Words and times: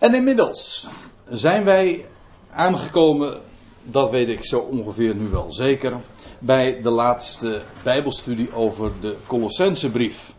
En 0.00 0.14
inmiddels 0.14 0.88
zijn 1.28 1.64
wij 1.64 2.06
aangekomen, 2.54 3.40
dat 3.82 4.10
weet 4.10 4.28
ik 4.28 4.44
zo 4.44 4.58
ongeveer 4.58 5.14
nu 5.14 5.28
wel 5.28 5.52
zeker, 5.52 6.00
bij 6.38 6.82
de 6.82 6.90
laatste 6.90 7.62
Bijbelstudie 7.84 8.54
over 8.54 8.92
de 9.00 9.16
Colossensebrief. 9.26 10.34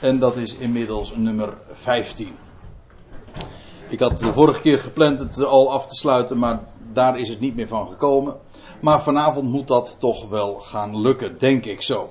En 0.00 0.18
dat 0.18 0.36
is 0.36 0.54
inmiddels 0.54 1.16
nummer 1.16 1.56
15. 1.70 2.36
Ik 3.88 4.00
had 4.00 4.18
de 4.18 4.32
vorige 4.32 4.60
keer 4.60 4.78
gepland 4.78 5.18
het 5.18 5.44
al 5.44 5.72
af 5.72 5.86
te 5.86 5.94
sluiten, 5.94 6.38
maar 6.38 6.60
daar 6.92 7.18
is 7.18 7.28
het 7.28 7.40
niet 7.40 7.56
meer 7.56 7.68
van 7.68 7.88
gekomen. 7.88 8.36
Maar 8.80 9.02
vanavond 9.02 9.50
moet 9.50 9.68
dat 9.68 9.96
toch 9.98 10.28
wel 10.28 10.54
gaan 10.54 11.00
lukken, 11.00 11.38
denk 11.38 11.64
ik 11.64 11.82
zo. 11.82 12.10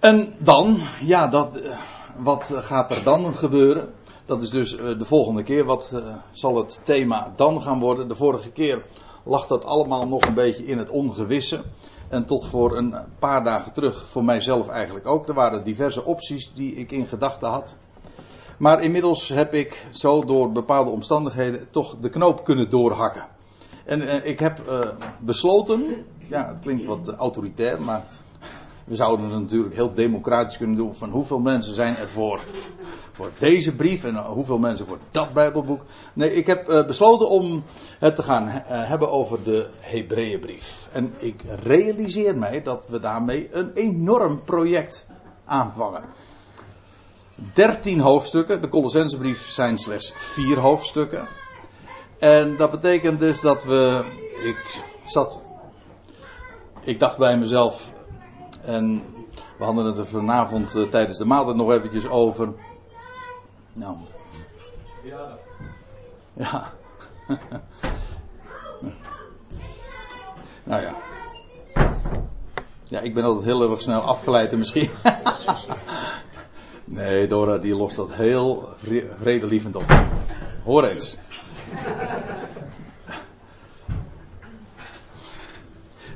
En 0.00 0.34
dan, 0.38 0.78
ja, 1.04 1.28
dat, 1.28 1.56
eh, 1.56 1.78
wat 2.16 2.52
gaat 2.54 2.90
er 2.90 3.02
dan 3.02 3.34
gebeuren? 3.34 4.00
Dat 4.32 4.42
is 4.42 4.50
dus 4.50 4.76
eh, 4.76 4.98
de 4.98 5.04
volgende 5.04 5.42
keer. 5.42 5.64
Wat 5.64 5.92
uh, 5.94 6.14
zal 6.30 6.56
het 6.56 6.80
thema 6.84 7.32
dan 7.36 7.62
gaan 7.62 7.80
worden? 7.80 8.08
De 8.08 8.14
vorige 8.14 8.50
keer 8.50 8.84
lag 9.24 9.46
dat 9.46 9.64
allemaal 9.64 10.08
nog 10.08 10.24
een 10.24 10.34
beetje 10.34 10.64
in 10.64 10.78
het 10.78 10.90
ongewisse. 10.90 11.64
En 12.08 12.26
tot 12.26 12.46
voor 12.46 12.76
een 12.76 12.94
paar 13.18 13.44
dagen 13.44 13.72
terug, 13.72 14.08
voor 14.08 14.24
mijzelf 14.24 14.68
eigenlijk 14.68 15.06
ook. 15.06 15.28
Er 15.28 15.34
waren 15.34 15.64
diverse 15.64 16.04
opties 16.04 16.52
die 16.54 16.74
ik 16.74 16.90
in 16.90 17.06
gedachten 17.06 17.48
had. 17.48 17.76
Maar 18.58 18.80
inmiddels 18.80 19.28
heb 19.28 19.54
ik 19.54 19.86
zo 19.90 20.24
door 20.24 20.52
bepaalde 20.52 20.90
omstandigheden 20.90 21.70
toch 21.70 21.96
de 21.98 22.08
knoop 22.08 22.44
kunnen 22.44 22.70
doorhakken. 22.70 23.26
En 23.84 24.02
uh, 24.02 24.26
ik 24.26 24.38
heb 24.38 24.62
besloten, 25.20 26.06
ja, 26.28 26.48
het 26.48 26.60
klinkt 26.60 26.84
wat 26.84 27.08
autoritair, 27.08 27.82
maar 27.82 28.04
we 28.92 28.98
zouden 28.98 29.30
het 29.30 29.40
natuurlijk 29.40 29.74
heel 29.74 29.94
democratisch 29.94 30.56
kunnen 30.56 30.76
doen 30.76 30.94
van 30.94 31.10
hoeveel 31.10 31.38
mensen 31.38 31.74
zijn 31.74 31.96
er 31.96 32.08
voor, 32.08 32.40
voor 33.12 33.30
deze 33.38 33.74
brief 33.74 34.04
en 34.04 34.16
hoeveel 34.16 34.58
mensen 34.58 34.86
voor 34.86 34.98
dat 35.10 35.32
Bijbelboek. 35.32 35.84
Nee, 36.12 36.34
ik 36.34 36.46
heb 36.46 36.70
uh, 36.70 36.86
besloten 36.86 37.28
om 37.28 37.62
het 37.98 38.16
te 38.16 38.22
gaan 38.22 38.48
hebben 38.66 39.10
over 39.10 39.42
de 39.42 39.68
Hebreeënbrief. 39.80 40.88
En 40.92 41.14
ik 41.18 41.42
realiseer 41.62 42.38
mij 42.38 42.62
dat 42.62 42.86
we 42.88 43.00
daarmee 43.00 43.48
een 43.52 43.72
enorm 43.72 44.44
project 44.44 45.06
aanvangen. 45.44 46.04
13 47.54 48.00
hoofdstukken. 48.00 48.60
De 48.60 48.68
Colossensebrief 48.68 49.50
zijn 49.50 49.78
slechts 49.78 50.12
4 50.16 50.58
hoofdstukken. 50.58 51.28
En 52.18 52.56
dat 52.56 52.70
betekent 52.70 53.20
dus 53.20 53.40
dat 53.40 53.64
we. 53.64 54.04
Ik 54.44 54.82
zat. 55.04 55.40
Ik 56.84 57.00
dacht 57.00 57.18
bij 57.18 57.38
mezelf. 57.38 57.91
En 58.64 59.02
we 59.58 59.64
hadden 59.64 59.84
het 59.84 59.98
er 59.98 60.06
vanavond 60.06 60.76
uh, 60.76 60.88
tijdens 60.88 61.18
de 61.18 61.24
maaltijd 61.24 61.56
nog 61.56 61.72
eventjes 61.72 62.08
over. 62.08 62.54
Nou. 63.74 63.96
Ja. 66.34 66.72
Nou 70.64 70.82
ja. 70.82 70.94
Ja, 72.84 73.00
ik 73.00 73.14
ben 73.14 73.24
altijd 73.24 73.44
heel 73.44 73.70
erg 73.70 73.80
snel 73.80 74.00
afgeleid 74.00 74.52
en 74.52 74.58
misschien. 74.58 74.90
Nee, 76.84 77.26
Dora 77.26 77.58
die 77.58 77.76
lost 77.76 77.96
dat 77.96 78.12
heel 78.12 78.68
vredelievend 79.18 79.76
op. 79.76 79.84
Hoor 80.64 80.84
eens. 80.84 81.16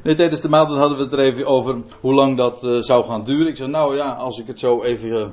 Nee, 0.07 0.15
tijdens 0.15 0.41
de 0.41 0.49
maaltijd 0.49 0.79
hadden 0.79 0.99
we 0.99 1.05
het 1.05 1.13
er 1.13 1.19
even 1.19 1.47
over 1.47 1.83
hoe 2.01 2.15
lang 2.15 2.37
dat 2.37 2.65
uh, 2.65 2.77
zou 2.81 3.05
gaan 3.05 3.25
duren. 3.25 3.47
Ik 3.47 3.57
zei, 3.57 3.71
nou 3.71 3.97
ja, 3.97 4.13
als 4.13 4.39
ik 4.39 4.47
het 4.47 4.59
zo 4.59 4.83
even 4.83 5.09
uh, 5.09 5.27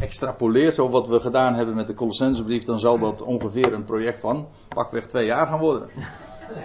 extrapoleer, 0.00 0.70
zo 0.70 0.88
wat 0.88 1.08
we 1.08 1.20
gedaan 1.20 1.54
hebben 1.54 1.74
met 1.74 1.86
de 1.86 1.94
Colossensebrief, 1.94 2.64
dan 2.64 2.80
zal 2.80 2.98
dat 2.98 3.22
ongeveer 3.22 3.72
een 3.72 3.84
project 3.84 4.20
van 4.20 4.48
pakweg 4.68 5.06
twee 5.06 5.26
jaar 5.26 5.46
gaan 5.46 5.58
worden. 5.58 5.88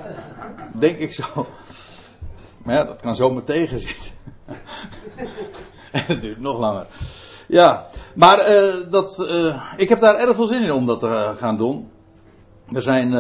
Denk 0.79 0.97
ik 0.97 1.13
zo. 1.13 1.45
Maar 2.63 2.75
ja, 2.75 2.83
dat 2.83 3.01
kan 3.01 3.15
zomaar 3.15 3.43
tegenzitten. 3.43 4.11
en 5.91 6.03
het 6.05 6.21
duurt 6.21 6.39
nog 6.39 6.59
langer. 6.59 6.87
Ja, 7.47 7.85
maar 8.15 8.49
uh, 8.49 8.73
dat, 8.89 9.29
ik 9.77 9.89
heb 9.89 9.99
daar 9.99 10.15
erg 10.15 10.35
veel 10.35 10.47
zin 10.47 10.61
in 10.61 10.71
om 10.71 10.85
dat 10.85 10.99
te 10.99 11.33
gaan 11.37 11.57
doen. 11.57 11.89
Er 12.73 12.81
zijn, 12.81 13.13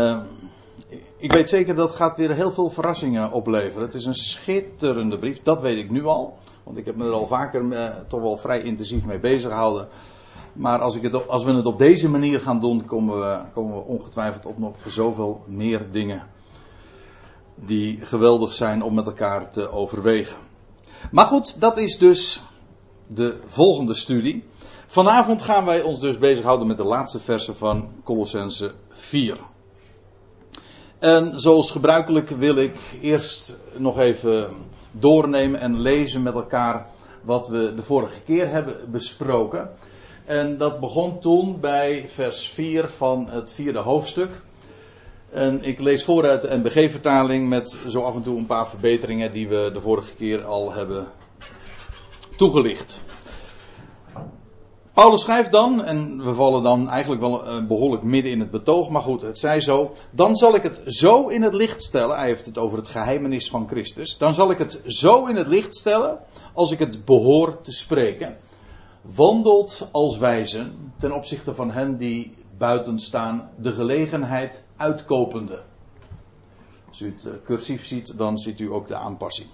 ik 1.19 1.31
weet 1.31 1.49
zeker 1.49 1.75
dat 1.75 1.91
gaat 1.91 2.15
weer 2.15 2.35
heel 2.35 2.51
veel 2.51 2.69
verrassingen 2.69 3.31
opleveren. 3.31 3.85
Het 3.85 3.93
is 3.93 4.05
een 4.05 4.15
schitterende 4.15 5.19
brief, 5.19 5.41
dat 5.41 5.61
weet 5.61 5.77
ik 5.77 5.89
nu 5.89 6.05
al. 6.05 6.37
Want 6.63 6.77
ik 6.77 6.85
heb 6.85 6.95
me 6.95 7.05
er 7.05 7.11
al 7.11 7.25
vaker 7.25 7.63
toch 8.07 8.21
wel 8.21 8.37
vrij 8.37 8.61
intensief 8.61 9.05
mee 9.05 9.19
bezig 9.19 9.51
gehouden. 9.51 9.87
Maar 10.53 10.79
als, 10.79 10.95
ik 10.95 11.03
het, 11.03 11.27
als 11.27 11.43
we 11.43 11.51
het 11.51 11.65
op 11.65 11.77
deze 11.77 12.09
manier 12.09 12.39
gaan 12.39 12.59
doen, 12.59 12.85
komen 12.85 13.19
we, 13.19 13.41
komen 13.53 13.75
we 13.75 13.81
ongetwijfeld 13.81 14.45
op 14.45 14.57
nog 14.57 14.75
zoveel 14.87 15.43
meer 15.47 15.91
dingen. 15.91 16.27
Die 17.55 18.05
geweldig 18.05 18.53
zijn 18.53 18.83
om 18.83 18.93
met 18.93 19.07
elkaar 19.07 19.49
te 19.49 19.71
overwegen. 19.71 20.37
Maar 21.11 21.25
goed, 21.25 21.61
dat 21.61 21.77
is 21.77 21.97
dus 21.97 22.41
de 23.07 23.39
volgende 23.45 23.93
studie. 23.93 24.43
Vanavond 24.87 25.41
gaan 25.41 25.65
wij 25.65 25.81
ons 25.81 25.99
dus 25.99 26.17
bezighouden 26.17 26.67
met 26.67 26.77
de 26.77 26.83
laatste 26.83 27.19
versen 27.19 27.55
van 27.55 27.89
Colossense 28.03 28.73
4. 28.89 29.37
En 30.99 31.39
zoals 31.39 31.71
gebruikelijk 31.71 32.29
wil 32.29 32.55
ik 32.55 32.75
eerst 33.01 33.55
nog 33.75 33.99
even 33.99 34.49
doornemen 34.91 35.59
en 35.59 35.79
lezen 35.79 36.23
met 36.23 36.33
elkaar 36.33 36.87
wat 37.21 37.47
we 37.47 37.75
de 37.75 37.83
vorige 37.83 38.21
keer 38.21 38.49
hebben 38.49 38.91
besproken. 38.91 39.69
En 40.25 40.57
dat 40.57 40.79
begon 40.79 41.19
toen 41.19 41.59
bij 41.59 42.05
vers 42.07 42.49
4 42.49 42.87
van 42.87 43.27
het 43.29 43.51
vierde 43.51 43.79
hoofdstuk. 43.79 44.41
En 45.31 45.63
ik 45.63 45.79
lees 45.79 46.03
vooruit 46.03 46.41
de 46.41 46.57
NBG-vertaling 46.57 47.49
met 47.49 47.77
zo 47.87 48.01
af 48.01 48.15
en 48.15 48.21
toe 48.21 48.37
een 48.37 48.45
paar 48.45 48.69
verbeteringen 48.69 49.31
die 49.31 49.47
we 49.47 49.69
de 49.73 49.81
vorige 49.81 50.15
keer 50.15 50.43
al 50.43 50.73
hebben 50.73 51.07
toegelicht. 52.35 53.01
Paulus 54.99 55.21
schrijft 55.21 55.51
dan, 55.51 55.83
en 55.83 56.23
we 56.23 56.33
vallen 56.33 56.63
dan 56.63 56.89
eigenlijk 56.89 57.21
wel 57.21 57.65
behoorlijk 57.67 58.03
midden 58.03 58.31
in 58.31 58.39
het 58.39 58.49
betoog, 58.49 58.89
maar 58.89 59.01
goed, 59.01 59.21
het 59.21 59.37
zij 59.37 59.61
zo. 59.61 59.91
Dan 60.11 60.35
zal 60.35 60.55
ik 60.55 60.63
het 60.63 60.81
zo 60.85 61.27
in 61.27 61.41
het 61.41 61.53
licht 61.53 61.83
stellen, 61.83 62.17
hij 62.17 62.27
heeft 62.27 62.45
het 62.45 62.57
over 62.57 62.77
het 62.77 62.87
geheimenis 62.87 63.49
van 63.49 63.67
Christus. 63.67 64.17
Dan 64.17 64.33
zal 64.33 64.51
ik 64.51 64.57
het 64.57 64.81
zo 64.85 65.25
in 65.25 65.35
het 65.35 65.47
licht 65.47 65.75
stellen, 65.75 66.19
als 66.53 66.71
ik 66.71 66.79
het 66.79 67.05
behoor 67.05 67.61
te 67.61 67.71
spreken. 67.71 68.37
Wandelt 69.01 69.87
als 69.91 70.17
wijzen 70.17 70.93
ten 70.97 71.11
opzichte 71.11 71.53
van 71.53 71.71
hen 71.71 71.97
die 71.97 72.35
buiten 72.57 72.99
staan, 72.99 73.49
de 73.57 73.71
gelegenheid 73.71 74.65
uitkopende. 74.77 75.63
Als 76.87 77.01
u 77.01 77.13
het 77.15 77.27
cursief 77.43 77.85
ziet, 77.85 78.17
dan 78.17 78.37
ziet 78.37 78.59
u 78.59 78.71
ook 78.71 78.87
de 78.87 78.95
aanpassing. 78.95 79.49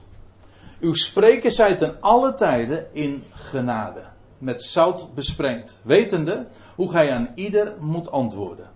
Uw 0.79 0.94
spreken 0.94 1.51
zij 1.51 1.75
ten 1.75 1.97
alle 2.01 2.33
tijden 2.33 2.88
in 2.94 3.23
genade, 3.33 4.13
met 4.45 4.63
zout 4.63 5.13
besprengd, 5.13 5.79
wetende 5.83 6.47
hoe 6.75 6.89
gij 6.89 7.11
aan 7.11 7.31
ieder 7.35 7.73
moet 7.79 8.11
antwoorden. 8.11 8.69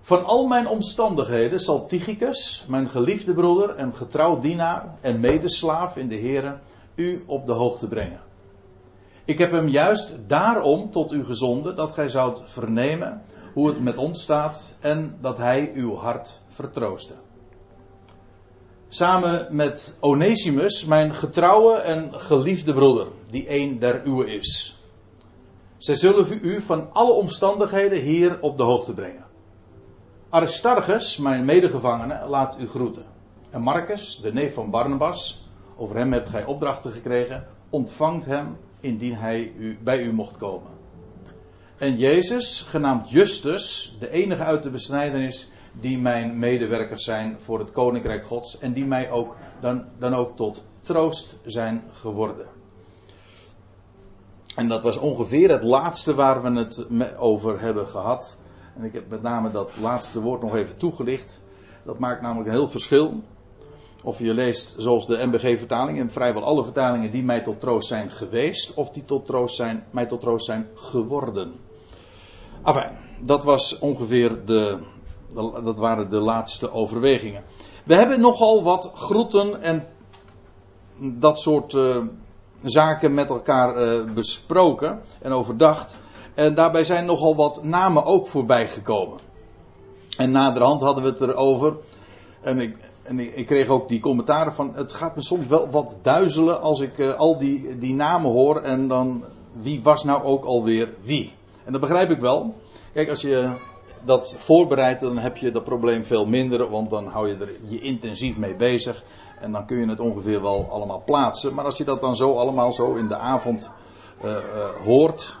Van 0.00 0.24
al 0.24 0.46
mijn 0.46 0.66
omstandigheden 0.66 1.60
zal 1.60 1.86
Tychicus, 1.86 2.64
mijn 2.68 2.88
geliefde 2.88 3.34
broeder 3.34 3.76
en 3.76 3.94
getrouw 3.94 4.38
dienaar 4.38 4.94
en 5.00 5.20
medeslaaf 5.20 5.96
in 5.96 6.08
de 6.08 6.18
Here, 6.18 6.58
u 6.94 7.24
op 7.26 7.46
de 7.46 7.52
hoogte 7.52 7.88
brengen. 7.88 8.20
Ik 9.24 9.38
heb 9.38 9.50
hem 9.50 9.68
juist 9.68 10.12
daarom 10.26 10.90
tot 10.90 11.12
u 11.12 11.24
gezonden, 11.24 11.76
dat 11.76 11.92
gij 11.92 12.08
zoudt 12.08 12.42
vernemen 12.44 13.22
hoe 13.52 13.68
het 13.68 13.80
met 13.80 13.96
ons 13.96 14.22
staat 14.22 14.74
en 14.80 15.16
dat 15.20 15.38
hij 15.38 15.72
uw 15.74 15.96
hart 15.96 16.40
vertrooste 16.48 17.14
samen 18.94 19.46
met 19.50 19.96
Onesimus, 20.00 20.84
mijn 20.84 21.14
getrouwe 21.14 21.74
en 21.74 22.20
geliefde 22.20 22.74
broeder, 22.74 23.06
die 23.30 23.50
een 23.50 23.78
der 23.78 24.06
uwe 24.06 24.26
is. 24.34 24.80
Zij 25.76 25.94
zullen 25.94 26.38
u 26.42 26.60
van 26.60 26.92
alle 26.92 27.12
omstandigheden 27.12 28.02
hier 28.02 28.40
op 28.40 28.56
de 28.56 28.62
hoogte 28.62 28.94
brengen. 28.94 29.24
Aristarchus, 30.28 31.16
mijn 31.16 31.44
medegevangene, 31.44 32.26
laat 32.26 32.56
u 32.58 32.68
groeten. 32.68 33.04
En 33.50 33.62
Marcus, 33.62 34.20
de 34.22 34.32
neef 34.32 34.54
van 34.54 34.70
Barnabas, 34.70 35.48
over 35.76 35.96
hem 35.96 36.12
hebt 36.12 36.28
gij 36.28 36.44
opdrachten 36.44 36.92
gekregen, 36.92 37.46
ontvangt 37.70 38.24
hem 38.24 38.56
indien 38.80 39.14
hij 39.14 39.52
u, 39.58 39.78
bij 39.82 40.02
u 40.02 40.12
mocht 40.12 40.36
komen. 40.36 40.70
En 41.78 41.96
Jezus, 41.96 42.62
genaamd 42.68 43.10
Justus, 43.10 43.96
de 43.98 44.10
enige 44.10 44.42
uit 44.42 44.62
de 44.62 44.70
besnijdenis, 44.70 45.50
die 45.72 45.98
mijn 45.98 46.38
medewerkers 46.38 47.04
zijn 47.04 47.36
voor 47.38 47.58
het 47.58 47.72
Koninkrijk 47.72 48.26
Gods 48.26 48.58
en 48.58 48.72
die 48.72 48.84
mij 48.84 49.10
ook 49.10 49.36
dan, 49.60 49.84
dan 49.98 50.14
ook 50.14 50.36
tot 50.36 50.64
troost 50.80 51.38
zijn 51.44 51.82
geworden. 51.90 52.46
En 54.56 54.68
dat 54.68 54.82
was 54.82 54.96
ongeveer 54.96 55.50
het 55.50 55.62
laatste 55.62 56.14
waar 56.14 56.42
we 56.42 56.58
het 56.58 56.86
over 57.18 57.60
hebben 57.60 57.86
gehad. 57.86 58.38
En 58.76 58.84
ik 58.84 58.92
heb 58.92 59.08
met 59.08 59.22
name 59.22 59.50
dat 59.50 59.78
laatste 59.80 60.20
woord 60.20 60.42
nog 60.42 60.54
even 60.54 60.76
toegelicht. 60.76 61.40
Dat 61.84 61.98
maakt 61.98 62.22
namelijk 62.22 62.48
een 62.48 62.54
heel 62.54 62.68
verschil. 62.68 63.22
Of 64.04 64.18
je 64.18 64.34
leest 64.34 64.74
zoals 64.78 65.06
de 65.06 65.26
MBG-vertaling 65.26 65.98
en 65.98 66.10
vrijwel 66.10 66.44
alle 66.44 66.64
vertalingen 66.64 67.10
die 67.10 67.22
mij 67.22 67.40
tot 67.40 67.60
troost 67.60 67.88
zijn 67.88 68.10
geweest, 68.10 68.74
of 68.74 68.90
die 68.90 69.04
tot 69.04 69.26
troost 69.26 69.56
zijn, 69.56 69.84
mij 69.90 70.06
tot 70.06 70.20
troost 70.20 70.44
zijn 70.44 70.68
geworden. 70.74 71.52
Enfin, 72.64 72.90
dat 73.20 73.44
was 73.44 73.78
ongeveer 73.78 74.44
de, 74.44 74.78
dat 75.64 75.78
waren 75.78 76.10
de 76.10 76.20
laatste 76.20 76.72
overwegingen. 76.72 77.42
We 77.84 77.94
hebben 77.94 78.20
nogal 78.20 78.62
wat 78.62 78.90
groeten 78.94 79.62
en 79.62 79.86
dat 81.12 81.40
soort 81.40 81.74
uh, 81.74 82.06
zaken 82.62 83.14
met 83.14 83.30
elkaar 83.30 83.76
uh, 83.76 84.12
besproken 84.14 85.00
en 85.20 85.32
overdacht. 85.32 85.96
En 86.34 86.54
daarbij 86.54 86.84
zijn 86.84 87.04
nogal 87.04 87.36
wat 87.36 87.64
namen 87.64 88.04
ook 88.04 88.26
voorbij 88.26 88.68
gekomen. 88.68 89.18
En 90.16 90.30
naderhand 90.30 90.80
hadden 90.80 91.02
we 91.02 91.08
het 91.08 91.20
erover. 91.20 91.76
En 92.40 92.60
ik, 92.60 92.76
en 93.02 93.18
ik, 93.18 93.46
kreeg 93.46 93.68
ook 93.68 93.88
die 93.88 94.00
commentaren 94.00 94.52
van. 94.52 94.74
Het 94.74 94.92
gaat 94.92 95.14
me 95.14 95.22
soms 95.22 95.46
wel 95.46 95.70
wat 95.70 95.96
duizelen 96.02 96.60
als 96.60 96.80
ik 96.80 96.98
uh, 96.98 97.14
al 97.14 97.38
die, 97.38 97.78
die 97.78 97.94
namen 97.94 98.30
hoor. 98.30 98.60
En 98.60 98.88
dan. 98.88 99.24
Wie 99.52 99.82
was 99.82 100.04
nou 100.04 100.22
ook 100.22 100.44
alweer 100.44 100.94
wie? 101.02 101.32
En 101.64 101.72
dat 101.72 101.80
begrijp 101.80 102.10
ik 102.10 102.20
wel. 102.20 102.54
Kijk, 102.92 103.08
als 103.08 103.20
je 103.20 103.56
dat 104.04 104.34
voorbereidt, 104.38 105.00
dan 105.00 105.18
heb 105.18 105.36
je 105.36 105.50
dat 105.50 105.64
probleem 105.64 106.04
veel 106.04 106.24
minder. 106.24 106.70
Want 106.70 106.90
dan 106.90 107.06
hou 107.06 107.28
je 107.28 107.36
er 107.36 107.50
je 107.64 107.78
intensief 107.78 108.36
mee 108.36 108.56
bezig. 108.56 109.02
En 109.40 109.52
dan 109.52 109.66
kun 109.66 109.78
je 109.78 109.88
het 109.88 110.00
ongeveer 110.00 110.42
wel 110.42 110.68
allemaal 110.70 111.02
plaatsen. 111.04 111.54
Maar 111.54 111.64
als 111.64 111.76
je 111.76 111.84
dat 111.84 112.00
dan 112.00 112.16
zo 112.16 112.32
allemaal 112.32 112.72
zo 112.72 112.94
in 112.94 113.08
de 113.08 113.16
avond 113.16 113.70
uh, 114.24 114.30
uh, 114.30 114.68
hoort. 114.84 115.36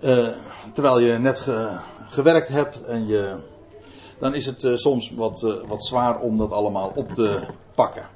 Uh, 0.00 0.28
terwijl 0.72 0.98
je 0.98 1.18
net 1.18 1.40
ge, 1.40 1.78
gewerkt 2.06 2.48
hebt 2.48 2.84
en 2.84 3.06
je. 3.06 3.36
Dan 4.18 4.34
is 4.34 4.46
het 4.46 4.70
soms 4.74 5.10
wat, 5.10 5.60
wat 5.66 5.84
zwaar 5.84 6.18
om 6.18 6.36
dat 6.36 6.52
allemaal 6.52 6.92
op 6.94 7.12
te 7.12 7.40
pakken. 7.74 8.08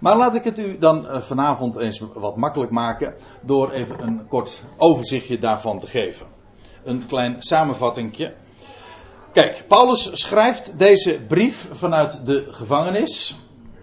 Maar 0.00 0.16
laat 0.16 0.34
ik 0.34 0.44
het 0.44 0.58
u 0.58 0.78
dan 0.78 1.06
vanavond 1.08 1.76
eens 1.76 2.02
wat 2.14 2.36
makkelijk 2.36 2.70
maken. 2.70 3.14
Door 3.42 3.70
even 3.70 4.02
een 4.02 4.26
kort 4.28 4.62
overzichtje 4.76 5.38
daarvan 5.38 5.78
te 5.78 5.86
geven. 5.86 6.26
Een 6.86 7.06
klein 7.06 7.36
samenvattingje. 7.38 8.34
Kijk, 9.32 9.64
Paulus 9.68 10.10
schrijft 10.12 10.78
deze 10.78 11.20
brief 11.28 11.68
vanuit 11.70 12.26
de 12.26 12.46
gevangenis. 12.50 13.36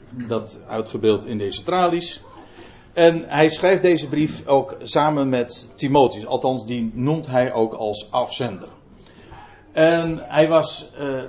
Dat 0.10 0.60
uitgebeeld 0.68 1.26
in 1.26 1.38
deze 1.38 1.64
tralies. 1.64 2.22
En 2.94 3.24
hij 3.28 3.50
schrijft 3.50 3.82
deze 3.82 4.08
brief 4.08 4.48
ook 4.48 4.76
samen 4.82 5.30
met 5.30 5.70
Timotheus. 5.76 6.26
Althans, 6.26 6.66
die 6.66 6.92
noemt 6.94 7.28
hij 7.28 7.54
ook 7.54 7.74
als 7.74 8.12
afzender. 8.12 8.68
En 9.72 10.20
hij 10.28 10.48
was. 10.48 10.90
Uh, 11.00 11.22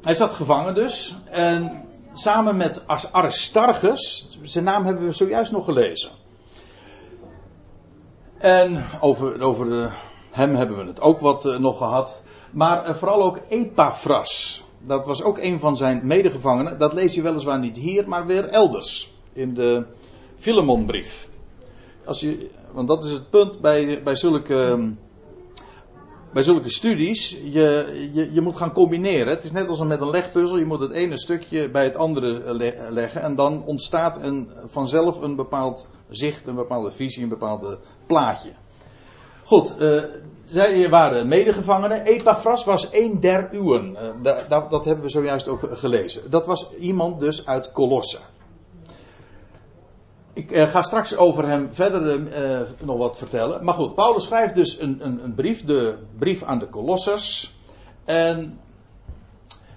hij 0.00 0.14
zat 0.14 0.32
gevangen 0.32 0.74
dus. 0.74 1.16
En 1.24 1.84
samen 2.12 2.56
met 2.56 2.84
Aristarchus. 3.12 4.28
Zijn 4.42 4.64
naam 4.64 4.84
hebben 4.84 5.06
we 5.06 5.12
zojuist 5.12 5.52
nog 5.52 5.64
gelezen. 5.64 6.10
En 8.38 8.84
over, 9.00 9.40
over 9.40 9.68
de, 9.68 9.90
hem 10.36 10.54
hebben 10.54 10.76
we 10.76 10.84
het 10.84 11.00
ook 11.00 11.20
wat 11.20 11.46
uh, 11.46 11.58
nog 11.58 11.78
gehad. 11.78 12.22
Maar 12.50 12.88
uh, 12.88 12.94
vooral 12.94 13.22
ook 13.22 13.40
Epaphras. 13.48 14.64
Dat 14.82 15.06
was 15.06 15.22
ook 15.22 15.38
een 15.38 15.60
van 15.60 15.76
zijn 15.76 16.00
medegevangenen. 16.06 16.78
Dat 16.78 16.92
lees 16.92 17.14
je 17.14 17.22
weliswaar 17.22 17.58
niet 17.58 17.76
hier, 17.76 18.08
maar 18.08 18.26
weer 18.26 18.44
elders. 18.44 19.14
In 19.32 19.54
de 19.54 19.86
Filemonbrief. 20.36 21.28
Als 22.04 22.20
je, 22.20 22.50
want 22.72 22.88
dat 22.88 23.04
is 23.04 23.10
het 23.10 23.30
punt 23.30 23.60
bij, 23.60 24.02
bij, 24.02 24.14
zulke, 24.14 24.92
bij 26.32 26.42
zulke 26.42 26.68
studies. 26.70 27.30
Je, 27.30 28.08
je, 28.12 28.32
je 28.32 28.40
moet 28.40 28.56
gaan 28.56 28.72
combineren. 28.72 29.28
Het 29.28 29.44
is 29.44 29.52
net 29.52 29.68
als 29.68 29.82
met 29.82 30.00
een 30.00 30.10
legpuzzel. 30.10 30.58
Je 30.58 30.64
moet 30.64 30.80
het 30.80 30.92
ene 30.92 31.18
stukje 31.18 31.70
bij 31.70 31.84
het 31.84 31.96
andere 31.96 32.54
leggen. 32.90 33.22
En 33.22 33.34
dan 33.34 33.64
ontstaat 33.64 34.22
een, 34.22 34.50
vanzelf 34.64 35.20
een 35.20 35.36
bepaald 35.36 35.88
zicht, 36.08 36.46
een 36.46 36.54
bepaalde 36.54 36.90
visie, 36.90 37.22
een 37.22 37.28
bepaald 37.28 37.76
plaatje. 38.06 38.50
Goed, 39.46 39.74
uh, 39.80 40.02
zij 40.42 40.88
waren 40.88 41.28
medegevangenen. 41.28 42.04
Epaphras 42.04 42.64
was 42.64 42.88
een 42.92 43.20
der 43.20 43.48
uwen. 43.54 43.96
Uh, 44.22 44.38
dat, 44.48 44.84
hebben 44.84 45.04
we 45.04 45.10
zojuist 45.10 45.48
ook 45.48 45.68
gelezen. 45.70 46.30
Dat 46.30 46.46
was 46.46 46.70
iemand 46.80 47.20
dus 47.20 47.46
uit 47.46 47.72
Colosse. 47.72 48.18
Ik 50.32 50.50
uh, 50.50 50.62
ga 50.62 50.82
straks 50.82 51.16
over 51.16 51.46
hem 51.48 51.68
verder 51.72 52.20
nog 52.84 52.98
wat 52.98 53.18
vertellen. 53.18 53.64
Maar 53.64 53.74
goed, 53.74 53.94
Paulus 53.94 54.24
schrijft 54.24 54.54
dus 54.54 54.80
een, 54.80 55.06
een, 55.06 55.24
een 55.24 55.34
brief, 55.34 55.64
de 55.64 55.96
brief 56.18 56.42
aan 56.42 56.58
de 56.58 56.68
Colossers. 56.68 57.54
En 58.04 58.60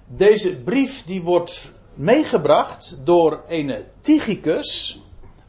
deze 0.06 0.62
brief 0.62 1.04
die 1.04 1.22
wordt 1.22 1.72
meegebracht 1.94 2.96
door 3.04 3.42
een 3.48 3.84
Tychicus. 4.00 5.00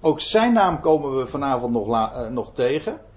Ook 0.01 0.19
zijn 0.19 0.53
naam 0.53 0.79
komen 0.79 1.15
we 1.15 1.27
vanavond 1.27 1.73
nog, 1.73 2.29
nog 2.29 2.53
tegen. 2.53 3.09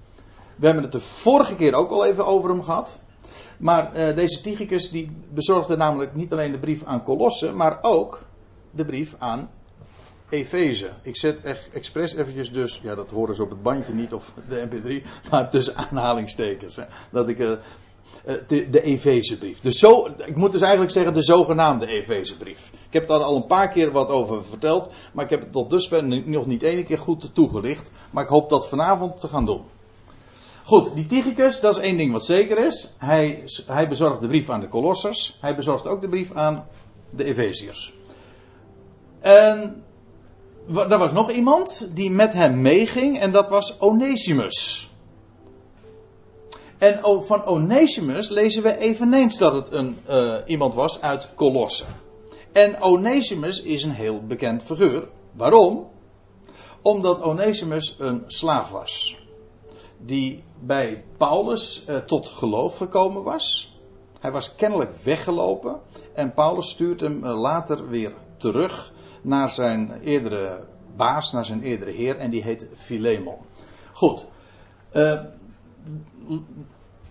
We 0.57 0.67
hebben 0.67 0.83
het 0.83 0.93
de 0.93 1.01
vorige 1.01 1.55
keer 1.55 1.73
ook 1.73 1.91
al 1.91 2.07
even 2.07 2.27
over 2.27 2.51
hem 2.51 2.63
gehad. 2.63 3.01
Maar 3.59 3.97
uh, 3.97 4.17
deze 4.17 4.41
Tychicus 4.41 4.91
die 4.91 5.17
bezorgde 5.31 5.77
namelijk 5.77 6.15
niet 6.15 6.33
alleen 6.33 6.53
de 6.53 6.59
brief 6.59 6.85
aan 6.85 7.03
Colosse, 7.03 7.53
maar 7.53 7.79
ook 7.83 8.23
de 8.71 8.85
brief 8.85 9.15
aan 9.19 9.51
Efeze. 10.29 10.91
Ik 11.03 11.17
zet 11.17 11.41
echt 11.41 11.69
expres 11.73 12.15
eventjes 12.15 12.53
dus, 12.53 12.81
ja 12.83 12.95
dat 12.95 13.11
horen 13.11 13.35
ze 13.35 13.43
op 13.43 13.51
het 13.51 13.63
bandje 13.63 13.93
niet 13.93 14.13
of 14.13 14.33
de 14.49 14.69
mp3, 14.69 15.07
maar 15.31 15.51
tussen 15.51 15.77
aanhalingstekens. 15.77 16.77
Hè, 16.77 16.85
dat 17.11 17.29
ik 17.29 17.39
uh, 17.39 17.51
de, 18.47 18.71
de 18.71 18.83
Efezebrief. 18.83 19.61
Dus 19.61 19.79
zo, 19.79 20.07
ik 20.07 20.37
moet 20.37 20.53
dus 20.53 20.61
eigenlijk 20.61 20.93
zeggen 20.93 21.15
de 21.15 21.23
zogenaamde 21.23 21.87
Efezebrief. 21.87 22.71
Ik 22.87 22.93
heb 22.93 23.07
daar 23.07 23.23
al 23.23 23.37
een 23.37 23.47
paar 23.47 23.69
keer 23.69 23.93
wat 23.93 24.09
over 24.09 24.45
verteld, 24.45 24.91
maar 25.13 25.25
ik 25.25 25.31
heb 25.31 25.41
het 25.41 25.53
tot 25.53 25.71
dusver 25.71 26.29
nog 26.29 26.47
niet 26.47 26.63
één 26.63 26.85
keer 26.85 26.99
goed 26.99 27.35
toegelicht. 27.35 27.91
Maar 28.11 28.23
ik 28.23 28.31
hoop 28.31 28.49
dat 28.49 28.69
vanavond 28.69 29.21
te 29.21 29.29
gaan 29.29 29.45
doen. 29.45 29.63
Goed, 30.65 30.95
die 30.95 31.07
Tychicus, 31.07 31.61
dat 31.61 31.79
is 31.79 31.85
één 31.85 31.97
ding 31.97 32.13
wat 32.13 32.25
zeker 32.25 32.59
is. 32.59 32.95
Hij, 32.99 33.45
hij 33.67 33.89
de 33.89 34.27
brief 34.27 34.51
aan 34.51 34.61
de 34.61 34.69
Colossers. 34.69 35.39
Hij 35.41 35.57
bezorgt 35.57 35.87
ook 35.87 36.01
de 36.01 36.09
brief 36.09 36.33
aan 36.33 36.67
de 37.11 37.25
Efeziërs. 37.25 37.95
En 39.21 39.85
er 40.69 40.99
was 40.99 41.13
nog 41.13 41.31
iemand 41.31 41.89
die 41.95 42.11
met 42.11 42.33
hem 42.33 42.63
meeging 42.63 43.19
en 43.19 43.33
dat 43.33 43.49
was 43.49 43.81
Onesimus. 43.81 44.91
En 46.79 47.01
van 47.25 47.45
Onesimus 47.45 48.29
lezen 48.29 48.63
we 48.63 48.79
eveneens 48.79 49.39
dat 49.39 49.53
het 49.53 49.73
een, 49.73 49.99
uh, 50.11 50.35
iemand 50.47 50.75
was 50.75 51.01
uit 51.01 51.29
Colosse. 51.35 51.85
En 52.53 52.81
Onesimus 52.81 53.63
is 53.63 53.83
een 53.83 53.95
heel 53.95 54.27
bekend 54.27 54.63
figuur. 54.63 55.09
Waarom? 55.33 55.89
Omdat 56.83 57.23
Onesimus 57.23 57.97
een 57.99 58.25
slaaf 58.27 58.71
was 58.71 59.23
die 60.07 60.45
bij 60.61 61.05
Paulus 61.17 61.85
eh, 61.85 61.97
tot 61.97 62.29
geloof 62.29 62.77
gekomen 62.77 63.23
was. 63.23 63.77
Hij 64.21 64.33
was 64.33 64.55
kennelijk 64.55 64.97
weggelopen 64.97 65.81
en 66.15 66.35
Paulus 66.35 66.69
stuurt 66.69 67.01
hem 67.01 67.25
eh, 67.25 67.41
later 67.41 67.89
weer 67.89 68.13
terug 68.37 68.93
naar 69.23 69.51
zijn 69.51 70.01
eerdere 70.01 70.65
baas, 70.97 71.33
naar 71.33 71.45
zijn 71.45 71.63
eerdere 71.63 71.91
heer 71.91 72.17
en 72.17 72.31
die 72.31 72.43
heet 72.43 72.69
Philemon. 72.75 73.37
Goed. 73.93 74.27
Uh, 74.93 75.21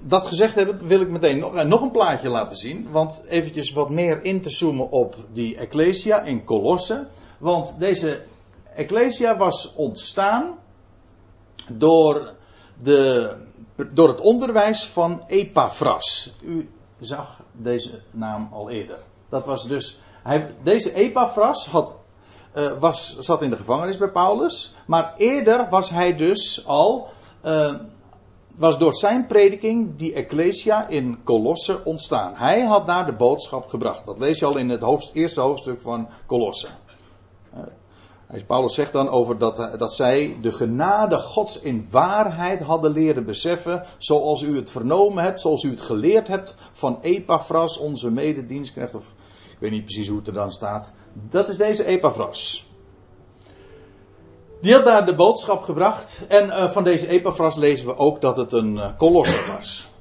dat 0.06 0.26
gezegd 0.26 0.56
hebben, 0.56 0.88
wil 0.88 1.02
ik 1.02 1.10
meteen 1.10 1.40
nog, 1.40 1.56
eh, 1.56 1.66
nog 1.66 1.82
een 1.82 1.92
plaatje 1.92 2.30
laten 2.30 2.58
zien. 2.58 2.88
Want 2.92 3.24
eventjes 3.28 3.72
wat 3.72 3.90
meer 3.90 4.24
in 4.24 4.42
te 4.42 4.50
zoomen 4.50 4.92
op 4.92 5.16
die 5.32 5.58
Ecclesia 5.58 6.22
in 6.22 6.44
Colosse. 6.44 7.08
Want 7.40 7.76
deze 7.80 8.22
Ecclesia 8.76 9.38
was 9.38 9.74
ontstaan 9.76 10.58
door 11.72 12.34
de, 12.84 13.36
door 13.94 14.08
het 14.08 14.22
onderwijs 14.22 14.88
van 14.88 15.24
Epaphras. 15.28 16.32
U 16.42 16.70
zag 17.00 17.42
deze 17.52 18.02
naam 18.12 18.50
al 18.52 18.70
eerder. 18.70 19.00
Dat 19.30 19.46
was 19.46 19.68
dus, 19.68 20.00
hij, 20.24 20.56
deze 20.64 20.94
Epaphras 20.94 21.68
had, 21.68 21.94
uh, 22.56 22.80
was, 22.80 23.18
zat 23.20 23.42
in 23.42 23.50
de 23.50 23.56
gevangenis 23.56 23.98
bij 23.98 24.12
Paulus, 24.12 24.74
maar 24.88 25.14
eerder 25.18 25.70
was 25.70 25.90
hij 25.90 26.16
dus 26.16 26.66
al, 26.66 27.08
uh, 27.46 27.74
was 28.58 28.78
door 28.78 28.94
zijn 28.94 29.28
prediking 29.28 29.96
die 29.96 30.14
Ecclesia 30.14 30.88
in 30.88 31.24
Colosse 31.24 31.84
ontstaan. 31.84 32.36
Hij 32.36 32.62
had 32.62 32.88
daar 32.88 33.06
de 33.06 33.16
boodschap 33.16 33.68
gebracht. 33.68 34.06
Dat 34.06 34.20
lees 34.20 34.40
je 34.40 34.46
al 34.46 34.58
in 34.58 34.70
het 34.70 35.10
eerste 35.14 35.42
hoofdstuk 35.42 35.82
van 35.82 36.10
Colosse. 36.26 36.68
Uh, 37.54 37.60
Paulus 38.42 38.74
zegt 38.74 38.92
dan 38.92 39.10
over 39.10 39.38
dat, 39.38 39.60
eh, 39.60 39.78
dat 39.78 39.94
zij 39.94 40.38
de 40.42 40.52
genade 40.52 41.18
Gods 41.18 41.60
in 41.60 41.88
waarheid 41.92 42.62
hadden 42.62 42.92
leren 42.92 43.26
beseffen, 43.26 43.84
zoals 43.98 44.42
u 44.42 44.56
het 44.56 44.72
vernomen 44.72 45.24
hebt, 45.24 45.42
zoals 45.42 45.64
u 45.64 45.70
het 45.70 45.82
geleerd 45.82 46.28
hebt 46.28 46.56
van 46.72 46.98
Epaphras, 47.02 47.78
onze 47.78 48.12
mededienstknecht, 48.12 48.96
of 48.96 49.14
ik 49.52 49.58
weet 49.60 49.72
niet 49.72 49.86
precies 49.86 50.08
hoe 50.08 50.18
het 50.18 50.28
er 50.28 50.34
dan 50.34 50.52
staat. 50.52 50.92
Dat 51.30 51.50
is 51.50 51.58
deze 51.58 51.86
Epaphras. 51.86 52.72
Die 54.62 54.74
had 54.74 54.86
daar 54.86 55.06
de 55.06 55.16
boodschap 55.16 55.62
gebracht 55.64 56.26
en 56.28 56.46
uh, 56.46 56.70
van 56.70 56.84
deze 56.84 57.08
Epaphras 57.08 57.56
lezen 57.56 57.86
we 57.86 57.98
ook 57.98 58.22
dat 58.22 58.38
het 58.38 58.52
een 58.52 58.76
uh, 58.76 59.56
was. 59.56 59.92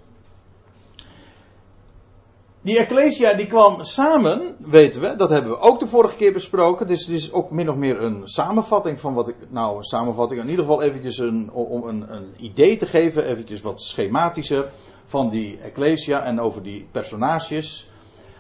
Die 2.63 2.79
Ecclesia 2.79 3.35
die 3.35 3.47
kwam 3.47 3.85
samen, 3.85 4.57
weten 4.59 5.01
we, 5.01 5.17
dat 5.17 5.31
hebben 5.31 5.53
we 5.53 5.59
ook 5.59 5.79
de 5.79 5.87
vorige 5.87 6.17
keer 6.17 6.33
besproken. 6.33 6.87
Dus 6.87 7.07
het 7.07 7.15
is 7.15 7.33
ook 7.33 7.51
min 7.51 7.69
of 7.69 7.77
meer 7.77 8.03
een 8.03 8.23
samenvatting 8.25 9.01
van 9.01 9.15
wat 9.15 9.29
ik, 9.29 9.37
nou 9.49 9.83
samenvatting, 9.83 10.41
in 10.41 10.49
ieder 10.49 10.65
geval 10.65 10.83
eventjes 10.83 11.19
een, 11.19 11.51
om 11.53 11.85
een, 11.85 12.15
een 12.15 12.35
idee 12.41 12.77
te 12.77 12.87
geven, 12.87 13.25
eventjes 13.25 13.61
wat 13.61 13.81
schematischer. 13.81 14.71
van 15.13 15.31
die 15.31 15.59
Ecclesia 15.59 16.23
en 16.25 16.41
over 16.41 16.63
die 16.63 16.87
personages. 16.91 17.89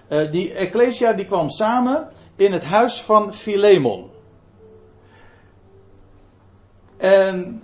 Uh, 0.08 0.30
die 0.30 0.52
Ecclesia 0.52 1.12
die 1.12 1.26
kwam 1.26 1.50
samen 1.50 2.08
in 2.36 2.52
het 2.52 2.64
huis 2.64 3.02
van 3.02 3.34
Philemon. 3.34 4.10
En 6.96 7.62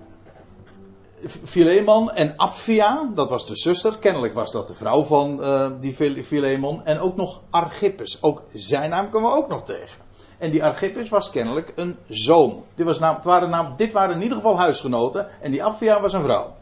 Philemon 1.25 2.11
en 2.11 2.37
Apphia, 2.37 3.09
dat 3.15 3.31
was 3.31 3.47
de 3.47 3.57
zuster, 3.57 3.99
kennelijk 3.99 4.35
was 4.35 4.53
dat 4.53 4.69
de 4.69 4.75
vrouw 4.75 5.05
van 5.05 5.41
uh, 5.41 5.71
die 5.81 5.95
Philemon. 6.25 6.85
En 6.85 6.99
ook 6.99 7.17
nog 7.17 7.41
Archippus, 7.51 8.23
ook 8.23 8.43
zijn 8.53 8.91
naam 8.91 9.11
komen 9.11 9.31
we 9.31 9.37
ook 9.37 9.49
nog 9.49 9.63
tegen. 9.63 10.01
En 10.39 10.51
die 10.51 10.65
Archippus 10.65 11.09
was 11.09 11.31
kennelijk 11.31 11.73
een 11.75 11.97
zoon. 12.09 12.65
Dit, 12.75 12.87
was 12.87 12.99
naam, 12.99 13.15
het 13.15 13.25
waren 13.25 13.51
naam, 13.51 13.77
dit 13.77 13.93
waren 13.93 14.15
in 14.15 14.23
ieder 14.23 14.37
geval 14.37 14.59
huisgenoten. 14.59 15.27
En 15.41 15.51
die 15.51 15.65
Apphia 15.65 16.01
was 16.01 16.13
een 16.13 16.23
vrouw. 16.23 16.55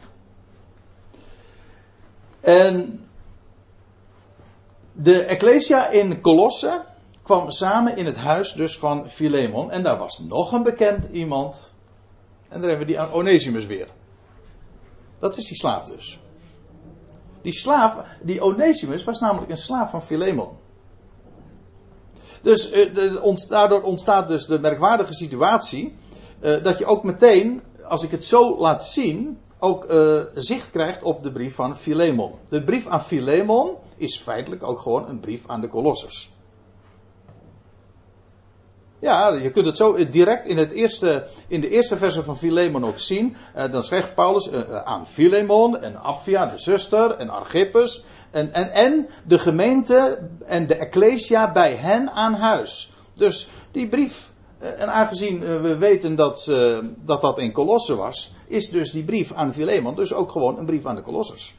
En 2.41 3.01
de 4.93 5.25
Ecclesia 5.25 5.89
in 5.89 6.21
Colosse 6.21 6.85
kwam 7.23 7.51
samen 7.51 7.97
in 7.97 8.07
het 8.07 8.17
huis 8.17 8.53
dus 8.53 8.79
van 8.79 9.11
Philemon. 9.11 9.71
En 9.71 9.83
daar 9.83 9.99
was 9.99 10.19
nog 10.19 10.53
een 10.53 10.63
bekend 10.63 11.09
iemand. 11.11 11.75
En 12.49 12.61
daar 12.61 12.69
hebben 12.69 12.87
we 12.87 12.93
die 12.93 13.13
Onesimus 13.13 13.67
weer. 13.67 13.89
Dat 15.19 15.37
is 15.37 15.47
die 15.47 15.57
slaaf 15.57 15.87
dus. 15.87 16.21
Die 17.43 17.53
slaaf, 17.53 17.99
die 18.23 18.41
Onesimus, 18.41 19.05
was 19.05 19.21
namelijk 19.21 19.51
een 19.51 19.57
slaaf 19.57 19.91
van 19.91 20.03
Philemon. 20.03 20.49
Dus 22.43 22.73
uh, 22.73 23.17
daardoor 23.49 23.83
ontstaat 23.83 24.29
dus 24.29 24.47
de 24.47 24.59
merkwaardige 24.59 25.13
situatie. 25.13 25.97
Uh, 26.41 26.63
dat 26.63 26.79
je 26.79 26.85
ook 26.85 27.05
meteen, 27.05 27.63
als 27.85 28.03
ik 28.03 28.11
het 28.11 28.25
zo 28.25 28.59
laat 28.59 28.85
zien, 28.85 29.39
ook 29.59 29.93
uh, 29.93 30.23
zicht 30.35 30.71
krijgt 30.71 31.03
op 31.03 31.23
de 31.23 31.33
brief 31.33 31.55
van 31.55 31.77
Philemon. 31.77 32.35
De 32.49 32.65
brief 32.65 32.87
aan 32.87 33.03
Philemon 33.03 33.77
is 33.97 34.19
feitelijk 34.19 34.63
ook 34.63 34.79
gewoon 34.79 35.09
een 35.09 35.21
brief 35.21 35.43
aan 35.47 35.61
de 35.61 35.69
Colossers. 35.69 36.31
Ja, 39.07 39.33
je 39.33 39.51
kunt 39.51 39.67
het 39.67 39.77
zo 39.77 40.09
direct 40.09 40.47
in, 40.47 40.59
het 40.59 40.73
eerste, 40.73 41.27
in 41.49 41.61
de 41.61 41.69
eerste 41.69 41.97
verse 41.97 42.23
van 42.23 42.37
Philemon 42.37 42.85
ook 42.85 42.99
zien. 42.99 43.37
Uh, 43.57 43.73
dan 43.73 43.83
schrijft 43.83 44.15
Paulus 44.15 44.51
uh, 44.51 44.83
aan 44.85 45.07
Philemon 45.07 45.79
en 45.79 45.97
Apphia, 45.97 46.47
de 46.47 46.59
zuster, 46.59 47.11
en 47.11 47.29
Archippus. 47.29 48.05
En, 48.31 48.53
en, 48.53 48.71
en 48.71 49.09
de 49.25 49.39
gemeente 49.39 50.29
en 50.47 50.67
de 50.67 50.75
ecclesia 50.75 51.53
bij 51.53 51.75
hen 51.75 52.11
aan 52.11 52.35
huis. 52.35 52.91
Dus 53.15 53.49
die 53.71 53.89
brief, 53.89 54.33
en 54.59 54.93
aangezien 54.93 55.41
we 55.63 55.77
weten 55.77 56.17
dat, 56.17 56.53
dat 57.05 57.21
dat 57.21 57.39
in 57.39 57.53
Colosse 57.53 57.95
was, 57.95 58.33
is 58.47 58.71
dus 58.71 58.91
die 58.91 59.05
brief 59.05 59.33
aan 59.33 59.53
Philemon 59.53 59.95
dus 59.95 60.13
ook 60.13 60.31
gewoon 60.31 60.59
een 60.59 60.67
brief 60.67 60.87
aan 60.87 60.97
de 60.97 61.03
Colossers. 61.03 61.55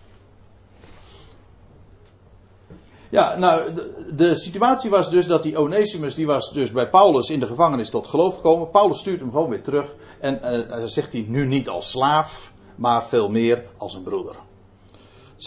Ja, 3.10 3.38
nou, 3.38 3.74
de, 3.74 4.14
de, 4.16 4.36
situatie 4.36 4.90
was 4.90 5.10
dus 5.10 5.26
dat 5.26 5.44
die 5.44 5.58
Onesimus, 5.58 6.16
die 6.16 6.26
was 6.26 6.52
dus 6.52 6.72
bij 6.72 6.90
Paulus 6.90 7.30
in 7.30 7.40
de 7.40 7.48
gevangenis 7.48 7.90
tot 7.90 8.08
geloof 8.08 8.36
gekomen. 8.36 8.70
Paulus 8.70 9.00
stuurt 9.00 9.20
hem 9.20 9.32
gewoon 9.32 9.50
weer 9.50 9.62
terug. 9.62 9.96
En 10.20 10.40
uh, 10.44 10.84
zegt 10.86 11.14
hij 11.14 11.26
nu 11.28 11.46
niet 11.46 11.70
als 11.70 11.90
slaaf, 11.90 12.52
maar 12.76 13.06
veel 13.06 13.30
meer 13.30 13.66
als 13.78 13.94
een 13.94 14.04
broeder. 14.04 14.36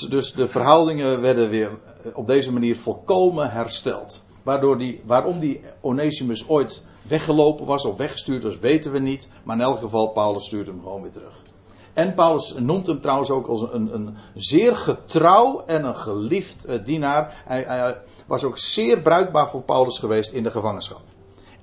Dus 0.09 0.33
de 0.33 0.49
verhoudingen 0.49 1.21
werden 1.21 1.51
weer 1.51 1.71
eh, 2.05 2.11
op 2.15 2.27
deze 2.27 2.53
manier 2.53 2.77
volkomen 2.77 3.51
hersteld. 3.51 4.23
Waardoor 4.43 4.79
die, 4.79 5.03
waarom 5.05 5.39
die 5.39 5.61
Onesimus 5.81 6.49
ooit 6.49 6.83
weggelopen 7.03 7.67
was 7.67 7.85
of 7.85 7.97
weggestuurd 7.97 8.43
was, 8.43 8.59
weten 8.59 8.93
we 8.93 8.99
niet. 8.99 9.29
Maar 9.45 9.57
in 9.57 9.63
elk 9.63 9.79
geval, 9.79 10.09
Paulus 10.09 10.45
stuurt 10.45 10.67
hem 10.67 10.81
gewoon 10.83 11.03
weer 11.03 11.13
terug. 11.13 11.43
En 11.93 12.15
Paulus 12.15 12.55
noemt 12.59 12.87
hem 12.87 13.01
trouwens 13.01 13.31
ook 13.31 13.47
als 13.47 13.63
een, 13.63 13.95
een 13.95 14.17
zeer 14.35 14.77
getrouw 14.77 15.65
en 15.67 15.85
een 15.85 15.97
geliefd 15.97 16.69
uh, 16.69 16.85
dienaar. 16.85 17.43
Hij, 17.47 17.63
hij, 17.63 18.01
was 18.27 18.45
ook 18.45 18.59
zeer 18.59 19.01
bruikbaar 19.01 19.51
voor 19.51 19.63
Paulus 19.63 19.99
geweest 19.99 20.33
in 20.33 20.43
de 20.43 20.51
gevangenschap. 20.51 21.01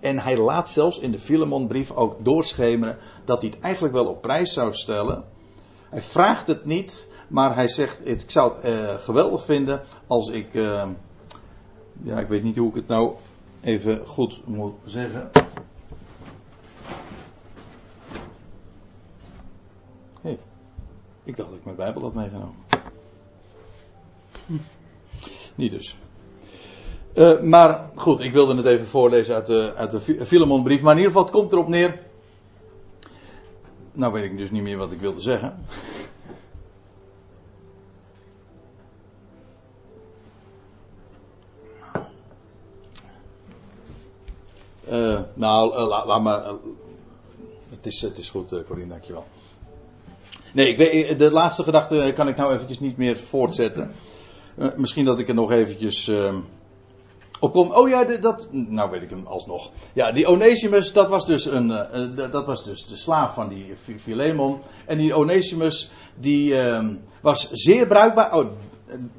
En 0.02 0.20
hij 0.20 0.38
laat 0.38 0.70
zelfs 0.70 1.00
in 1.00 1.12
de 1.12 1.20
Filemonbrief 1.20 1.92
ook 1.92 2.26
doorschemeren 2.26 2.98
dat 3.26 3.42
hij 3.42 3.50
het 3.50 3.60
eigenlijk 3.60 3.94
wel 3.94 4.06
op 4.06 4.22
prijs 4.22 4.54
zou 4.54 4.74
stellen. 4.74 5.24
Hij 5.90 6.02
vraagt 6.02 6.48
het 6.48 6.66
niet, 6.66 7.08
maar 7.28 7.56
hij 7.56 7.68
zegt: 7.68 8.08
Ik 8.08 8.32
zou 8.32 8.54
het 8.56 8.66
uh, 8.66 8.94
geweldig 8.94 9.46
vinden 9.46 9.82
als 10.08 10.30
ik. 10.30 10.54
Uh, 10.54 10.88
ja, 12.04 12.20
ik 12.20 12.28
weet 12.28 12.44
niet 12.44 12.58
hoe 12.58 12.70
ik 12.70 12.76
het 12.76 12.88
nou 12.88 13.16
even 13.62 14.02
goed 14.06 14.42
moet 14.46 14.74
zeggen. 14.86 15.30
Ik 21.24 21.36
dacht 21.36 21.50
dat 21.50 21.58
ik 21.58 21.64
mijn 21.64 21.76
Bijbel 21.76 22.02
had 22.02 22.14
meegenomen. 22.14 22.56
Hm. 24.46 24.54
Niet 25.56 25.72
dus. 25.72 25.98
Uh, 27.14 27.42
maar 27.42 27.90
goed, 27.96 28.20
ik 28.20 28.32
wilde 28.32 28.56
het 28.56 28.66
even 28.66 28.88
voorlezen 28.88 29.36
uit 29.36 29.46
de, 29.46 29.74
uit 29.76 29.92
de 29.92 30.26
Filemonbrief. 30.26 30.82
Maar 30.82 30.92
in 30.92 30.98
ieder 30.98 31.12
geval, 31.12 31.26
het 31.26 31.36
komt 31.36 31.52
erop 31.52 31.68
neer. 31.68 32.00
Nou 33.92 34.14
weet 34.14 34.24
ik 34.24 34.38
dus 34.38 34.52
niet 34.52 34.64
meer 34.64 34.78
wat 34.78 34.92
ik 34.92 35.00
wilde 35.00 35.22
zeggen. 35.22 35.66
Uh, 44.90 45.20
nou, 45.34 45.80
laat, 45.82 46.06
laat 46.06 46.22
maar. 46.22 46.46
het, 47.70 47.86
is, 47.86 48.02
het 48.02 48.18
is 48.18 48.30
goed, 48.30 48.64
Corine, 48.68 48.88
dankjewel. 48.88 49.26
Nee, 50.58 50.68
ik 50.68 50.78
weet, 50.78 51.20
de 51.20 51.32
laatste 51.32 51.64
gedachte 51.64 52.12
kan 52.16 52.28
ik 52.28 52.36
nou 52.36 52.54
eventjes 52.54 52.80
niet 52.80 52.98
meer 52.98 53.18
voortzetten. 53.18 53.92
Uh, 54.58 54.68
misschien 54.76 55.06
dat 55.06 55.20
ik 55.20 55.28
er 55.28 55.34
nog 55.34 55.52
eventjes 55.52 56.08
uh, 56.08 56.36
op 57.40 57.52
kom. 57.52 57.72
Oh 57.72 57.90
ja, 57.90 58.04
dat. 58.04 58.48
Nou 58.52 58.92
weet 58.92 59.02
ik 59.02 59.10
hem 59.10 59.26
alsnog. 59.28 59.72
Ja, 59.94 60.12
die 60.12 60.28
Onesimus, 60.28 60.94
dat 60.94 61.10
was 61.10 61.26
dus, 61.26 61.46
een, 61.46 61.70
uh, 61.70 62.32
dat 62.32 62.46
was 62.46 62.64
dus 62.64 62.86
de 62.86 62.96
slaaf 62.96 63.34
van 63.34 63.50
die 63.50 63.74
Philemon. 63.98 64.60
En 64.86 64.98
die 64.98 65.14
Onesimus, 65.14 65.92
die 66.20 66.58
ehm, 66.60 66.96
was 67.22 67.52
zeer 67.52 67.88
bruikbaar. 67.88 68.38
Oh, 68.38 68.52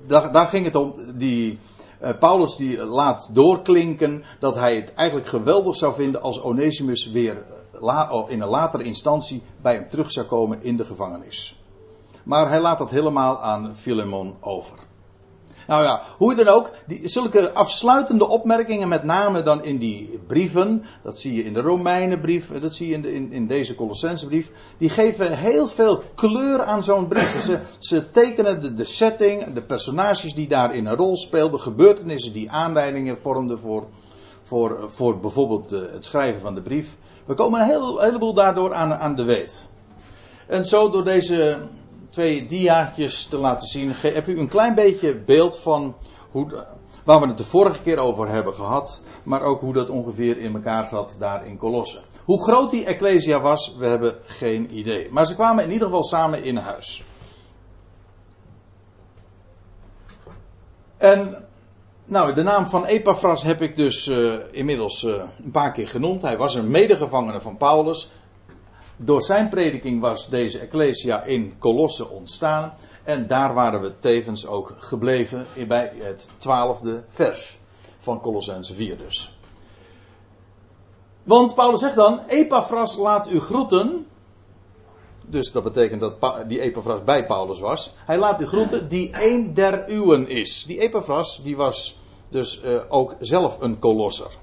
daar, 0.06 0.32
daar 0.32 0.46
ging 0.46 0.64
het 0.64 0.74
om. 0.74 0.94
Die. 1.14 1.58
Paulus 2.18 2.56
die 2.56 2.84
laat 2.84 3.30
doorklinken 3.32 4.24
dat 4.40 4.54
hij 4.54 4.76
het 4.76 4.94
eigenlijk 4.94 5.28
geweldig 5.28 5.76
zou 5.76 5.94
vinden 5.94 6.22
als 6.22 6.40
Onesimus 6.40 7.10
weer 7.10 7.44
in 8.28 8.40
een 8.40 8.48
latere 8.48 8.82
instantie 8.82 9.42
bij 9.62 9.74
hem 9.74 9.88
terug 9.88 10.10
zou 10.10 10.26
komen 10.26 10.62
in 10.62 10.76
de 10.76 10.84
gevangenis. 10.84 11.62
Maar 12.24 12.48
hij 12.48 12.60
laat 12.60 12.78
dat 12.78 12.90
helemaal 12.90 13.40
aan 13.40 13.76
Philemon 13.76 14.36
over. 14.40 14.78
Nou 15.68 15.82
ja, 15.82 16.02
hoe 16.16 16.34
dan 16.34 16.48
ook, 16.48 16.70
die, 16.86 17.08
zulke 17.08 17.52
afsluitende 17.52 18.28
opmerkingen, 18.28 18.88
met 18.88 19.04
name 19.04 19.42
dan 19.42 19.64
in 19.64 19.78
die 19.78 20.20
brieven, 20.26 20.84
dat 21.02 21.18
zie 21.18 21.34
je 21.34 21.42
in 21.42 21.54
de 21.54 21.60
Romeinenbrief, 21.60 22.60
dat 22.60 22.74
zie 22.74 22.88
je 22.88 22.94
in, 22.94 23.32
in, 23.32 23.46
deze 23.46 23.74
Colossensebrief, 23.74 24.50
die 24.78 24.88
geven 24.88 25.38
heel 25.38 25.66
veel 25.66 26.02
kleur 26.14 26.62
aan 26.62 26.84
zo'n 26.84 27.08
brief. 27.08 27.40
Ze, 27.42 27.60
ze 27.78 28.10
tekenen 28.10 28.76
de, 28.76 28.84
setting, 28.84 29.52
de 29.52 29.62
personages 29.62 30.34
die 30.34 30.48
daarin 30.48 30.86
een 30.86 30.96
rol 30.96 31.16
speelden, 31.16 31.60
gebeurtenissen 31.60 32.32
die 32.32 32.50
aanleidingen 32.50 33.18
vormden 33.18 33.58
voor, 33.58 33.86
voor, 34.42 34.84
voor 34.86 35.20
bijvoorbeeld 35.20 35.70
het 35.70 36.04
schrijven 36.04 36.40
van 36.40 36.54
de 36.54 36.62
brief. 36.62 36.96
We 37.28 37.34
komen 37.34 37.60
een, 37.60 37.66
heel, 37.66 38.00
heleboel 38.00 38.34
daardoor 38.34 38.74
aan, 38.74 38.94
aan 38.94 39.14
de 39.14 39.24
weet. 39.24 39.68
En 40.46 40.64
zo 40.64 40.90
door 40.90 41.04
deze 41.04 41.58
twee 42.10 42.46
diaatjes 42.46 43.26
te 43.26 43.38
laten 43.38 43.66
zien, 43.66 43.90
heb 43.92 44.26
u 44.26 44.38
een 44.38 44.48
klein 44.48 44.74
beetje 44.74 45.16
beeld 45.24 45.58
van 45.58 45.96
hoe, 46.30 46.66
waar 47.04 47.20
we 47.20 47.26
het 47.26 47.38
de 47.38 47.44
vorige 47.44 47.82
keer 47.82 47.98
over 47.98 48.28
hebben 48.28 48.54
gehad, 48.54 49.00
maar 49.22 49.42
ook 49.42 49.60
hoe 49.60 49.72
dat 49.72 49.90
ongeveer 49.90 50.38
in 50.38 50.54
elkaar 50.54 50.86
zat 50.86 51.16
daar 51.18 51.46
in 51.46 51.58
Colosse. 51.58 52.00
Hoe 52.24 52.42
groot 52.42 52.70
die 52.70 52.84
Ecclesia 52.84 53.40
was, 53.40 53.74
we 53.78 53.86
hebben 53.86 54.14
geen 54.24 54.76
idee. 54.76 55.10
Maar 55.10 55.26
ze 55.26 55.34
kwamen 55.34 55.64
in 55.64 55.70
ieder 55.70 55.86
geval 55.86 56.04
samen 56.04 56.44
in 56.44 56.56
huis. 56.56 57.04
En 60.96 61.47
nou, 62.08 62.34
de 62.34 62.42
naam 62.42 62.66
van 62.66 62.84
Epaphras 62.84 63.42
heb 63.42 63.62
ik 63.62 63.76
dus 63.76 64.06
uh, 64.06 64.34
inmiddels 64.50 65.02
uh, 65.02 65.14
een 65.44 65.50
paar 65.50 65.72
keer 65.72 65.88
genoemd. 65.88 66.22
Hij 66.22 66.36
was 66.36 66.54
een 66.54 66.70
medegevangene 66.70 67.40
van 67.40 67.56
Paulus. 67.56 68.10
Door 68.96 69.22
zijn 69.22 69.48
prediking 69.48 70.00
was 70.00 70.28
deze 70.28 70.58
Ecclesia 70.58 71.22
in 71.22 71.54
Colosse 71.58 72.08
ontstaan. 72.08 72.72
En 73.04 73.26
daar 73.26 73.54
waren 73.54 73.80
we 73.80 73.98
tevens 73.98 74.46
ook 74.46 74.74
gebleven 74.78 75.46
bij 75.68 75.92
het 75.98 76.30
twaalfde 76.36 77.04
vers 77.08 77.58
van 77.98 78.20
Colossense 78.20 78.74
4 78.74 78.98
dus. 78.98 79.38
Want 81.22 81.54
Paulus 81.54 81.80
zegt 81.80 81.94
dan, 81.94 82.20
Epaphras 82.26 82.96
laat 82.96 83.30
u 83.30 83.40
groeten. 83.40 84.06
Dus 85.26 85.52
dat 85.52 85.62
betekent 85.62 86.00
dat 86.00 86.44
die 86.46 86.60
Epaphras 86.60 87.04
bij 87.04 87.26
Paulus 87.26 87.60
was. 87.60 87.94
Hij 88.04 88.18
laat 88.18 88.40
u 88.40 88.46
groeten 88.46 88.88
die 88.88 89.10
een 89.12 89.54
der 89.54 89.90
uwen 89.92 90.28
is. 90.28 90.64
Die 90.66 90.78
Epaphras 90.78 91.42
die 91.42 91.56
was 91.56 91.97
dus 92.28 92.62
uh, 92.64 92.80
ook 92.88 93.16
zelf 93.20 93.60
een 93.60 93.78
kolosser. 93.78 94.36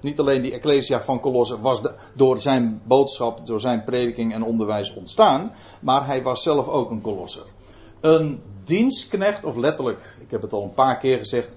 Niet 0.00 0.20
alleen 0.20 0.42
die 0.42 0.52
Ecclesia 0.52 1.00
van 1.00 1.20
Colosse 1.20 1.60
was 1.60 1.80
door 2.14 2.40
zijn 2.40 2.82
boodschap, 2.84 3.46
door 3.46 3.60
zijn 3.60 3.84
prediking 3.84 4.32
en 4.32 4.42
onderwijs 4.42 4.94
ontstaan, 4.94 5.52
maar 5.80 6.06
hij 6.06 6.22
was 6.22 6.42
zelf 6.42 6.68
ook 6.68 6.90
een 6.90 7.00
kolosser. 7.00 7.44
Een 8.00 8.42
dienstknecht, 8.64 9.44
of 9.44 9.56
letterlijk, 9.56 10.16
ik 10.20 10.30
heb 10.30 10.42
het 10.42 10.52
al 10.52 10.62
een 10.62 10.74
paar 10.74 10.98
keer 10.98 11.18
gezegd, 11.18 11.48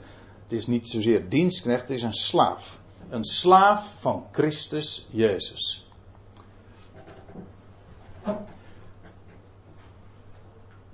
het 0.44 0.52
is 0.52 0.68
niet 0.68 0.88
zozeer 0.88 1.30
dienstknecht, 1.30 1.82
het 1.82 1.90
is 1.90 2.04
een 2.04 2.14
slaaf. 2.14 2.80
Een 3.10 3.24
slaaf 3.24 3.96
van 4.00 4.26
Christus 4.32 5.08
Jezus. 5.12 5.85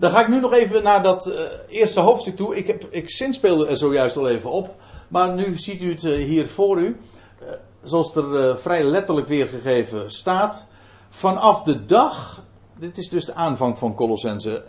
Dan 0.01 0.11
ga 0.11 0.21
ik 0.21 0.27
nu 0.27 0.39
nog 0.39 0.53
even 0.53 0.83
naar 0.83 1.03
dat 1.03 1.27
uh, 1.27 1.39
eerste 1.67 1.99
hoofdstuk 1.99 2.35
toe. 2.35 2.55
Ik, 2.55 2.67
heb, 2.67 2.87
ik 2.89 3.09
zinspeelde 3.09 3.67
er 3.67 3.77
zojuist 3.77 4.17
al 4.17 4.29
even 4.29 4.51
op. 4.51 4.75
Maar 5.07 5.33
nu 5.33 5.57
ziet 5.57 5.81
u 5.81 5.89
het 5.89 6.03
uh, 6.03 6.25
hier 6.25 6.47
voor 6.47 6.79
u. 6.79 6.99
Uh, 7.41 7.49
zoals 7.83 8.15
er 8.15 8.59
vrij 8.59 8.83
letterlijk 8.83 9.27
weergegeven 9.27 10.11
staat. 10.11 10.67
Vanaf 11.09 11.63
de 11.63 11.85
dag. 11.85 12.43
Dit 12.79 12.97
is 12.97 13.09
dus 13.09 13.25
de 13.25 13.33
aanvang 13.33 13.77
van, 13.77 13.95
Colossense, 13.95 14.63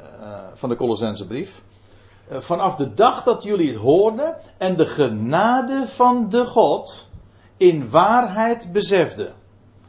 van 0.55 0.69
de 0.69 0.77
Colossense 0.77 1.27
brief. 1.27 1.63
vanaf 2.29 2.77
de 2.77 2.95
dag 2.95 3.23
dat 3.23 3.43
jullie 3.43 3.69
het 3.69 3.81
hoorden. 3.81 4.37
En 4.59 4.77
de 4.77 4.87
genade 4.87 5.85
van 5.87 6.29
de 6.29 6.47
God. 6.47 7.09
In 7.57 7.91
waarheid 7.91 8.73
beseften. 8.73 9.33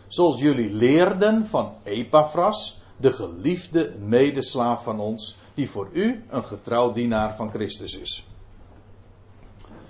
Zoals 0.08 0.40
jullie 0.40 0.74
leerden 0.74 1.48
van 1.48 1.74
Epaphras 1.84 2.82
de 2.98 3.12
geliefde 3.12 3.94
medeslaaf 3.98 4.84
van 4.84 5.00
ons, 5.00 5.38
die 5.54 5.70
voor 5.70 5.90
u 5.92 6.24
een 6.30 6.44
getrouw 6.44 6.92
dienaar 6.92 7.36
van 7.36 7.50
Christus 7.50 7.98
is. 7.98 8.28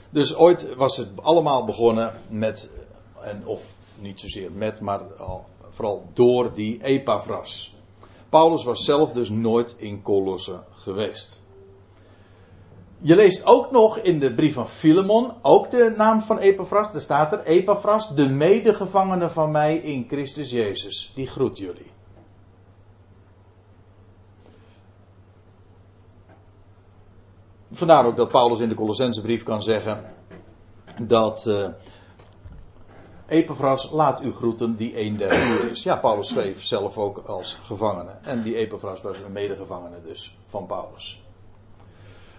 Dus 0.09 0.35
ooit 0.35 0.75
was 0.75 0.97
het 0.97 1.09
allemaal 1.21 1.65
begonnen 1.65 2.13
met, 2.29 2.69
en 3.21 3.45
of 3.45 3.73
niet 3.99 4.19
zozeer 4.19 4.51
met, 4.51 4.79
maar 4.79 5.01
vooral 5.69 6.05
door 6.13 6.53
die 6.53 6.83
Epaphras. 6.83 7.75
Paulus 8.29 8.63
was 8.63 8.83
zelf 8.83 9.11
dus 9.11 9.29
nooit 9.29 9.75
in 9.77 10.01
Colosse 10.01 10.63
geweest. 10.71 11.41
Je 13.05 13.15
leest 13.15 13.45
ook 13.45 13.71
nog 13.71 13.97
in 13.97 14.19
de 14.19 14.33
brief 14.33 14.53
van 14.53 14.67
Filemon, 14.67 15.31
ook 15.41 15.71
de 15.71 15.93
naam 15.97 16.21
van 16.21 16.37
Epaphras, 16.37 16.91
daar 16.91 17.01
staat 17.01 17.31
er 17.31 17.43
Epaphras, 17.43 18.15
de 18.15 18.29
medegevangene 18.29 19.29
van 19.29 19.51
mij 19.51 19.77
in 19.77 20.05
Christus 20.07 20.51
Jezus, 20.51 21.11
die 21.15 21.27
groet 21.27 21.57
jullie. 21.57 21.91
Vandaar 27.73 28.05
ook 28.05 28.17
dat 28.17 28.29
Paulus 28.29 28.59
in 28.59 28.69
de 28.69 28.75
Colossensebrief 28.75 29.43
kan 29.43 29.63
zeggen 29.63 30.13
dat 31.01 31.45
uh, 31.47 31.67
Epaphras 33.27 33.89
laat 33.91 34.21
u 34.21 34.31
groeten 34.31 34.75
die 34.75 34.99
een 34.99 35.17
der 35.17 35.47
uur 35.47 35.71
is. 35.71 35.83
Ja, 35.83 35.97
Paulus 35.97 36.27
schreef 36.27 36.63
zelf 36.63 36.97
ook 36.97 37.17
als 37.17 37.57
gevangene. 37.63 38.11
En 38.21 38.41
die 38.41 38.55
Epaphras 38.55 39.01
was 39.01 39.17
een 39.17 39.31
medegevangene 39.31 40.01
dus 40.05 40.37
van 40.47 40.65
Paulus. 40.65 41.21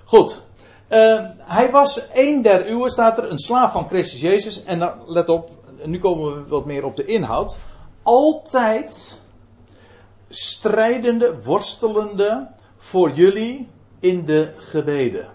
Goed. 0.04 0.42
Uh, 0.90 1.24
hij 1.36 1.70
was 1.70 2.02
een 2.12 2.42
der 2.42 2.70
uwe, 2.70 2.90
staat 2.90 3.18
er, 3.18 3.30
een 3.30 3.38
slaaf 3.38 3.72
van 3.72 3.88
Christus 3.88 4.20
Jezus. 4.20 4.64
En 4.64 4.78
dan, 4.78 4.92
let 5.06 5.28
op, 5.28 5.50
nu 5.84 5.98
komen 5.98 6.34
we 6.34 6.48
wat 6.48 6.64
meer 6.64 6.84
op 6.84 6.96
de 6.96 7.04
inhoud. 7.04 7.58
Altijd 8.02 9.20
strijdende, 10.28 11.42
worstelende 11.42 12.50
voor 12.76 13.10
jullie 13.10 13.68
in 14.04 14.24
de 14.24 14.52
gebeden. 14.56 15.28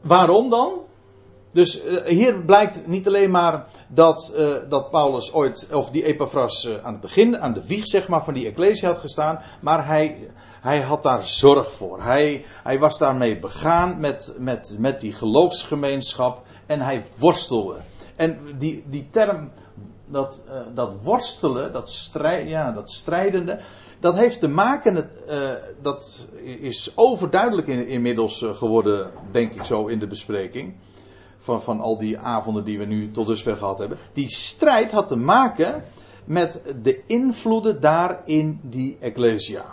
Waarom 0.00 0.50
dan? 0.50 0.72
Dus 1.52 1.84
uh, 1.84 2.04
hier 2.04 2.44
blijkt 2.44 2.86
niet 2.86 3.06
alleen 3.06 3.30
maar 3.30 3.66
dat, 3.88 4.32
uh, 4.36 4.54
dat 4.68 4.90
Paulus 4.90 5.32
ooit, 5.32 5.68
of 5.72 5.90
die 5.90 6.04
Epaphras 6.04 6.64
uh, 6.64 6.84
aan 6.84 6.92
het 6.92 7.00
begin, 7.00 7.38
aan 7.38 7.52
de 7.52 7.66
wieg 7.66 7.86
zeg 7.86 8.08
maar, 8.08 8.24
van 8.24 8.34
die 8.34 8.46
Ecclesia 8.46 8.88
had 8.88 8.98
gestaan, 8.98 9.42
maar 9.60 9.86
hij, 9.86 10.30
hij 10.60 10.80
had 10.80 11.02
daar 11.02 11.24
zorg 11.24 11.72
voor. 11.72 12.02
Hij, 12.02 12.44
hij 12.62 12.78
was 12.78 12.98
daarmee 12.98 13.38
begaan 13.38 14.00
met, 14.00 14.34
met, 14.38 14.76
met 14.78 15.00
die 15.00 15.12
geloofsgemeenschap 15.12 16.42
en 16.66 16.80
hij 16.80 17.04
worstelde. 17.16 17.76
En 18.16 18.38
die, 18.58 18.84
die 18.86 19.08
term 19.10 19.50
dat, 20.08 20.42
uh, 20.48 20.60
dat 20.74 20.92
worstelen, 21.02 21.72
dat, 21.72 21.90
strijd, 21.90 22.48
ja, 22.48 22.72
dat 22.72 22.90
strijdende, 22.90 23.60
dat 24.00 24.16
heeft 24.16 24.40
te 24.40 24.48
maken, 24.48 25.10
uh, 25.28 25.50
dat 25.82 26.28
is 26.42 26.92
overduidelijk 26.94 27.66
in, 27.66 27.86
inmiddels 27.86 28.42
uh, 28.42 28.54
geworden, 28.54 29.10
denk 29.30 29.54
ik 29.54 29.64
zo, 29.64 29.86
in 29.86 29.98
de 29.98 30.06
bespreking. 30.06 30.74
Van, 31.38 31.62
van 31.62 31.80
al 31.80 31.98
die 31.98 32.18
avonden 32.18 32.64
die 32.64 32.78
we 32.78 32.84
nu 32.84 33.10
tot 33.10 33.26
dusver 33.26 33.56
gehad 33.56 33.78
hebben. 33.78 33.98
Die 34.12 34.28
strijd 34.28 34.90
had 34.90 35.08
te 35.08 35.16
maken 35.16 35.82
met 36.24 36.62
de 36.82 37.02
invloeden 37.06 37.80
daar 37.80 38.22
in 38.24 38.60
die 38.62 38.96
Ecclesia. 39.00 39.64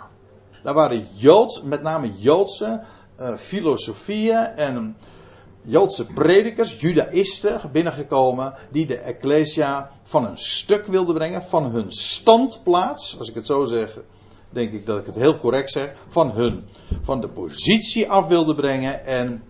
Daar 0.62 0.74
waren 0.74 1.06
Joods, 1.16 1.62
met 1.62 1.82
name 1.82 2.12
Joodse 2.16 2.82
filosofieën 3.36 4.44
en 4.44 4.96
Joodse 5.68 6.04
predikers, 6.06 6.76
judaïsten 6.80 7.70
binnengekomen 7.72 8.54
die 8.70 8.86
de 8.86 8.96
Ecclesia 8.96 9.90
van 10.02 10.24
een 10.24 10.38
stuk 10.38 10.86
wilden 10.86 11.14
brengen, 11.14 11.42
van 11.42 11.64
hun 11.64 11.92
standplaats, 11.92 13.18
als 13.18 13.28
ik 13.28 13.34
het 13.34 13.46
zo 13.46 13.64
zeg, 13.64 13.98
denk 14.50 14.72
ik 14.72 14.86
dat 14.86 14.98
ik 14.98 15.06
het 15.06 15.14
heel 15.14 15.38
correct 15.38 15.70
zeg, 15.70 15.92
van 16.08 16.30
hun, 16.30 16.64
van 17.02 17.20
de 17.20 17.28
positie 17.28 18.10
af 18.10 18.28
wilden 18.28 18.56
brengen 18.56 19.06
en 19.06 19.42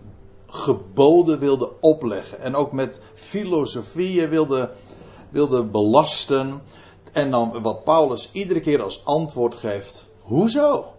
geboden 0.47 1.39
wilden 1.39 1.81
opleggen. 1.81 2.39
En 2.39 2.55
ook 2.55 2.71
met 2.71 2.99
filosofieën 3.13 4.29
wilden, 4.29 4.69
wilden 5.29 5.71
belasten. 5.71 6.61
En 7.13 7.31
dan 7.31 7.61
wat 7.61 7.83
Paulus 7.83 8.29
iedere 8.31 8.59
keer 8.59 8.81
als 8.81 9.05
antwoord 9.05 9.55
geeft. 9.55 10.07
Hoezo? 10.19 10.96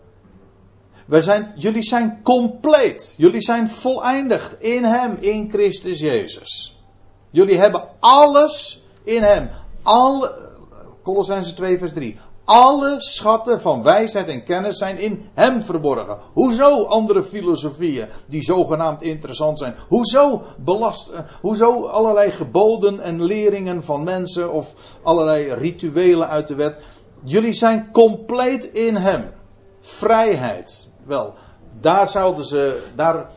Wij 1.09 1.23
zijn, 1.23 1.53
jullie 1.57 1.83
zijn 1.83 2.23
compleet. 2.23 3.15
Jullie 3.17 3.41
zijn 3.41 3.69
voleindigd 3.69 4.63
in 4.63 4.85
Hem, 4.85 5.17
in 5.21 5.51
Christus 5.51 6.01
Jezus. 6.01 6.77
Jullie 7.31 7.59
hebben 7.59 7.89
alles 7.99 8.85
in 9.05 9.23
Hem. 9.23 9.51
Alle, 9.83 10.51
Colossense 11.03 11.55
2 11.55 11.79
vers 11.79 11.93
3. 11.93 12.17
Alle 12.45 12.95
schatten 13.01 13.61
van 13.61 13.83
wijsheid 13.83 14.29
en 14.29 14.45
kennis 14.45 14.79
zijn 14.79 14.99
in 14.99 15.29
Hem 15.35 15.63
verborgen. 15.63 16.19
Hoezo 16.33 16.85
andere 16.85 17.23
filosofieën 17.23 18.09
die 18.27 18.43
zogenaamd 18.43 19.03
interessant 19.03 19.59
zijn? 19.59 19.75
Hoezo 19.89 20.43
belast, 20.59 21.09
eh, 21.09 21.21
hoezo 21.41 21.87
allerlei 21.87 22.31
geboden 22.31 23.01
en 23.01 23.23
leringen 23.23 23.85
van 23.85 24.03
mensen 24.03 24.53
of 24.53 24.75
allerlei 25.03 25.53
rituelen 25.53 26.29
uit 26.29 26.49
de 26.49 26.55
wet? 26.55 26.79
Jullie 27.25 27.53
zijn 27.53 27.89
compleet 27.93 28.65
in 28.65 28.97
Hem. 28.97 29.31
Vrijheid, 29.81 30.88
wel, 31.09 31.35
daar 31.81 32.09
zouden 32.09 32.45
ze. 32.45 32.83
Daar, 32.95 33.31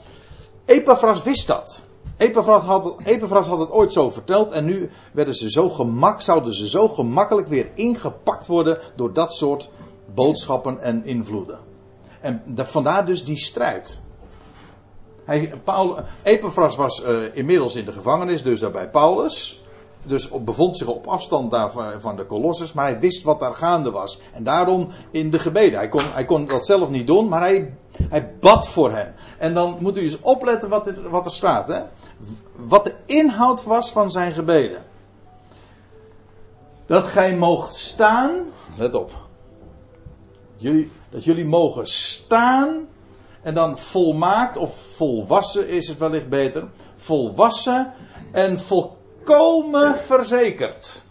Epaphras 0.66 1.24
wist 1.24 1.48
dat. 1.48 1.84
Epaphras 2.18 2.64
had, 2.64 2.96
Epaphras 3.04 3.48
had 3.48 3.60
het 3.60 3.72
ooit 3.72 3.92
zo 3.92 4.10
verteld 4.10 4.52
en 4.52 4.66
nu 4.66 4.90
werden 5.14 5.36
ze 5.36 5.50
zo 5.52 5.70
gemak, 5.70 6.22
zouden 6.22 6.54
ze 6.54 6.70
zo 6.70 6.88
gemakkelijk 6.88 7.48
weer 7.48 7.70
ingepakt 7.74 8.48
worden 8.48 8.80
door 8.96 9.14
dat 9.14 9.34
soort 9.34 9.70
boodschappen 10.14 10.80
en 10.80 11.06
invloeden. 11.06 11.60
En 12.22 12.44
vandaar 12.56 13.06
dus 13.06 13.26
die 13.26 13.38
strijd. 13.38 14.02
Hij, 15.24 15.54
Paul, 15.64 16.00
Epaphras 16.24 16.76
was 16.76 17.04
uh, 17.04 17.36
inmiddels 17.36 17.76
in 17.76 17.86
de 17.86 17.92
gevangenis, 17.92 18.44
dus 18.44 18.60
daar 18.60 18.72
bij 18.72 18.90
Paulus 18.90 19.61
dus 20.04 20.30
bevond 20.44 20.78
zich 20.78 20.88
op 20.88 21.08
afstand 21.08 21.52
daar 21.52 21.72
van 22.00 22.16
de 22.16 22.26
kolossus, 22.26 22.74
maar 22.74 22.86
hij 22.86 23.00
wist 23.00 23.24
wat 23.24 23.40
daar 23.40 23.56
gaande 23.56 23.92
was. 23.92 24.20
En 24.34 24.44
daarom 24.44 24.88
in 25.12 25.30
de 25.30 25.40
gebeden. 25.40 25.80
Hij 25.80 25.90
kon, 25.90 26.02
hij 26.04 26.26
kon 26.26 26.46
dat 26.46 26.66
zelf 26.66 26.90
niet 26.90 27.08
doen, 27.08 27.28
maar 27.28 27.42
hij, 27.42 27.74
hij 28.10 28.36
bad 28.40 28.68
voor 28.68 28.92
hen. 28.92 29.14
En 29.38 29.54
dan 29.54 29.78
moet 29.80 29.98
u 29.98 30.02
eens 30.02 30.20
opletten 30.20 30.70
wat, 30.70 30.92
wat 31.10 31.26
er 31.26 31.32
staat. 31.32 31.68
Hè? 31.68 31.82
Wat 32.56 32.84
de 32.84 32.96
inhoud 33.06 33.64
was 33.64 33.92
van 33.92 34.12
zijn 34.12 34.34
gebeden. 34.34 34.84
Dat 36.86 37.04
gij 37.04 37.36
moogt 37.36 37.76
staan, 37.76 38.46
let 38.78 38.96
op. 38.96 39.12
Jullie, 40.56 40.92
dat 41.10 41.24
jullie 41.24 41.46
mogen 41.46 41.88
staan 41.88 42.88
en 43.42 43.54
dan 43.54 43.78
volmaakt 43.78 44.58
of 44.58 44.76
volwassen 44.76 45.68
is 45.68 45.88
het 45.88 45.98
wellicht 45.98 46.30
beter. 46.30 46.68
Volwassen 46.96 47.94
en 48.32 48.60
volkomen 48.60 49.00
volkomen 49.24 50.00
verzekerd. 50.00 51.04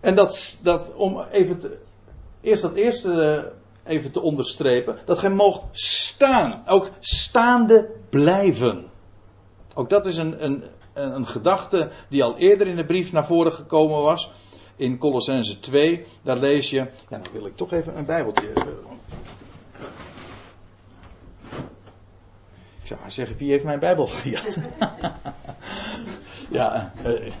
En 0.00 0.14
dat, 0.14 0.58
dat 0.62 0.94
om 0.94 1.20
even 1.20 1.58
te, 1.58 1.78
eerst 2.40 2.62
dat 2.62 2.74
eerste 2.74 3.52
even 3.84 4.12
te 4.12 4.20
onderstrepen, 4.20 4.98
dat 5.04 5.18
gij 5.18 5.30
moogt 5.30 5.64
staan, 5.70 6.62
ook 6.66 6.90
staande 7.00 7.90
blijven. 8.10 8.86
Ook 9.74 9.90
dat 9.90 10.06
is 10.06 10.16
een, 10.16 10.44
een, 10.44 10.64
een 10.94 11.26
gedachte 11.26 11.88
die 12.08 12.24
al 12.24 12.36
eerder 12.36 12.66
in 12.66 12.76
de 12.76 12.84
brief 12.84 13.12
naar 13.12 13.26
voren 13.26 13.52
gekomen 13.52 14.02
was. 14.02 14.30
In 14.76 14.98
Colossense 14.98 15.60
2, 15.60 16.04
daar 16.22 16.36
lees 16.36 16.70
je, 16.70 16.76
ja, 16.76 16.88
dan 17.08 17.22
wil 17.32 17.46
ik 17.46 17.56
toch 17.56 17.72
even 17.72 17.98
een 17.98 18.06
bijbeltje 18.06 18.52
zou 22.96 23.10
zeggen, 23.10 23.36
wie 23.36 23.50
heeft 23.50 23.64
mijn 23.64 23.78
Bijbel 23.78 24.06
gejat? 24.06 24.58
ja, 26.58 26.92
uh, 27.06 27.32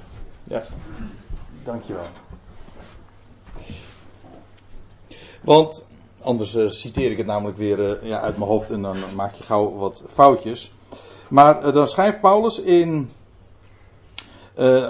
Ja, 0.44 0.62
dankjewel. 1.64 2.04
Want 5.40 5.84
anders 6.20 6.54
uh, 6.54 6.68
citeer 6.68 7.10
ik 7.10 7.16
het 7.16 7.26
namelijk 7.26 7.58
weer 7.58 7.78
uh, 7.78 8.08
ja, 8.08 8.20
uit 8.20 8.36
mijn 8.36 8.50
hoofd 8.50 8.70
en 8.70 8.82
dan 8.82 8.96
maak 9.14 9.34
je 9.34 9.42
gauw 9.42 9.76
wat 9.76 10.02
foutjes. 10.08 10.72
Maar 11.28 11.66
uh, 11.66 11.72
dan 11.72 11.86
schrijft 11.86 12.20
Paulus 12.20 12.60
in 12.60 13.10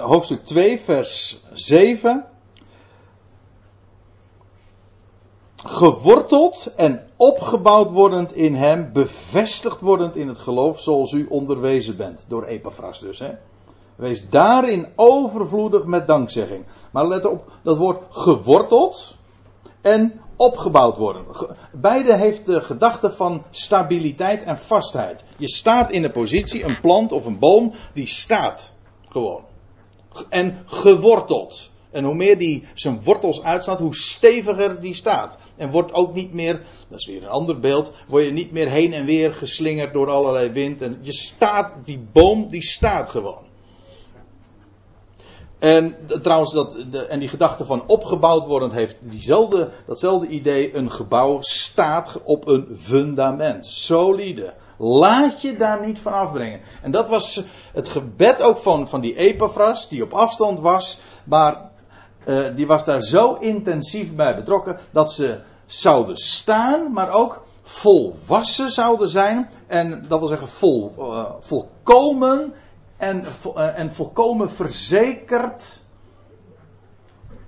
hoofdstuk 0.01 0.45
2, 0.45 0.79
vers 0.79 1.39
7. 1.53 2.25
Geworteld 5.63 6.73
en 6.75 7.07
opgebouwd 7.15 7.89
wordend 7.89 8.35
in 8.35 8.55
hem, 8.55 8.89
bevestigd 8.93 9.81
wordend 9.81 10.15
in 10.15 10.27
het 10.27 10.37
geloof, 10.37 10.79
zoals 10.79 11.11
u 11.11 11.25
onderwezen 11.29 11.97
bent. 11.97 12.25
Door 12.27 12.43
Epaphras 12.43 12.99
dus, 12.99 13.19
hè. 13.19 13.31
Wees 13.95 14.29
daarin 14.29 14.87
overvloedig 14.95 15.85
met 15.85 16.07
dankzegging. 16.07 16.65
Maar 16.91 17.07
let 17.07 17.25
op, 17.25 17.51
dat 17.61 17.77
woord 17.77 18.03
geworteld 18.09 19.15
en 19.81 20.21
opgebouwd 20.35 20.97
worden. 20.97 21.25
Beide 21.71 22.15
heeft 22.15 22.45
de 22.45 22.61
gedachte 22.61 23.11
van 23.11 23.43
stabiliteit 23.49 24.43
en 24.43 24.57
vastheid. 24.57 25.23
Je 25.37 25.49
staat 25.49 25.91
in 25.91 26.03
een 26.03 26.11
positie, 26.11 26.63
een 26.63 26.79
plant 26.79 27.11
of 27.11 27.25
een 27.25 27.39
boom, 27.39 27.73
die 27.93 28.07
staat 28.07 28.73
gewoon. 29.09 29.43
En 30.29 30.61
geworteld. 30.65 31.70
En 31.91 32.03
hoe 32.03 32.15
meer 32.15 32.37
die 32.37 32.63
zijn 32.73 33.03
wortels 33.03 33.43
uitstaat, 33.43 33.79
hoe 33.79 33.95
steviger 33.95 34.81
die 34.81 34.93
staat. 34.93 35.37
En 35.55 35.71
wordt 35.71 35.93
ook 35.93 36.13
niet 36.13 36.33
meer, 36.33 36.61
dat 36.89 36.99
is 36.99 37.05
weer 37.05 37.23
een 37.23 37.29
ander 37.29 37.59
beeld, 37.59 37.91
word 38.07 38.25
je 38.25 38.31
niet 38.31 38.51
meer 38.51 38.69
heen 38.69 38.93
en 38.93 39.05
weer 39.05 39.33
geslingerd 39.33 39.93
door 39.93 40.09
allerlei 40.09 40.51
wind. 40.51 40.81
En 40.81 40.97
je 41.01 41.13
staat, 41.13 41.73
die 41.85 42.07
boom, 42.11 42.49
die 42.49 42.63
staat 42.63 43.09
gewoon. 43.09 43.49
En 45.61 45.95
trouwens, 46.21 46.53
dat, 46.53 46.77
de, 46.89 47.05
en 47.05 47.19
die 47.19 47.27
gedachte 47.27 47.65
van 47.65 47.83
opgebouwd 47.87 48.45
worden 48.45 48.71
heeft 48.71 48.95
diezelfde, 48.99 49.69
datzelfde 49.87 50.27
idee. 50.27 50.75
Een 50.75 50.91
gebouw 50.91 51.37
staat 51.41 52.19
op 52.23 52.47
een 52.47 52.77
fundament. 52.79 53.65
Solide. 53.65 54.53
Laat 54.77 55.41
je 55.41 55.55
daar 55.55 55.85
niet 55.85 55.99
van 55.99 56.13
afbrengen. 56.13 56.61
En 56.81 56.91
dat 56.91 57.09
was 57.09 57.43
het 57.73 57.87
gebed 57.87 58.41
ook 58.41 58.57
van, 58.57 58.87
van 58.87 59.01
die 59.01 59.15
Epaphras, 59.15 59.89
die 59.89 60.03
op 60.03 60.13
afstand 60.13 60.59
was. 60.59 60.99
Maar 61.23 61.70
uh, 62.25 62.55
die 62.55 62.67
was 62.67 62.85
daar 62.85 63.01
zo 63.01 63.33
intensief 63.33 64.15
bij 64.15 64.35
betrokken 64.35 64.79
dat 64.91 65.11
ze 65.11 65.39
zouden 65.65 66.17
staan, 66.17 66.91
maar 66.91 67.11
ook 67.11 67.43
volwassen 67.63 68.69
zouden 68.69 69.09
zijn. 69.09 69.49
En 69.67 70.05
dat 70.07 70.19
wil 70.19 70.27
zeggen 70.27 70.49
vol, 70.49 70.93
uh, 70.97 71.25
volkomen 71.39 72.53
en, 72.97 73.25
uh, 73.55 73.79
en 73.79 73.93
volkomen 73.93 74.49
verzekerd. 74.49 75.79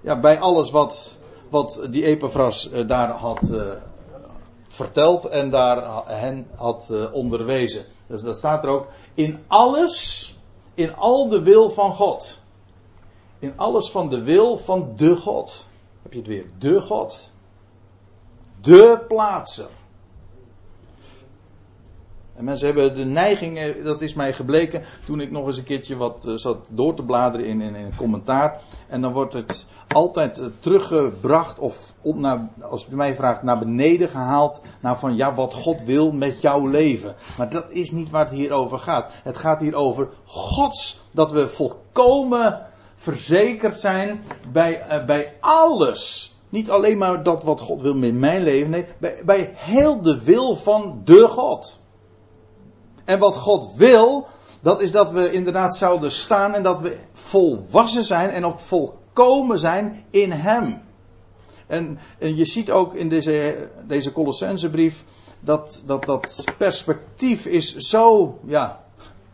Ja, 0.01 0.19
bij 0.19 0.39
alles 0.39 0.71
wat, 0.71 1.17
wat 1.49 1.88
die 1.89 2.05
Epaphras 2.05 2.69
daar 2.88 3.09
had 3.09 3.51
verteld 4.67 5.25
en 5.25 5.49
daar 5.49 6.03
hen 6.05 6.47
had 6.55 6.93
onderwezen. 7.12 7.86
Dus 8.07 8.21
dat 8.21 8.38
staat 8.38 8.63
er 8.63 8.69
ook. 8.69 8.88
In 9.13 9.43
alles, 9.47 10.38
in 10.73 10.95
al 10.95 11.29
de 11.29 11.41
wil 11.41 11.69
van 11.69 11.93
God 11.93 12.41
in 13.43 13.53
alles 13.56 13.91
van 13.91 14.10
de 14.10 14.23
wil 14.23 14.58
van 14.58 14.93
de 14.95 15.15
God. 15.15 15.65
Heb 16.01 16.12
je 16.12 16.17
het 16.17 16.27
weer? 16.27 16.45
De 16.58 16.82
God. 16.82 17.32
De 18.62 19.06
plaatser. 19.08 19.69
En 22.36 22.43
mensen 22.43 22.67
hebben 22.67 22.95
de 22.95 23.06
neiging, 23.06 23.58
eh, 23.58 23.84
dat 23.84 24.01
is 24.01 24.13
mij 24.13 24.34
gebleken 24.34 24.84
toen 25.06 25.19
ik 25.19 25.32
nog 25.32 25.45
eens 25.45 25.58
een 25.58 25.63
keertje 25.63 25.95
wat 25.95 26.25
eh, 26.25 26.34
zat 26.36 26.67
door 26.71 26.93
te 26.93 27.03
bladeren 27.03 27.47
in, 27.47 27.62
in, 27.62 27.75
in 27.75 27.86
een 27.86 27.95
commentaar. 27.95 28.62
En 28.88 29.01
dan 29.01 29.13
wordt 29.13 29.34
het 29.34 29.65
altijd 29.88 30.38
eh, 30.38 30.45
teruggebracht 30.60 31.60
of 31.60 31.93
op 32.01 32.17
naar, 32.17 32.49
als 32.62 32.86
je 32.89 32.95
mij 32.95 33.15
vraagt, 33.15 33.43
naar 33.43 33.60
beneden 33.60 34.10
gehaald. 34.10 34.62
Naar 34.79 34.99
van 34.99 35.15
ja, 35.15 35.34
wat 35.34 35.53
God 35.53 35.84
wil 35.84 36.12
met 36.12 36.41
jouw 36.41 36.67
leven. 36.67 37.15
Maar 37.38 37.49
dat 37.49 37.71
is 37.71 37.91
niet 37.91 38.10
waar 38.10 38.25
het 38.25 38.34
hier 38.34 38.51
over 38.51 38.79
gaat. 38.79 39.12
Het 39.23 39.38
gaat 39.38 39.60
hier 39.60 39.75
over 39.75 40.10
Gods, 40.25 41.01
dat 41.12 41.32
we 41.32 41.49
volkomen 41.49 42.71
verzekerd 43.03 43.79
zijn 43.79 44.23
bij, 44.51 44.99
uh, 44.99 45.05
bij 45.05 45.33
alles. 45.39 46.31
Niet 46.49 46.69
alleen 46.69 46.97
maar 46.97 47.23
dat 47.23 47.43
wat 47.43 47.59
God 47.59 47.81
wil 47.81 47.95
met 47.95 48.13
mijn 48.13 48.43
leven, 48.43 48.69
nee, 48.69 48.85
bij, 48.99 49.21
bij 49.25 49.51
heel 49.55 50.01
de 50.01 50.23
wil 50.23 50.55
van 50.55 51.01
de 51.03 51.27
God. 51.27 51.79
En 53.05 53.19
wat 53.19 53.35
God 53.35 53.73
wil, 53.75 54.27
dat 54.61 54.81
is 54.81 54.91
dat 54.91 55.11
we 55.11 55.31
inderdaad 55.31 55.75
zouden 55.75 56.11
staan 56.11 56.53
en 56.53 56.63
dat 56.63 56.81
we 56.81 56.97
volwassen 57.11 58.03
zijn 58.03 58.29
en 58.29 58.45
ook 58.45 58.59
volkomen 58.59 59.59
zijn 59.59 60.05
in 60.09 60.31
Hem. 60.31 60.81
En, 61.67 61.99
en 62.19 62.35
je 62.35 62.45
ziet 62.45 62.71
ook 62.71 62.93
in 62.93 63.09
deze, 63.09 63.67
deze 63.87 64.11
Colossensebrief 64.11 65.03
dat, 65.39 65.83
dat 65.85 66.05
dat 66.05 66.43
perspectief 66.57 67.45
is 67.45 67.75
zo, 67.75 68.37
ja, 68.45 68.82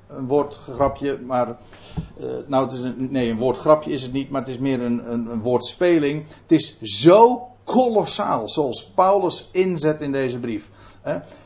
een 0.10 0.28
woordgrapje, 0.28 1.18
maar 1.26 1.48
uh, 1.48 2.26
nou, 2.48 2.64
het 2.64 2.72
is 2.72 2.84
een, 2.84 3.08
nee, 3.12 3.30
een 3.30 3.38
woordgrapje 3.38 3.92
is 3.92 4.02
het 4.02 4.12
niet, 4.12 4.30
maar 4.30 4.42
het 4.42 4.50
is 4.50 4.58
meer 4.58 4.82
een, 4.82 5.12
een, 5.12 5.26
een 5.26 5.42
woordspeling. 5.42 6.26
Het 6.42 6.52
is 6.52 6.82
zo 6.82 7.48
kolossaal 7.64 8.50
zoals 8.50 8.86
Paulus 8.86 9.50
inzet 9.52 10.02
in 10.02 10.12
deze 10.12 10.40
brief. 10.40 10.70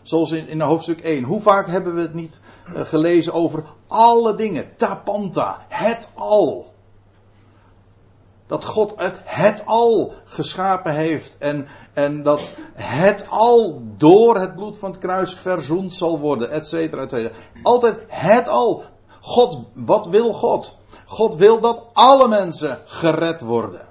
Zoals 0.02 0.32
in, 0.32 0.48
in 0.48 0.62
hoofdstuk 0.62 1.02
1. 1.02 1.24
Hoe 1.24 1.42
vaak 1.42 1.68
hebben 1.68 1.96
we 1.96 2.02
het 2.02 2.14
niet 2.14 2.40
uh, 2.76 2.82
gelezen 2.82 3.34
over 3.34 3.64
alle 3.88 4.36
dingen? 4.36 4.76
Tapanta, 4.76 5.66
het 5.70 6.10
al. 6.14 6.73
Dat 8.54 8.66
God 8.66 8.94
het, 8.96 9.20
het 9.24 9.64
al 9.66 10.14
geschapen 10.24 10.94
heeft 10.94 11.38
en, 11.38 11.68
en 11.94 12.24
dat 12.24 12.54
het 12.74 13.26
al 13.30 13.82
door 13.98 14.40
het 14.40 14.56
bloed 14.56 14.78
van 14.78 14.92
het 14.92 15.00
kruis 15.00 15.34
verzoend 15.34 15.94
zal 15.94 16.20
worden, 16.20 16.50
et 16.52 16.66
cetera, 16.66 17.02
et 17.02 17.10
cetera. 17.10 17.36
Altijd 17.64 18.00
het 18.08 18.48
al. 18.48 18.84
God, 19.22 19.60
wat 19.74 20.08
wil 20.08 20.34
God? 20.34 20.78
God 21.06 21.36
wil 21.36 21.60
dat 21.60 21.84
alle 21.94 22.28
mensen 22.28 22.82
gered 22.86 23.42
worden. 23.42 23.82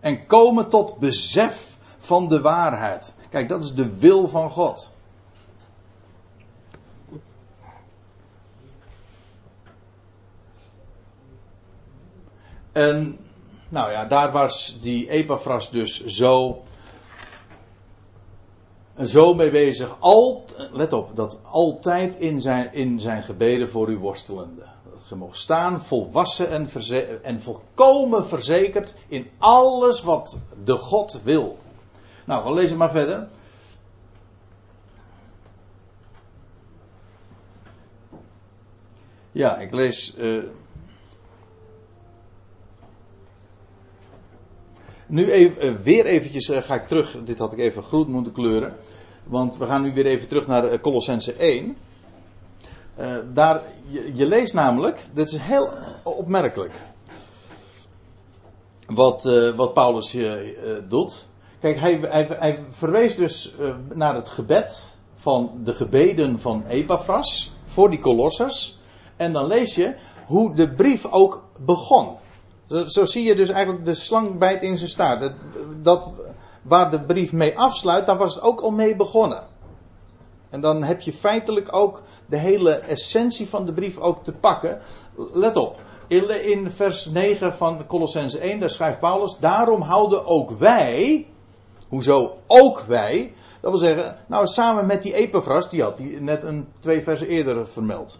En 0.00 0.26
komen 0.26 0.68
tot 0.68 0.98
besef 0.98 1.76
van 1.98 2.28
de 2.28 2.40
waarheid. 2.40 3.14
Kijk, 3.30 3.48
dat 3.48 3.62
is 3.62 3.74
de 3.74 3.98
wil 3.98 4.28
van 4.28 4.50
God. 4.50 4.92
En, 12.72 13.18
nou 13.74 13.90
ja, 13.90 14.04
daar 14.04 14.32
was 14.32 14.78
die 14.80 15.08
Epaphras 15.08 15.70
dus 15.70 16.04
zo, 16.04 16.62
zo 19.04 19.34
mee 19.34 19.50
bezig. 19.50 19.96
Alt, 20.00 20.54
let 20.72 20.92
op, 20.92 21.16
dat 21.16 21.40
altijd 21.42 22.16
in 22.16 22.40
zijn, 22.40 22.72
in 22.72 23.00
zijn 23.00 23.22
gebeden 23.22 23.70
voor 23.70 23.88
u 23.88 23.98
worstelende 23.98 24.72
je 25.08 25.14
mocht 25.14 25.38
staan 25.38 25.84
volwassen 25.84 26.50
en, 26.50 26.68
en 27.22 27.42
volkomen 27.42 28.26
verzekerd 28.26 28.94
in 29.08 29.30
alles 29.38 30.02
wat 30.02 30.38
de 30.64 30.72
God 30.72 31.22
wil. 31.22 31.58
Nou, 32.24 32.44
we 32.44 32.52
lezen 32.52 32.76
maar 32.76 32.90
verder. 32.90 33.28
Ja, 39.32 39.58
ik 39.58 39.72
lees. 39.72 40.14
Uh, 40.16 40.44
nu 45.14 45.30
even, 45.30 45.66
uh, 45.66 45.74
weer 45.82 46.06
eventjes 46.06 46.48
uh, 46.48 46.56
ga 46.56 46.74
ik 46.74 46.86
terug. 46.86 47.16
Dit 47.24 47.38
had 47.38 47.52
ik 47.52 47.58
even 47.58 47.82
groen 47.82 48.10
moeten 48.10 48.32
kleuren. 48.32 48.76
Want 49.24 49.56
we 49.56 49.66
gaan 49.66 49.82
nu 49.82 49.92
weer 49.92 50.06
even 50.06 50.28
terug 50.28 50.46
naar 50.46 50.80
Colossense 50.80 51.32
1. 51.32 51.76
Uh, 52.98 53.16
daar, 53.32 53.62
je, 54.14 54.26
leest 54.26 54.54
namelijk, 54.54 55.06
dit 55.12 55.28
is 55.28 55.36
heel 55.36 55.68
opmerkelijk. 56.02 56.72
Wat, 58.86 59.22
wat 59.56 59.74
Paulus 59.74 60.16
doet. 60.88 61.26
Kijk, 61.60 61.78
hij, 61.78 61.98
hij, 62.08 62.26
hij 62.38 62.64
verwees 62.68 63.16
dus 63.16 63.54
naar 63.92 64.14
het 64.14 64.28
gebed 64.28 64.96
van 65.14 65.50
de 65.64 65.74
gebeden 65.74 66.40
van 66.40 66.66
Epaphras 66.66 67.52
voor 67.64 67.90
die 67.90 67.98
kolossers. 67.98 68.78
En 69.16 69.32
dan 69.32 69.46
lees 69.46 69.74
je 69.74 69.94
hoe 70.26 70.54
de 70.54 70.74
brief 70.74 71.06
ook 71.06 71.42
begon. 71.64 72.16
Zo, 72.64 72.86
zo 72.86 73.04
zie 73.04 73.24
je 73.24 73.34
dus 73.34 73.48
eigenlijk 73.48 73.84
de 73.84 73.94
slang 73.94 74.38
bijt 74.38 74.62
in 74.62 74.78
zijn 74.78 74.90
staart. 74.90 75.20
Dat, 75.20 75.32
dat, 75.82 76.08
waar 76.62 76.90
de 76.90 77.00
brief 77.00 77.32
mee 77.32 77.58
afsluit, 77.58 78.06
daar 78.06 78.16
was 78.16 78.34
het 78.34 78.44
ook 78.44 78.60
al 78.60 78.70
mee 78.70 78.96
begonnen. 78.96 79.42
En 80.50 80.60
dan 80.60 80.82
heb 80.82 81.00
je 81.00 81.12
feitelijk 81.12 81.76
ook 81.76 82.02
de 82.26 82.36
hele 82.36 82.74
essentie 82.74 83.48
van 83.48 83.66
de 83.66 83.72
brief 83.72 83.98
ook 83.98 84.24
te 84.24 84.32
pakken. 84.32 84.80
Let 85.32 85.56
op. 85.56 85.80
In 86.06 86.70
vers 86.70 87.06
9 87.06 87.54
van 87.54 87.86
Colossense 87.86 88.38
1, 88.38 88.60
daar 88.60 88.70
schrijft 88.70 88.98
Paulus: 88.98 89.36
Daarom 89.40 89.80
houden 89.80 90.26
ook 90.26 90.50
wij. 90.50 91.26
Hoezo 91.88 92.36
ook 92.46 92.80
wij? 92.80 93.34
Dat 93.60 93.70
wil 93.70 93.80
zeggen, 93.80 94.16
nou 94.26 94.46
samen 94.46 94.86
met 94.86 95.02
die 95.02 95.14
Epaphras, 95.14 95.70
die 95.70 95.82
had 95.82 95.96
die 95.96 96.20
net 96.20 96.42
een 96.42 96.68
twee 96.78 97.02
versen 97.02 97.28
eerder 97.28 97.66
vermeld. 97.66 98.18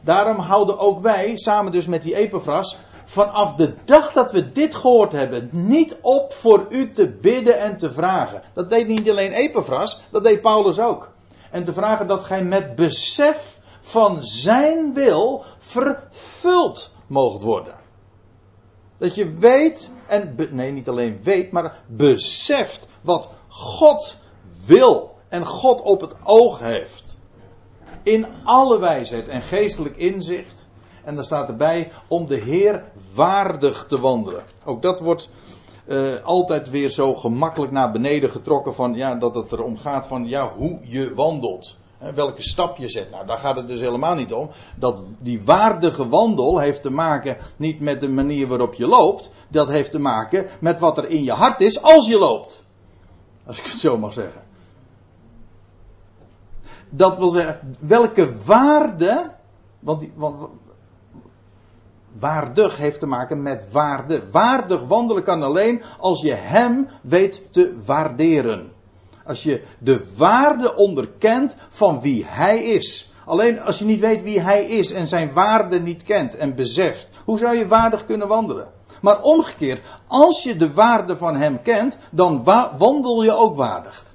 Daarom 0.00 0.36
houden 0.36 0.78
ook 0.78 1.00
wij, 1.00 1.36
samen 1.36 1.72
dus 1.72 1.86
met 1.86 2.02
die 2.02 2.14
Epaphras, 2.14 2.78
vanaf 3.10 3.54
de 3.54 3.74
dag 3.84 4.12
dat 4.12 4.32
we 4.32 4.52
dit 4.52 4.74
gehoord 4.74 5.12
hebben, 5.12 5.48
niet 5.52 5.96
op 6.00 6.32
voor 6.32 6.66
u 6.68 6.90
te 6.90 7.08
bidden 7.08 7.58
en 7.58 7.76
te 7.76 7.92
vragen. 7.92 8.42
Dat 8.52 8.70
deed 8.70 8.88
niet 8.88 9.10
alleen 9.10 9.32
Epaphras, 9.32 10.00
dat 10.10 10.24
deed 10.24 10.40
Paulus 10.40 10.78
ook. 10.78 11.10
En 11.50 11.64
te 11.64 11.72
vragen 11.72 12.06
dat 12.06 12.24
gij 12.24 12.44
met 12.44 12.74
besef 12.74 13.60
van 13.80 14.18
zijn 14.22 14.94
wil 14.94 15.44
vervuld 15.58 16.90
moogt 17.06 17.42
worden. 17.42 17.74
Dat 18.98 19.14
je 19.14 19.34
weet, 19.34 19.90
en 20.06 20.36
nee, 20.50 20.72
niet 20.72 20.88
alleen 20.88 21.20
weet, 21.22 21.52
maar 21.52 21.82
beseft 21.86 22.88
wat 23.00 23.28
God 23.48 24.18
wil 24.64 25.14
en 25.28 25.46
God 25.46 25.80
op 25.80 26.00
het 26.00 26.14
oog 26.24 26.58
heeft. 26.58 27.18
In 28.02 28.26
alle 28.44 28.78
wijsheid 28.78 29.28
en 29.28 29.42
geestelijk 29.42 29.96
inzicht. 29.96 30.68
En 31.10 31.16
dan 31.16 31.24
staat 31.24 31.48
erbij 31.48 31.92
om 32.08 32.26
de 32.26 32.36
Heer 32.36 32.84
waardig 33.14 33.84
te 33.86 34.00
wandelen. 34.00 34.42
Ook 34.64 34.82
dat 34.82 35.00
wordt 35.00 35.28
uh, 35.86 36.22
altijd 36.22 36.70
weer 36.70 36.88
zo 36.88 37.14
gemakkelijk 37.14 37.72
naar 37.72 37.92
beneden 37.92 38.30
getrokken 38.30 38.74
van 38.74 38.94
ja, 38.94 39.14
dat 39.14 39.34
het 39.34 39.52
erom 39.52 39.78
gaat 39.78 40.06
van 40.06 40.24
ja, 40.24 40.52
hoe 40.52 40.78
je 40.82 41.14
wandelt. 41.14 41.76
welke 42.14 42.42
stap 42.42 42.76
je 42.76 42.88
zet. 42.88 43.10
Nou, 43.10 43.26
daar 43.26 43.38
gaat 43.38 43.56
het 43.56 43.68
dus 43.68 43.80
helemaal 43.80 44.14
niet 44.14 44.32
om. 44.32 44.50
Dat 44.76 45.02
die 45.20 45.42
waardige 45.44 46.08
wandel 46.08 46.58
heeft 46.58 46.82
te 46.82 46.90
maken 46.90 47.36
niet 47.56 47.80
met 47.80 48.00
de 48.00 48.08
manier 48.08 48.46
waarop 48.46 48.74
je 48.74 48.86
loopt. 48.86 49.30
Dat 49.48 49.68
heeft 49.68 49.90
te 49.90 50.00
maken 50.00 50.46
met 50.60 50.78
wat 50.78 50.98
er 50.98 51.08
in 51.08 51.24
je 51.24 51.32
hart 51.32 51.60
is 51.60 51.82
als 51.82 52.06
je 52.06 52.18
loopt. 52.18 52.64
Als 53.46 53.58
ik 53.58 53.64
het 53.64 53.78
zo 53.78 53.98
mag 53.98 54.12
zeggen. 54.12 54.42
Dat 56.90 57.18
wil 57.18 57.30
zeggen, 57.30 57.76
welke 57.80 58.44
waarde. 58.44 59.30
Want, 59.80 60.00
die, 60.00 60.12
want 60.14 60.48
waardig 62.18 62.76
heeft 62.76 63.00
te 63.00 63.06
maken 63.06 63.42
met 63.42 63.72
waarde. 63.72 64.30
Waardig 64.30 64.86
wandelen 64.86 65.22
kan 65.22 65.42
alleen 65.42 65.82
als 65.98 66.20
je 66.20 66.32
hem 66.32 66.88
weet 67.02 67.42
te 67.50 67.80
waarderen. 67.84 68.72
Als 69.24 69.42
je 69.42 69.62
de 69.78 70.06
waarde 70.16 70.74
onderkent 70.76 71.56
van 71.68 72.00
wie 72.00 72.24
hij 72.26 72.64
is. 72.64 73.12
Alleen 73.24 73.60
als 73.60 73.78
je 73.78 73.84
niet 73.84 74.00
weet 74.00 74.22
wie 74.22 74.40
hij 74.40 74.64
is 74.64 74.92
en 74.92 75.08
zijn 75.08 75.32
waarde 75.32 75.80
niet 75.80 76.02
kent 76.02 76.36
en 76.36 76.54
beseft, 76.54 77.10
hoe 77.24 77.38
zou 77.38 77.56
je 77.56 77.66
waardig 77.66 78.04
kunnen 78.04 78.28
wandelen? 78.28 78.68
Maar 79.00 79.22
omgekeerd, 79.22 79.80
als 80.06 80.42
je 80.42 80.56
de 80.56 80.72
waarde 80.72 81.16
van 81.16 81.36
hem 81.36 81.62
kent, 81.62 81.98
dan 82.10 82.44
wandel 82.78 83.22
je 83.22 83.32
ook 83.32 83.56
waardig. 83.56 84.14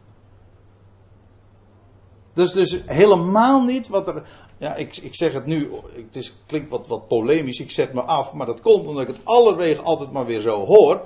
Dat 2.34 2.46
is 2.46 2.54
dus 2.54 2.82
helemaal 2.86 3.62
niet 3.62 3.88
wat 3.88 4.08
er 4.08 4.24
ja, 4.66 4.76
ik, 4.76 4.98
ik 4.98 5.16
zeg 5.16 5.34
het 5.34 5.46
nu, 5.46 5.72
het 6.06 6.16
is, 6.16 6.36
klinkt 6.46 6.70
wat, 6.70 6.88
wat 6.88 7.08
polemisch, 7.08 7.60
ik 7.60 7.72
zet 7.72 7.94
me 7.94 8.02
af, 8.02 8.34
maar 8.34 8.46
dat 8.46 8.62
komt 8.62 8.88
omdat 8.88 9.02
ik 9.02 9.08
het 9.08 9.20
allerwege 9.24 9.82
altijd 9.82 10.12
maar 10.12 10.26
weer 10.26 10.40
zo 10.40 10.66
hoor. 10.66 11.02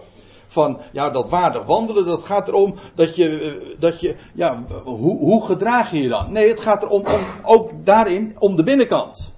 Van, 0.48 0.80
ja, 0.92 1.10
dat 1.10 1.30
waardig 1.30 1.66
wandelen, 1.66 2.06
dat 2.06 2.24
gaat 2.24 2.48
erom 2.48 2.76
dat 2.96 3.16
je, 3.16 3.40
eh, 3.40 3.80
dat 3.80 4.00
je 4.00 4.16
ja, 4.34 4.64
hoe, 4.84 5.18
hoe 5.18 5.46
gedraag 5.46 5.92
je 5.92 6.02
je 6.02 6.10
dan? 6.10 6.32
Nee, 6.32 6.48
het 6.48 6.60
gaat 6.60 6.84
erom, 6.84 7.06
om, 7.06 7.22
ook 7.44 7.72
daarin, 7.84 8.36
om 8.40 8.56
de 8.56 8.64
binnenkant. 8.64 9.36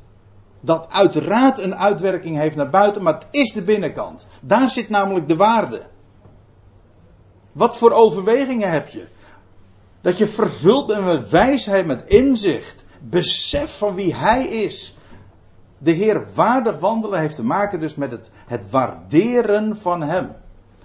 Dat 0.61 0.89
uiteraard 0.89 1.59
een 1.59 1.75
uitwerking 1.75 2.37
heeft 2.37 2.55
naar 2.55 2.69
buiten, 2.69 3.03
maar 3.03 3.13
het 3.13 3.27
is 3.31 3.53
de 3.53 3.61
binnenkant. 3.61 4.27
Daar 4.41 4.69
zit 4.69 4.89
namelijk 4.89 5.27
de 5.27 5.35
waarde. 5.35 5.81
Wat 7.51 7.77
voor 7.77 7.91
overwegingen 7.91 8.71
heb 8.71 8.87
je? 8.87 9.07
Dat 10.01 10.17
je 10.17 10.27
vervuld 10.27 10.87
bent 10.87 11.05
met 11.05 11.29
wijsheid, 11.29 11.85
met 11.85 12.03
inzicht 12.07 12.85
besef 13.09 13.77
van 13.77 13.95
wie 13.95 14.15
Hij 14.15 14.47
is. 14.47 14.97
De 15.77 15.91
Heer 15.91 16.33
waardig 16.33 16.79
wandelen 16.79 17.19
heeft 17.19 17.35
te 17.35 17.43
maken 17.43 17.79
dus 17.79 17.95
met 17.95 18.11
het, 18.11 18.31
het 18.47 18.69
waarderen 18.69 19.77
van 19.77 20.01
Hem. 20.01 20.31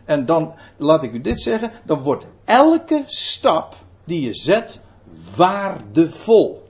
En 0.05 0.27
dan, 0.27 0.55
laat 0.77 1.03
ik 1.03 1.13
u 1.13 1.21
dit 1.21 1.41
zeggen, 1.41 1.71
dan 1.85 2.03
wordt 2.03 2.27
elke 2.45 3.03
stap 3.07 3.75
die 4.05 4.21
je 4.21 4.35
zet 4.35 4.81
waardevol. 5.37 6.69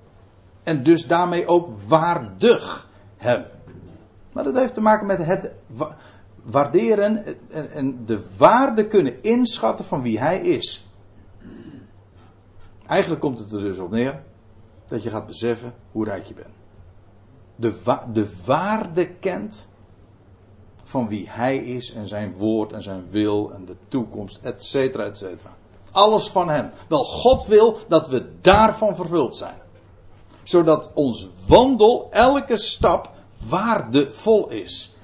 En 0.62 0.82
dus 0.82 1.06
daarmee 1.06 1.46
ook 1.46 1.68
waardig 1.86 2.88
Hem. 3.16 3.44
Maar 4.32 4.44
dat 4.44 4.54
heeft 4.54 4.74
te 4.74 4.80
maken 4.80 5.06
met 5.06 5.24
het 5.24 5.50
waarderen 6.42 7.24
en 7.72 8.04
de 8.06 8.26
waarde 8.36 8.86
kunnen 8.86 9.22
inschatten 9.22 9.84
van 9.84 10.02
wie 10.02 10.18
Hij 10.18 10.40
is. 10.40 10.88
Eigenlijk 12.86 13.20
komt 13.20 13.38
het 13.38 13.52
er 13.52 13.60
dus 13.60 13.78
op 13.78 13.90
neer 13.90 14.22
dat 14.88 15.02
je 15.02 15.10
gaat 15.10 15.26
beseffen 15.26 15.74
hoe 15.92 16.04
rijk 16.04 16.26
je 16.26 16.34
bent. 16.34 16.54
De, 17.56 17.98
de 18.12 18.30
waarde 18.44 19.08
kent 19.08 19.68
van 20.82 21.08
wie 21.08 21.30
hij 21.30 21.56
is 21.56 21.92
en 21.92 22.08
zijn 22.08 22.34
woord 22.34 22.72
en 22.72 22.82
zijn 22.82 23.10
wil 23.10 23.52
en 23.52 23.64
de 23.64 23.76
toekomst, 23.88 24.38
et 24.42 24.64
cetera, 24.64 25.04
et 25.04 25.16
cetera. 25.16 25.56
Alles 25.90 26.28
van 26.28 26.48
hem. 26.48 26.70
Wel, 26.88 27.04
God 27.04 27.46
wil 27.46 27.78
dat 27.88 28.08
we 28.08 28.40
daarvan 28.40 28.96
vervuld 28.96 29.36
zijn. 29.36 29.58
Zodat 30.42 30.90
ons 30.94 31.28
wandel, 31.46 32.08
elke 32.10 32.56
stap, 32.56 33.10
waardevol 33.48 34.48
is. 34.48 34.95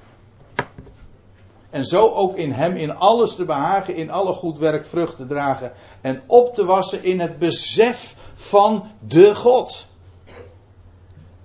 En 1.73 1.85
zo 1.85 2.09
ook 2.09 2.35
in 2.35 2.51
hem 2.51 2.75
in 2.75 2.95
alles 2.95 3.35
te 3.35 3.45
behagen, 3.45 3.95
in 3.95 4.11
alle 4.11 4.33
goed 4.33 4.57
werk 4.57 4.85
vrucht 4.85 5.15
te 5.15 5.25
dragen 5.25 5.71
en 6.01 6.21
op 6.27 6.53
te 6.53 6.65
wassen 6.65 7.03
in 7.03 7.19
het 7.19 7.39
besef 7.39 8.15
van 8.35 8.91
de 9.07 9.35
God. 9.35 9.87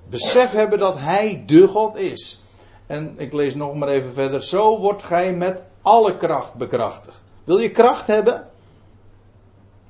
Besef 0.08 0.50
hebben 0.50 0.78
dat 0.78 0.98
Hij 0.98 1.42
de 1.46 1.66
God 1.66 1.96
is. 1.96 2.42
En 2.86 3.14
ik 3.18 3.32
lees 3.32 3.54
nog 3.54 3.74
maar 3.74 3.88
even 3.88 4.14
verder. 4.14 4.42
Zo 4.42 4.78
wordt 4.78 5.02
gij 5.02 5.32
met 5.32 5.64
alle 5.82 6.16
kracht 6.16 6.54
bekrachtigd. 6.54 7.24
Wil 7.44 7.58
je 7.58 7.70
kracht 7.70 8.06
hebben? 8.06 8.48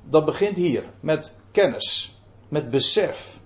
Dat 0.03 0.25
begint 0.25 0.57
hier. 0.57 0.83
Met 0.99 1.33
kennis. 1.51 2.19
Met 2.47 2.69
besef. 2.69 3.39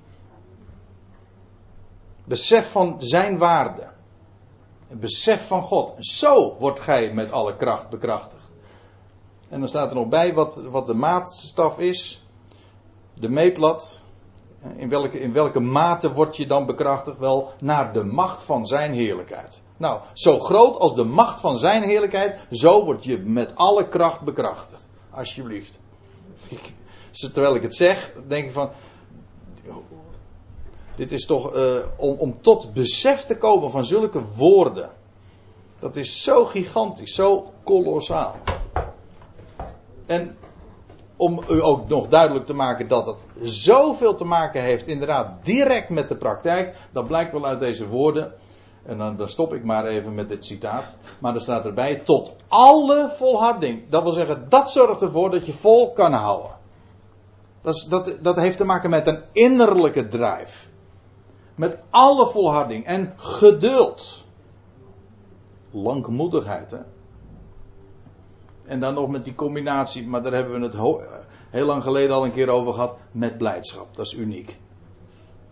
Besef 2.23 2.71
van 2.71 2.95
zijn 2.99 3.38
waarde. 3.38 3.92
Besef 4.99 5.47
van 5.47 5.62
God. 5.62 5.93
Zo 5.97 6.56
wordt 6.60 6.79
gij 6.79 7.13
met 7.13 7.32
alle 7.32 7.56
kracht 7.56 7.89
bekrachtigd. 7.89 8.47
En 9.49 9.60
dan 9.60 9.69
staat 9.69 9.89
er 9.89 9.95
nog 9.95 10.08
bij 10.08 10.34
wat, 10.34 10.62
wat 10.69 10.88
de 10.88 10.93
maatstaf 10.93 11.77
is. 11.79 12.25
De 13.13 13.29
meetlat. 13.29 14.01
In 14.75 14.89
welke, 14.89 15.19
in 15.19 15.34
welke 15.34 15.60
mate 15.60 16.13
word 16.13 16.38
je 16.38 16.47
dan 16.47 16.65
bekrachtigd? 16.65 17.17
Wel, 17.17 17.51
naar 17.60 17.93
de 17.93 18.03
macht 18.03 18.43
van 18.43 18.65
zijn 18.65 18.93
heerlijkheid. 18.93 19.62
Nou, 19.77 20.01
zo 20.13 20.39
groot 20.39 20.75
als 20.75 20.95
de 20.95 21.03
macht 21.03 21.39
van 21.39 21.58
zijn 21.58 21.84
heerlijkheid, 21.84 22.39
zo 22.51 22.86
word 22.86 23.03
je 23.03 23.19
met 23.19 23.56
alle 23.56 23.88
kracht 23.88 24.21
bekrachtigd. 24.21 24.89
Alsjeblieft. 25.10 25.79
terwijl 27.34 27.56
ik 27.56 27.62
het 27.62 27.75
zeg, 27.75 28.12
denk 28.27 28.45
ik 28.45 28.51
van. 28.51 28.69
Dit 30.95 31.12
is 31.12 31.25
toch 31.25 31.56
uh, 31.56 31.75
om, 31.97 32.15
om 32.17 32.41
tot 32.41 32.73
besef 32.73 33.23
te 33.23 33.38
komen 33.38 33.71
van 33.71 33.86
zulke 33.86 34.21
woorden. 34.36 34.89
Dat 35.79 35.95
is 35.95 36.23
zo 36.23 36.45
gigantisch, 36.45 37.15
zo 37.15 37.51
kolossaal. 37.63 38.36
En 40.06 40.38
om 41.15 41.43
u 41.49 41.63
ook 41.63 41.88
nog 41.88 42.08
duidelijk 42.08 42.45
te 42.45 42.53
maken 42.53 42.88
dat 42.88 43.06
het 43.06 43.17
zoveel 43.41 44.15
te 44.15 44.23
maken 44.23 44.62
heeft, 44.62 44.88
inderdaad, 44.88 45.45
direct 45.45 45.89
met 45.89 46.10
de 46.10 46.15
praktijk. 46.15 46.75
Dat 46.91 47.08
blijkt 47.08 47.32
wel 47.32 47.45
uit 47.45 47.60
deze 47.60 47.88
woorden. 47.88 48.34
En 48.86 48.97
dan, 48.97 49.15
dan 49.15 49.29
stop 49.29 49.53
ik 49.53 49.63
maar 49.63 49.86
even 49.86 50.15
met 50.15 50.29
dit 50.29 50.45
citaat. 50.45 50.95
Maar 51.19 51.36
er 51.36 51.41
staat 51.41 51.65
erbij: 51.65 51.95
tot 51.95 52.36
alle 52.47 53.12
volharding. 53.17 53.89
Dat 53.89 54.03
wil 54.03 54.12
zeggen, 54.12 54.45
dat 54.49 54.71
zorgt 54.71 55.01
ervoor 55.01 55.32
dat 55.32 55.45
je 55.45 55.53
vol 55.53 55.91
kan 55.91 56.13
houden. 56.13 56.51
Dat, 57.62 57.86
dat, 57.89 58.17
dat 58.21 58.36
heeft 58.36 58.58
te 58.58 58.65
maken 58.65 58.89
met 58.89 59.08
een 59.08 59.23
innerlijke 59.32 60.08
drijf. 60.08 60.71
Met 61.56 61.80
alle 61.89 62.28
volharding 62.28 62.86
en 62.86 63.13
geduld. 63.16 64.26
Langmoedigheid, 65.72 66.72
hè. 66.72 66.80
En 68.66 68.80
dan 68.80 68.94
nog 68.94 69.10
met 69.10 69.24
die 69.24 69.36
combinatie, 69.36 70.08
maar 70.08 70.24
daar 70.24 70.34
hebben 70.34 70.60
we 70.60 70.66
het 70.66 71.08
heel 71.50 71.66
lang 71.66 71.84
geleden 71.84 72.16
al 72.16 72.26
een 72.26 72.34
keer 72.34 72.50
over 72.50 72.74
gehad, 72.74 72.96
met 73.12 73.38
blijdschap. 73.38 73.96
Dat 73.96 74.06
is 74.06 74.13
uniek. 74.13 74.60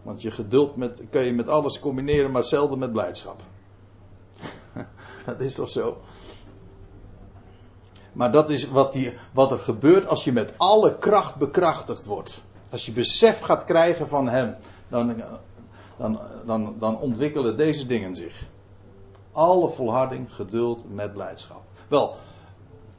Want 0.01 0.21
je 0.21 0.31
geduld 0.31 0.75
met, 0.75 1.03
kun 1.09 1.23
je 1.23 1.33
met 1.33 1.47
alles 1.47 1.79
combineren, 1.79 2.31
maar 2.31 2.43
zelden 2.43 2.79
met 2.79 2.91
blijdschap. 2.91 3.41
dat 5.25 5.39
is 5.39 5.53
toch 5.53 5.69
zo? 5.69 5.97
Maar 8.13 8.31
dat 8.31 8.49
is 8.49 8.67
wat, 8.67 8.93
die, 8.93 9.13
wat 9.33 9.51
er 9.51 9.59
gebeurt 9.59 10.07
als 10.07 10.23
je 10.23 10.31
met 10.31 10.53
alle 10.57 10.97
kracht 10.97 11.35
bekrachtigd 11.35 12.05
wordt. 12.05 12.43
Als 12.69 12.85
je 12.85 12.91
besef 12.91 13.39
gaat 13.39 13.65
krijgen 13.65 14.07
van 14.07 14.27
Hem, 14.27 14.55
dan, 14.87 15.15
dan, 16.01 16.19
dan, 16.45 16.75
dan 16.79 16.99
ontwikkelen 16.99 17.57
deze 17.57 17.85
dingen 17.85 18.15
zich. 18.15 18.45
Alle 19.31 19.69
volharding, 19.69 20.33
geduld 20.33 20.83
met 20.93 21.13
blijdschap. 21.13 21.61
Wel, 21.87 22.15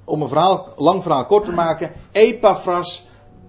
om 0.05 0.23
een 0.23 0.29
verhaal, 0.29 0.73
lang 0.77 1.03
verhaal 1.03 1.27
kort 1.27 1.45
te 1.45 1.53
maken, 1.53 1.93
Epaphras 2.13 3.07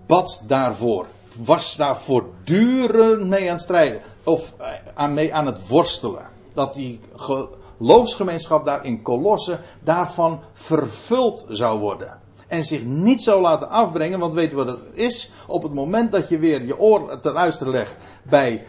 bad 0.08 0.44
daarvoor. 0.48 1.06
Was 1.44 1.76
daar 1.76 1.98
voortdurend 1.98 3.28
mee 3.28 3.48
aan 3.48 3.56
het 3.56 3.62
strijden. 3.62 4.02
Of 4.24 4.54
eh, 4.58 4.68
aan, 4.94 5.14
mee 5.14 5.34
aan 5.34 5.46
het 5.46 5.68
worstelen. 5.68 6.26
Dat 6.54 6.76
hij 6.76 7.00
geloofsgemeenschap 7.16 8.66
daar 8.66 8.86
in 8.86 9.02
Colosse 9.02 9.60
daarvan 9.84 10.42
vervuld 10.52 11.46
zou 11.48 11.80
worden. 11.80 12.22
En 12.48 12.64
zich 12.64 12.84
niet 12.84 13.22
zou 13.22 13.42
laten 13.42 13.70
afbrengen, 13.70 14.20
want 14.20 14.34
weet 14.34 14.50
je 14.50 14.56
wat 14.56 14.68
het 14.68 14.80
is? 14.94 15.32
Op 15.48 15.64
het 15.64 15.74
moment 15.74 16.12
dat 16.12 16.30
je 16.30 16.38
weer 16.38 16.66
je 16.66 16.80
oor 16.80 17.20
te 17.20 17.32
luisteren 17.32 17.74
legt 17.74 17.96
bij 18.24 18.66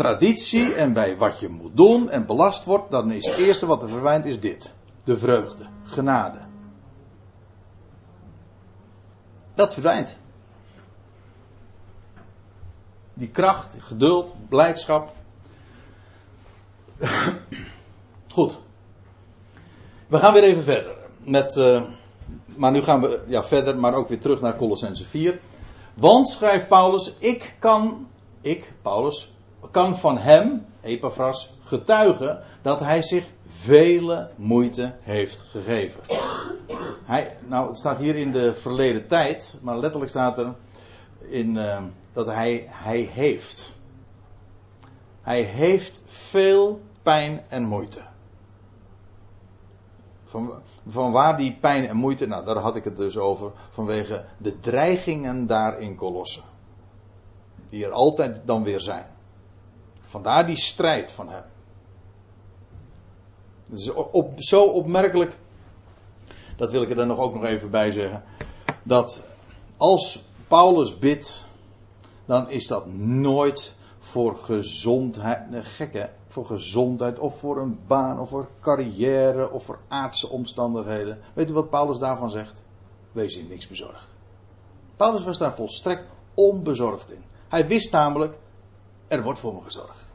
traditie 0.00 0.74
en 0.74 0.92
bij 0.92 1.16
wat 1.16 1.40
je 1.40 1.48
moet 1.48 1.76
doen 1.76 2.10
en 2.10 2.26
belast 2.26 2.64
wordt, 2.64 2.90
dan 2.90 3.12
is 3.12 3.26
het 3.26 3.36
eerste 3.36 3.66
wat 3.66 3.82
er 3.82 3.88
verdwijnt 3.88 4.24
is 4.24 4.40
dit. 4.40 4.72
De 5.04 5.18
vreugde, 5.18 5.66
genade. 5.84 6.38
Dat 9.54 9.72
verdwijnt. 9.72 10.16
Die 13.14 13.28
kracht, 13.28 13.74
geduld, 13.78 14.48
blijdschap. 14.48 15.12
Goed. 18.34 18.58
We 20.06 20.18
gaan 20.18 20.32
weer 20.32 20.42
even 20.42 20.62
verder. 20.62 20.96
Met, 21.18 21.56
uh, 21.56 21.82
maar 22.44 22.72
nu 22.72 22.80
gaan 22.80 23.00
we 23.00 23.24
ja, 23.26 23.44
verder, 23.44 23.78
maar 23.78 23.94
ook 23.94 24.08
weer 24.08 24.20
terug 24.20 24.40
naar 24.40 24.56
Colossense 24.56 25.04
4. 25.04 25.40
Want, 25.94 26.28
schrijft 26.28 26.68
Paulus, 26.68 27.14
ik 27.18 27.56
kan, 27.58 28.08
ik, 28.40 28.72
Paulus, 28.82 29.30
kan 29.70 29.96
van 29.96 30.18
hem, 30.18 30.66
Epaphras, 30.80 31.52
getuigen 31.60 32.42
dat 32.62 32.80
hij 32.80 33.02
zich 33.02 33.30
vele 33.46 34.30
moeite 34.36 34.94
heeft 35.00 35.42
gegeven. 35.42 36.00
Hij, 37.04 37.36
nou, 37.46 37.68
het 37.68 37.78
staat 37.78 37.98
hier 37.98 38.16
in 38.16 38.32
de 38.32 38.54
verleden 38.54 39.06
tijd, 39.06 39.58
maar 39.60 39.78
letterlijk 39.78 40.10
staat 40.10 40.38
er 40.38 40.54
in, 41.18 41.56
uh, 41.56 41.82
dat 42.12 42.26
hij, 42.26 42.66
hij 42.68 43.00
heeft. 43.00 43.78
Hij 45.22 45.42
heeft 45.42 46.02
veel 46.06 46.80
pijn 47.02 47.42
en 47.48 47.64
moeite. 47.64 48.00
Van, 50.24 50.52
van 50.88 51.12
waar 51.12 51.36
die 51.36 51.56
pijn 51.60 51.86
en 51.86 51.96
moeite, 51.96 52.26
nou 52.26 52.44
daar 52.44 52.56
had 52.56 52.76
ik 52.76 52.84
het 52.84 52.96
dus 52.96 53.16
over, 53.16 53.52
vanwege 53.70 54.24
de 54.38 54.60
dreigingen 54.60 55.46
daar 55.46 55.80
in 55.80 55.96
Kolossen. 55.96 56.42
Die 57.66 57.84
er 57.84 57.92
altijd 57.92 58.42
dan 58.44 58.62
weer 58.62 58.80
zijn. 58.80 59.06
Vandaar 60.10 60.46
die 60.46 60.56
strijd 60.56 61.12
van 61.12 61.28
hem. 61.28 61.42
Het 63.68 63.78
is 63.78 63.90
op, 63.92 64.32
zo 64.36 64.64
opmerkelijk, 64.64 65.38
dat 66.56 66.70
wil 66.70 66.82
ik 66.82 66.90
er 66.90 66.96
dan 66.96 67.06
nog 67.06 67.18
ook 67.18 67.34
nog 67.34 67.44
even 67.44 67.70
bij 67.70 67.90
zeggen, 67.90 68.22
dat 68.82 69.22
als 69.76 70.22
Paulus 70.48 70.98
bidt, 70.98 71.46
dan 72.24 72.50
is 72.50 72.66
dat 72.66 72.86
nooit 72.96 73.74
voor 73.98 74.36
gezondheid, 74.36 75.66
gekke, 75.66 76.10
voor 76.26 76.44
gezondheid 76.44 77.18
of 77.18 77.38
voor 77.38 77.58
een 77.58 77.78
baan 77.86 78.20
of 78.20 78.28
voor 78.28 78.48
carrière 78.60 79.50
of 79.50 79.64
voor 79.64 79.78
aardse 79.88 80.28
omstandigheden. 80.28 81.20
Weet 81.34 81.50
u 81.50 81.52
wat 81.52 81.70
Paulus 81.70 81.98
daarvan 81.98 82.30
zegt? 82.30 82.62
Wees 83.12 83.36
in 83.36 83.48
niks 83.48 83.68
bezorgd. 83.68 84.14
Paulus 84.96 85.24
was 85.24 85.38
daar 85.38 85.54
volstrekt 85.54 86.04
onbezorgd 86.34 87.10
in. 87.10 87.22
Hij 87.48 87.66
wist 87.66 87.92
namelijk, 87.92 88.38
er 89.10 89.22
wordt 89.22 89.38
voor 89.38 89.54
me 89.54 89.60
gezorgd. 89.62 90.12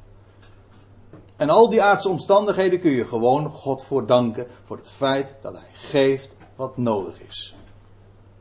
En 1.36 1.50
al 1.50 1.70
die 1.70 1.84
aardse 1.84 2.10
omstandigheden 2.10 2.80
kun 2.80 2.92
je 2.92 3.06
gewoon 3.06 3.50
God 3.50 3.84
voor 3.84 4.06
danken 4.06 4.48
voor 4.64 4.78
het 4.78 4.90
feit 4.90 5.36
dat 5.42 5.54
hij 5.54 5.70
geeft 5.74 6.36
wat 6.56 6.78
nodig 6.78 7.22
is. 7.22 7.56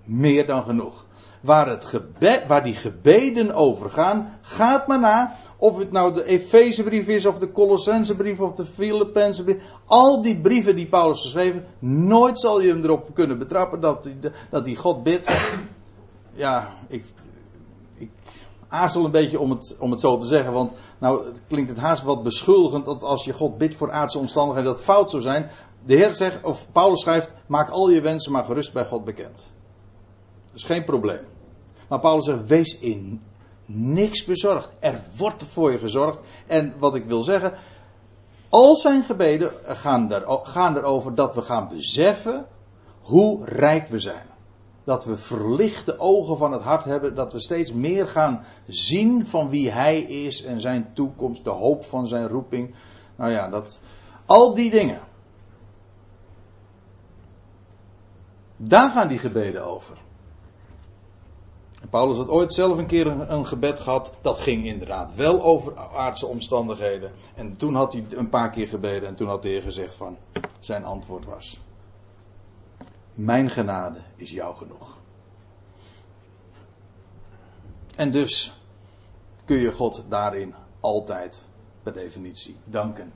Meer 0.05 0.47
dan 0.47 0.62
genoeg. 0.62 1.05
Waar, 1.40 1.69
het 1.69 1.85
gebed, 1.85 2.47
waar 2.47 2.62
die 2.62 2.75
gebeden 2.75 3.53
over 3.53 3.90
gaan, 3.90 4.38
gaat 4.40 4.87
maar 4.87 5.01
na 5.01 5.37
of 5.57 5.79
het 5.79 5.93
nou 5.93 6.14
de 6.14 6.25
Efezebrief 6.25 7.07
is, 7.07 7.27
of 7.27 7.38
de 7.38 7.53
Colossensebrief, 7.53 8.40
of 8.40 8.53
de 8.53 8.64
Filippense 8.64 9.59
Al 9.85 10.23
die 10.23 10.40
brieven 10.40 10.77
die 10.77 10.87
Paulus 10.87 11.21
geschreven, 11.21 11.67
nooit 11.79 12.38
zal 12.38 12.61
je 12.61 12.69
hem 12.69 12.85
erop 12.85 13.14
kunnen 13.14 13.38
betrappen 13.38 13.81
dat, 13.81 14.05
hij, 14.05 14.17
dat 14.51 14.64
die 14.64 14.77
God 14.77 15.03
bidt. 15.03 15.31
Ja, 16.35 16.73
ik 16.88 17.05
aarzel 18.68 19.05
een 19.05 19.11
beetje 19.11 19.40
om 19.40 19.50
het, 19.50 19.77
om 19.79 19.90
het 19.90 20.00
zo 20.00 20.16
te 20.16 20.27
zeggen, 20.27 20.53
want 20.53 20.72
nou 20.98 21.27
het 21.27 21.40
klinkt 21.48 21.70
het 21.70 21.79
haast 21.79 22.03
wat 22.03 22.22
beschuldigend 22.22 22.85
dat 22.85 23.03
als 23.03 23.24
je 23.24 23.33
God 23.33 23.59
bidt 23.59 23.74
voor 23.74 23.90
aardse 23.90 24.18
omstandigheden 24.18 24.72
dat 24.72 24.83
fout 24.83 25.11
zou 25.11 25.22
zijn. 25.22 25.50
De 25.87 25.94
Heer 25.94 26.14
zegt, 26.14 26.44
of 26.44 26.66
Paulus 26.72 27.00
schrijft, 27.00 27.33
maak 27.46 27.70
al 27.70 27.88
je 27.88 28.00
wensen 28.00 28.33
maar 28.33 28.44
gerust 28.44 28.72
bij 28.72 28.85
God 28.85 29.05
bekend. 29.05 29.53
Dat 30.46 30.57
is 30.57 30.64
geen 30.64 30.85
probleem. 30.85 31.24
Maar 31.88 32.00
Paulus 32.00 32.24
zegt, 32.24 32.46
wees 32.46 32.79
in 32.79 33.22
niks 33.66 34.24
bezorgd. 34.24 34.72
Er 34.79 35.03
wordt 35.16 35.42
voor 35.42 35.72
je 35.72 35.79
gezorgd. 35.79 36.20
En 36.46 36.74
wat 36.79 36.94
ik 36.94 37.05
wil 37.05 37.22
zeggen, 37.22 37.53
al 38.48 38.77
zijn 38.77 39.05
gebeden 39.05 39.50
gaan, 39.64 40.12
er, 40.12 40.40
gaan 40.42 40.77
erover 40.77 41.14
dat 41.14 41.35
we 41.35 41.42
gaan 41.42 41.68
beseffen 41.68 42.46
hoe 43.00 43.44
rijk 43.44 43.88
we 43.88 43.98
zijn. 43.98 44.27
Dat 44.85 45.05
we 45.05 45.16
verlichte 45.16 45.99
ogen 45.99 46.37
van 46.37 46.53
het 46.53 46.62
hart 46.62 46.85
hebben, 46.85 47.14
dat 47.14 47.33
we 47.33 47.40
steeds 47.40 47.73
meer 47.73 48.09
gaan 48.09 48.44
zien 48.66 49.27
van 49.27 49.49
wie 49.49 49.70
Hij 49.70 50.01
is 50.01 50.42
en 50.42 50.61
zijn 50.61 50.90
toekomst, 50.92 51.44
de 51.44 51.51
hoop 51.51 51.85
van 51.85 52.07
zijn 52.07 52.29
roeping. 52.29 52.75
Nou 53.16 53.31
ja, 53.31 53.49
dat, 53.49 53.81
al 54.27 54.55
die 54.55 54.70
dingen. 54.70 55.01
Daar 58.57 58.90
gaan 58.90 59.09
die 59.09 59.18
gebeden 59.18 59.64
over. 59.64 59.97
Paulus 61.90 62.16
had 62.16 62.29
ooit 62.29 62.55
zelf 62.55 62.79
een 62.79 62.87
keer 62.87 63.07
een, 63.07 63.47
gebed 63.47 63.81
gehad. 63.81 64.12
Dat 64.20 64.38
ging 64.38 64.66
inderdaad 64.66 65.14
wel 65.14 65.42
over 65.42 65.77
aardse 65.77 66.27
omstandigheden. 66.27 67.12
En 67.35 67.57
toen 67.57 67.75
had 67.75 67.92
hij 67.92 68.05
een 68.11 68.29
paar 68.29 68.51
keer 68.51 68.68
gebeden. 68.68 69.09
En 69.09 69.14
toen 69.14 69.29
had 69.29 69.42
de 69.42 69.49
Heer 69.49 69.62
gezegd 69.62 69.94
van. 69.94 70.16
Zijn 70.59 70.85
antwoord 70.85 71.25
was. 71.25 71.61
Mijn 73.14 73.50
genade 73.50 73.98
is 74.16 74.31
jou 74.31 74.57
genoeg. 74.57 74.98
En 77.96 78.11
dus 78.11 78.53
kun 79.44 79.57
je 79.57 79.72
God 79.72 80.05
daarin 80.09 80.55
altijd 80.81 81.42
per 81.83 81.92
definitie 81.92 82.57
danken. 82.64 83.12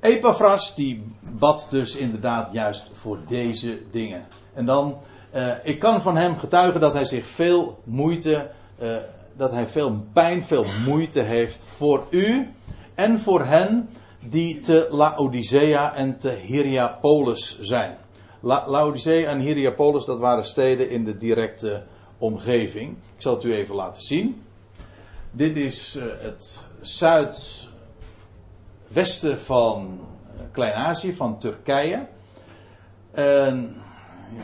Epaphras 0.00 0.74
die 0.74 1.02
bad 1.30 1.66
dus 1.70 1.96
inderdaad 1.96 2.52
juist 2.52 2.88
voor 2.92 3.18
deze 3.26 3.82
dingen. 3.90 4.26
En 4.54 4.66
dan 4.66 4.98
uh, 5.34 5.52
ik 5.62 5.78
kan 5.78 6.02
van 6.02 6.16
hem 6.16 6.36
getuigen 6.36 6.80
dat 6.80 6.92
hij 6.92 7.04
zich 7.04 7.26
veel 7.26 7.78
moeite, 7.84 8.50
uh, 8.78 8.96
dat 9.36 9.50
hij 9.50 9.68
veel 9.68 10.06
pijn, 10.12 10.44
veel 10.44 10.64
moeite 10.86 11.20
heeft 11.20 11.64
voor 11.64 12.04
u 12.10 12.50
en 12.94 13.18
voor 13.18 13.44
hen 13.44 13.88
die 14.20 14.58
te 14.58 14.86
Laodicea 14.90 15.94
en 15.94 16.16
te 16.18 16.30
Hierapolis 16.30 17.60
zijn. 17.60 17.96
La 18.44 18.64
Laodicea 18.66 19.30
en 19.30 19.40
Hierapolis, 19.40 20.04
dat 20.04 20.18
waren 20.18 20.44
steden 20.44 20.90
in 20.90 21.04
de 21.04 21.16
directe 21.16 21.82
omgeving. 22.18 22.90
Ik 22.90 23.22
zal 23.22 23.34
het 23.34 23.44
u 23.44 23.54
even 23.54 23.74
laten 23.74 24.02
zien. 24.02 24.42
Dit 25.30 25.56
is 25.56 25.96
uh, 25.96 26.04
het 26.18 26.66
zuidwesten 26.80 29.38
van 29.38 30.00
Klein-Azië, 30.50 31.14
van 31.14 31.38
Turkije. 31.38 32.06
En 33.10 33.76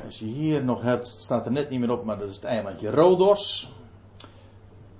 als 0.04 0.18
je 0.18 0.26
hier 0.26 0.64
nog 0.64 0.82
hebt, 0.82 1.06
staat 1.06 1.46
er 1.46 1.52
net 1.52 1.70
niet 1.70 1.80
meer 1.80 1.90
op, 1.90 2.04
maar 2.04 2.18
dat 2.18 2.28
is 2.28 2.34
het 2.34 2.44
eilandje 2.44 2.90
Rodos. 2.90 3.72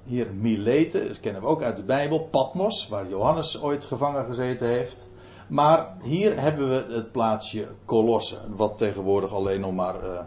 Hier 0.05 0.35
Milete, 0.35 1.07
dat 1.07 1.21
kennen 1.21 1.43
we 1.43 1.49
ook 1.49 1.63
uit 1.63 1.77
de 1.77 1.83
Bijbel. 1.83 2.21
Patmos, 2.21 2.89
waar 2.89 3.09
Johannes 3.09 3.61
ooit 3.61 3.85
gevangen 3.85 4.25
gezeten 4.25 4.69
heeft. 4.69 5.08
Maar 5.49 5.97
hier 6.03 6.41
hebben 6.41 6.69
we 6.69 6.95
het 6.95 7.13
plaatsje 7.13 7.69
Colosse, 7.85 8.37
wat 8.49 8.79
tegenwoordig 8.79 9.33
alleen 9.33 9.61
nog 9.61 9.73
maar, 9.73 10.05
uh, 10.05 10.21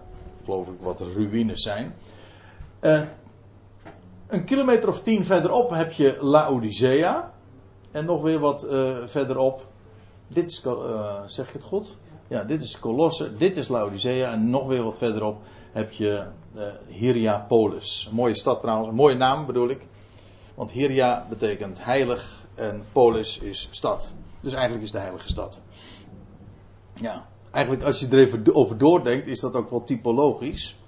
geloof 0.44 0.68
ik, 0.68 0.74
wat 0.80 1.00
ruïnes 1.00 1.62
zijn. 1.62 1.94
Uh, 2.82 3.02
een 4.28 4.46
kilometer 4.46 4.90
of 4.90 5.02
tien 5.02 5.26
verderop 5.26 5.70
heb 5.70 5.92
je 5.92 6.18
Laodicea. 6.20 7.34
En 7.92 8.06
nog 8.06 8.22
weer 8.22 8.40
wat 8.40 8.66
uh, 8.66 8.98
verderop. 9.06 9.66
Dit 10.28 10.50
is, 10.50 10.62
zeg 11.26 11.48
ik 11.48 11.54
het 11.54 11.64
goed? 11.64 11.98
Ja, 12.28 12.44
dit 12.44 12.62
is 12.62 12.80
Colosse, 12.80 13.34
dit 13.34 13.58
is 13.58 13.68
Laodicea 13.68 14.32
en 14.32 14.50
nog 14.50 14.68
weer 14.68 14.84
wat 14.84 14.98
verderop 14.98 15.42
heb 15.72 15.92
je 15.92 16.26
Hierapolis. 16.88 18.08
Een 18.10 18.16
mooie 18.16 18.36
stad 18.36 18.62
trouwens, 18.62 18.90
een 18.90 18.96
mooie 18.96 19.16
naam 19.16 19.46
bedoel 19.46 19.70
ik. 19.70 19.88
Want 20.56 20.72
Hiria 20.72 21.26
betekent 21.30 21.84
heilig 21.84 22.46
en 22.56 22.84
polis 22.92 23.40
is 23.40 23.68
stad. 23.72 24.14
Dus 24.42 24.54
eigenlijk 24.54 24.84
is 24.84 24.92
de 24.92 25.00
heilige 25.00 25.28
stad. 25.28 25.60
Ja, 26.94 27.26
eigenlijk 27.52 27.86
als 27.86 28.00
je 28.00 28.08
er 28.08 28.20
even 28.20 28.56
over 28.56 28.78
doordenkt 28.78 29.28
is 29.28 29.40
dat 29.40 29.56
ook 29.56 29.70
wel 29.70 29.84
typologisch. 29.84 30.80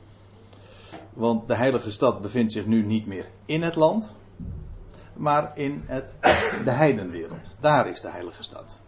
Want 1.14 1.47
de 1.47 1.56
heilige 1.56 1.91
stad 1.91 2.22
bevindt 2.22 2.51
zich 2.51 2.66
nu 2.66 2.86
niet 2.86 3.06
meer 3.06 3.26
in 3.45 3.64
het 3.64 3.76
land, 3.76 4.16
maar 5.14 5.51
in 5.56 5.84
het, 5.86 6.14
de 6.64 6.72
heidenwereld. 6.72 7.58
Daar 7.60 7.89
is 7.89 8.01
de 8.01 8.10
heilige 8.10 8.43
stad. 8.43 8.82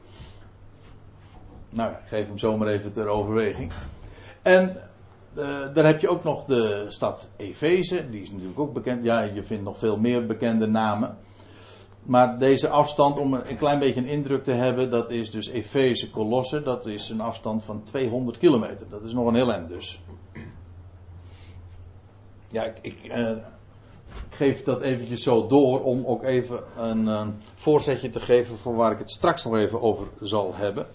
Nou, 1.69 1.91
ik 1.91 2.07
geef 2.07 2.27
hem 2.27 2.37
zomaar 2.37 2.67
even 2.67 2.91
ter 2.91 3.07
overweging. 3.07 3.71
En 4.41 4.77
uh, 5.37 5.73
dan 5.73 5.85
heb 5.85 5.99
je 5.99 6.09
ook 6.09 6.23
nog 6.23 6.43
de 6.43 6.85
stad 6.87 7.29
Efeze, 7.37 8.09
die 8.09 8.21
is 8.21 8.31
natuurlijk 8.31 8.59
ook 8.59 8.73
bekend. 8.73 9.03
Ja, 9.03 9.21
je 9.21 9.43
vindt 9.43 9.63
nog 9.63 9.77
veel 9.77 9.97
meer 9.97 10.25
bekende 10.25 10.67
namen. 10.67 11.17
Maar 12.05 12.37
deze 12.39 12.69
afstand, 12.69 13.17
om 13.19 13.33
een 13.33 13.57
klein 13.57 13.79
beetje 13.79 13.99
een 13.99 14.07
indruk 14.07 14.43
te 14.43 14.51
hebben, 14.51 14.89
dat 14.89 15.11
is 15.11 15.31
dus 15.31 15.47
Efeze 15.47 16.09
Colosse. 16.09 16.61
Dat 16.61 16.85
is 16.85 17.09
een 17.09 17.21
afstand 17.21 17.63
van 17.63 17.83
200 17.83 18.37
kilometer. 18.37 18.89
Dat 18.89 19.03
is 19.03 19.13
nog 19.13 19.27
een 19.27 19.35
heel 19.35 19.51
eind 19.51 19.69
dus. 19.69 20.01
Ja, 22.47 22.63
ik, 22.63 22.77
ik, 22.81 23.03
eh, 23.03 23.35
geef 24.29 24.63
dat 24.63 24.81
eventjes 24.81 25.23
zo 25.23 25.47
door 25.47 25.83
om 25.83 26.05
ook 26.05 26.23
even 26.23 26.63
een 26.77 27.35
voorzetje 27.53 28.09
te 28.09 28.19
geven 28.19 28.57
voor 28.57 28.75
waar 28.75 28.91
ik 28.91 28.99
het 28.99 29.11
straks 29.11 29.43
nog 29.43 29.55
even 29.55 29.81
over 29.81 30.07
zal 30.21 30.55
hebben. 30.55 30.87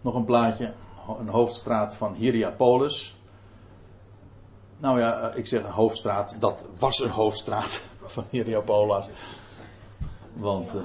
Nog 0.00 0.14
een 0.14 0.24
plaatje, 0.24 0.72
een 1.18 1.28
hoofdstraat 1.28 1.94
van 1.94 2.14
Hierapolis. 2.14 3.15
Nou 4.78 4.98
ja, 4.98 5.32
ik 5.34 5.46
zeg 5.46 5.64
een 5.64 5.70
hoofdstraat, 5.70 6.36
dat 6.38 6.66
was 6.78 7.00
een 7.00 7.10
hoofdstraat 7.10 7.80
van 8.04 8.24
Hierapolis. 8.30 9.06
Want, 10.32 10.74
uh, 10.74 10.82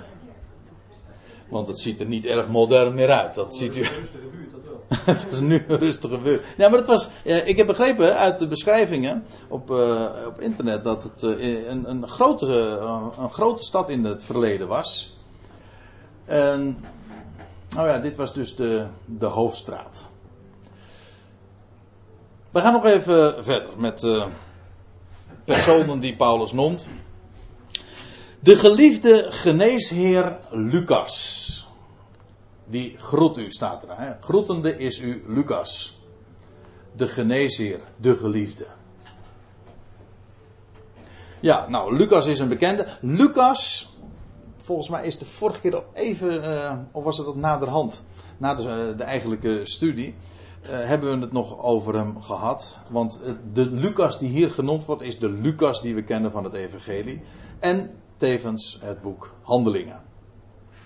want 1.50 1.68
het 1.68 1.80
ziet 1.80 2.00
er 2.00 2.06
niet 2.06 2.26
erg 2.26 2.48
modern 2.48 2.94
meer 2.94 3.12
uit. 3.12 3.36
Dat 3.36 3.56
ziet 3.56 3.76
u. 3.76 3.84
het 5.12 5.30
was 5.30 5.40
nu 5.40 5.66
een 5.68 5.80
rustige 5.80 6.18
buurt. 6.18 6.44
Ja, 6.58 6.70
maar 6.70 6.78
het 6.80 6.88
was. 6.88 7.10
Uh, 7.26 7.48
ik 7.48 7.58
heb 7.58 7.68
begrepen 7.68 8.18
uit 8.18 8.40
de 8.40 8.48
beschrijvingen 8.48 9.26
op, 9.48 9.70
op 10.28 10.40
internet 10.40 10.84
dat 10.84 11.04
het 11.04 11.22
een, 11.22 11.90
een, 11.90 12.08
grote, 12.08 12.80
een 13.18 13.32
grote 13.32 13.64
stad 13.64 13.90
in 13.90 14.04
het 14.04 14.24
verleden 14.24 14.68
was. 14.68 15.18
En. 16.26 16.84
Nou 17.76 17.88
ja, 17.88 18.00
dit 18.00 18.16
was 18.16 18.34
dus 18.34 18.56
de, 18.56 18.86
de 19.06 19.26
hoofdstraat. 19.26 20.06
We 22.52 22.60
gaan 22.60 22.74
nog 22.74 22.86
even 22.86 23.44
verder 23.44 23.70
met 23.78 24.08
personen 25.46 26.00
die 26.00 26.16
Paulus 26.16 26.52
noemt. 26.52 26.88
De 28.40 28.56
geliefde 28.56 29.28
geneesheer 29.30 30.40
Lucas. 30.50 31.68
Die 32.66 32.98
groet 32.98 33.38
u, 33.38 33.52
staat 33.52 33.84
er. 33.84 33.90
Hè? 33.98 34.14
Groetende 34.20 34.78
is 34.78 35.00
u 35.00 35.24
Lucas. 35.28 36.00
De 36.96 37.08
geneesheer, 37.08 37.80
de 37.98 38.16
geliefde. 38.16 38.66
Ja, 41.40 41.70
nou, 41.70 41.96
Lucas 41.98 42.26
is 42.26 42.40
een 42.40 42.50
bekende. 42.50 42.88
Lucas, 43.02 43.94
volgens 44.58 44.90
mij 44.90 45.06
is 45.06 45.18
de 45.18 45.26
vorige 45.26 45.60
keer 45.60 45.76
al 45.76 45.86
even, 45.94 46.44
uh, 46.44 46.74
of 46.92 47.04
was 47.04 47.18
het 47.18 47.26
dat 47.26 47.36
naderhand, 47.36 48.04
na 48.38 48.56
de, 48.56 48.64
uh, 48.64 48.98
de 48.98 49.04
eigenlijke 49.04 49.60
studie, 49.64 50.16
hebben 50.62 51.16
we 51.16 51.22
het 51.22 51.32
nog 51.32 51.60
over 51.60 51.96
hem 51.96 52.22
gehad. 52.22 52.80
Want 52.90 53.20
de 53.54 53.70
Lucas 53.70 54.20
die 54.20 54.30
hier 54.30 54.52
genoemd 54.52 54.86
wordt, 54.86 55.02
is 55.02 55.20
de 55.20 55.30
Lucas 55.30 55.82
die 55.82 55.96
we 55.96 56.04
kennen 56.04 56.32
van 56.32 56.44
het 56.44 56.54
Evangelie. 56.54 57.22
En 57.60 57.92
tevens 58.18 58.80
het 58.82 59.02
boek 59.02 59.34
Handelingen. 59.42 60.02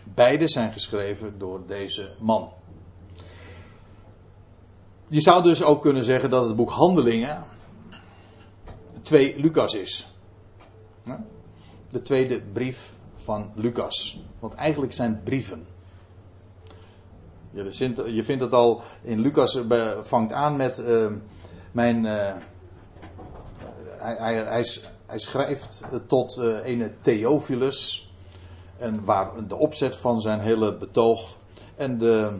Beide 0.03 0.47
zijn 0.47 0.71
geschreven 0.71 1.37
door 1.37 1.61
deze 1.67 2.15
man. 2.19 2.51
Je 5.07 5.21
zou 5.21 5.43
dus 5.43 5.63
ook 5.63 5.81
kunnen 5.81 6.03
zeggen 6.03 6.29
dat 6.29 6.47
het 6.47 6.55
boek 6.55 6.69
Handelingen 6.69 7.43
twee 9.01 9.39
Lucas 9.39 9.73
is. 9.73 10.13
De 11.89 12.01
tweede 12.01 12.43
brief 12.53 12.97
van 13.15 13.51
Lucas. 13.55 14.19
Want 14.39 14.53
eigenlijk 14.53 14.93
zijn 14.93 15.21
brieven. 15.23 15.65
Je 17.55 18.23
vindt, 18.23 18.41
het 18.41 18.53
al 18.53 18.81
in 19.01 19.19
Lucas 19.19 19.59
vangt 20.01 20.33
aan 20.33 20.55
met 20.55 20.77
uh, 20.77 21.11
mijn. 21.71 22.05
Uh, 22.05 22.33
hij, 23.97 24.15
hij, 24.15 24.65
hij, 25.05 25.19
schrijft 25.19 25.81
tot 26.07 26.37
uh, 26.37 26.65
ene 26.65 26.91
Theophilus. 27.01 28.09
En 28.77 29.05
waar 29.05 29.47
de 29.47 29.55
opzet 29.55 29.95
van 29.95 30.21
zijn 30.21 30.39
hele 30.39 30.77
betoog. 30.77 31.37
En, 31.75 31.97
de, 31.97 32.39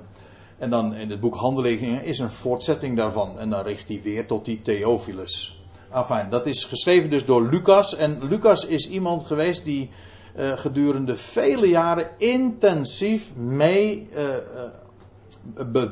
en 0.57 0.69
dan 0.69 0.93
in 0.95 1.09
het 1.09 1.19
boek 1.19 1.35
Handelingen 1.35 2.03
is 2.03 2.19
een 2.19 2.31
voortzetting 2.31 2.97
daarvan. 2.97 3.39
En 3.39 3.49
dan 3.49 3.63
richt 3.63 3.87
hij 3.87 4.01
weer 4.03 4.27
tot 4.27 4.45
die 4.45 4.61
Theophilus. 4.61 5.63
Enfin, 5.93 6.29
dat 6.29 6.45
is 6.45 6.63
geschreven 6.63 7.09
dus 7.09 7.25
door 7.25 7.49
Lucas. 7.49 7.95
En 7.95 8.27
Lucas 8.27 8.65
is 8.65 8.89
iemand 8.89 9.25
geweest 9.25 9.65
die 9.65 9.89
gedurende 10.35 11.15
vele 11.15 11.67
jaren 11.67 12.09
intensief 12.17 13.35
mee 13.35 14.09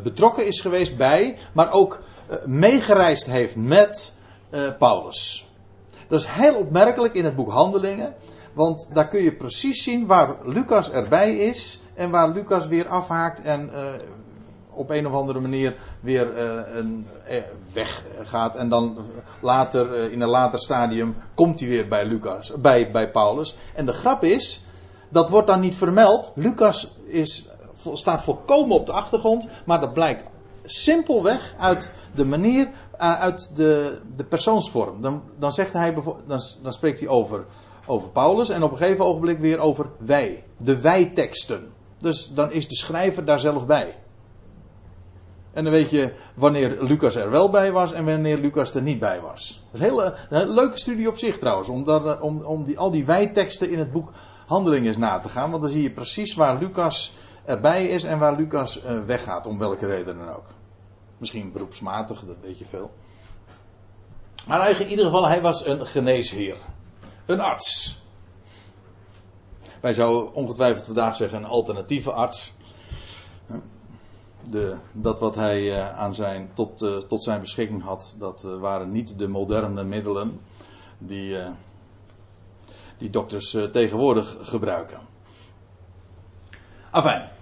betrokken 0.04 0.46
is 0.48 0.62
geweest 0.62 0.98
bij, 0.98 1.38
maar 1.54 1.72
ook 1.72 2.00
meegereisd 2.46 3.26
heeft 3.26 3.56
met 3.56 4.14
Paulus. 4.80 5.48
Dat 6.08 6.20
is 6.20 6.28
heel 6.28 6.56
opmerkelijk 6.56 7.16
in 7.16 7.26
het 7.26 7.36
boek 7.36 7.52
Handelingen. 7.52 8.16
Want 8.54 8.90
daar 8.94 9.08
kun 9.08 9.24
je 9.24 9.36
precies 9.36 9.84
zien 9.84 10.06
waar 10.06 10.36
Lucas 10.44 10.92
erbij 10.92 11.38
is 11.38 11.82
en 11.94 12.10
waar 12.10 12.30
Lucas 12.30 12.68
weer 12.68 12.88
afhaakt 12.88 13.42
en 13.42 13.70
uh, 13.74 13.80
op 14.70 14.90
een 14.90 15.08
of 15.08 15.14
andere 15.14 15.40
manier 15.40 15.76
weer 16.02 16.38
een, 16.78 17.08
uh, 17.30 17.42
weggaat. 17.74 18.56
En 18.56 18.70
dan 18.70 18.98
later, 19.42 20.12
in 20.12 20.22
een 20.22 20.30
later 20.30 20.60
stadium, 20.60 21.16
komt 21.36 21.60
hij 21.60 21.70
weer 21.70 21.88
bij, 21.88 22.06
Lucas, 22.06 22.52
bij, 22.62 22.92
bij 22.92 23.12
Paulus. 23.12 23.56
En 23.76 23.86
de 23.86 23.94
grap 23.94 24.24
is, 24.24 24.64
dat 25.10 25.30
wordt 25.30 25.48
dan 25.48 25.60
niet 25.60 25.76
vermeld. 25.76 26.32
Lucas 26.36 27.00
is, 27.06 27.48
staat 27.94 28.24
volkomen 28.24 28.76
op 28.76 28.86
de 28.86 28.92
achtergrond, 28.92 29.48
maar 29.66 29.80
dat 29.80 29.94
blijkt 29.94 30.24
simpelweg 30.64 31.56
uit 31.58 31.92
de 32.16 32.26
manier, 32.26 32.70
uit 32.98 33.56
de, 33.56 34.02
de 34.16 34.24
persoonsvorm. 34.24 35.02
Dan, 35.02 35.22
dan, 35.40 35.52
zegt 35.52 35.74
hij, 35.74 35.94
dan, 36.28 36.40
dan 36.62 36.74
spreekt 36.74 37.00
hij 37.00 37.10
over 37.10 37.46
over 37.86 38.10
Paulus 38.10 38.50
en 38.50 38.64
op 38.64 38.72
een 38.72 38.78
gegeven 38.78 39.06
ogenblik 39.06 39.40
weer 39.40 39.60
over 39.60 39.90
wij. 39.98 40.44
De 40.58 40.82
wij-teksten. 40.82 41.72
Dus 42.00 42.32
dan 42.34 42.52
is 42.52 42.68
de 42.68 42.76
schrijver 42.76 43.26
daar 43.26 43.40
zelf 43.40 43.66
bij. 43.66 43.96
En 45.54 45.64
dan 45.64 45.74
weet 45.74 45.90
je 45.90 46.14
wanneer 46.36 46.84
Lucas 46.84 47.16
er 47.16 47.30
wel 47.30 47.50
bij 47.50 47.72
was 47.72 47.92
en 47.92 48.06
wanneer 48.06 48.38
Lucas 48.38 48.76
er 48.76 48.82
niet 48.82 49.00
bij 49.00 49.22
was. 49.22 49.64
Dat 49.72 49.82
is 49.82 49.88
een 49.88 50.14
hele, 50.30 50.54
leuke 50.54 50.78
studie 50.78 51.08
op 51.08 51.18
zich 51.18 51.40
trouwens, 51.40 51.70
om, 51.70 51.84
dat, 51.84 52.22
om, 52.22 52.42
om 52.42 52.64
die, 52.64 52.80
al 52.80 52.92
die 52.92 53.06
wij-teksten 53.06 53.70
in 53.70 53.80
het 53.80 53.92
boek 53.92 54.12
Handelingen 54.48 54.88
eens 54.88 54.98
na 54.98 55.20
te 55.20 55.30
gaan. 55.30 55.50
Want 55.50 55.62
dan 55.62 55.72
zie 55.72 55.82
je 55.82 55.92
precies 55.92 56.36
waar 56.36 56.60
Lucas 56.60 57.14
erbij 57.46 57.88
is 57.88 58.04
en 58.04 58.20
waar 58.20 58.36
Lucas 58.36 58.84
uh, 58.84 59.04
weggaat, 59.06 59.48
om 59.48 59.58
welke 59.58 59.86
reden 59.86 60.18
dan 60.18 60.30
ook. 60.30 60.46
Misschien 61.18 61.52
beroepsmatig, 61.52 62.26
dat 62.26 62.36
weet 62.41 62.58
je 62.58 62.66
veel. 62.66 62.91
Maar 64.48 64.82
in 64.82 64.89
ieder 64.89 65.06
geval, 65.06 65.28
hij 65.28 65.41
was 65.41 65.66
een 65.66 65.86
geneesheer. 65.86 66.58
Een 67.26 67.39
arts. 67.39 68.02
Wij 69.82 69.94
zouden 69.94 70.34
ongetwijfeld 70.34 70.86
vandaag 70.86 71.16
zeggen 71.16 71.38
een 71.38 71.50
alternatieve 71.50 72.12
arts. 72.12 72.54
De, 74.50 74.78
dat 74.91 75.20
wat 75.20 75.36
hij 75.36 75.62
uh, 75.62 75.98
aan 75.98 76.16
zijn, 76.16 76.50
tot, 76.54 76.82
uh, 76.82 76.98
tot 76.98 77.24
zijn 77.24 77.39
beschikking 77.39 77.84
had, 77.84 78.16
dat 78.18 78.41
waren 78.41 78.91
niet 78.91 79.20
de 79.20 79.28
moderne 79.28 79.84
middelen 79.84 80.41
die, 80.98 81.38
die 82.98 83.10
dokters 83.10 83.58
tegenwoordig 83.72 84.38
gebruiken. 84.41 85.00
Afijn. 86.91 87.33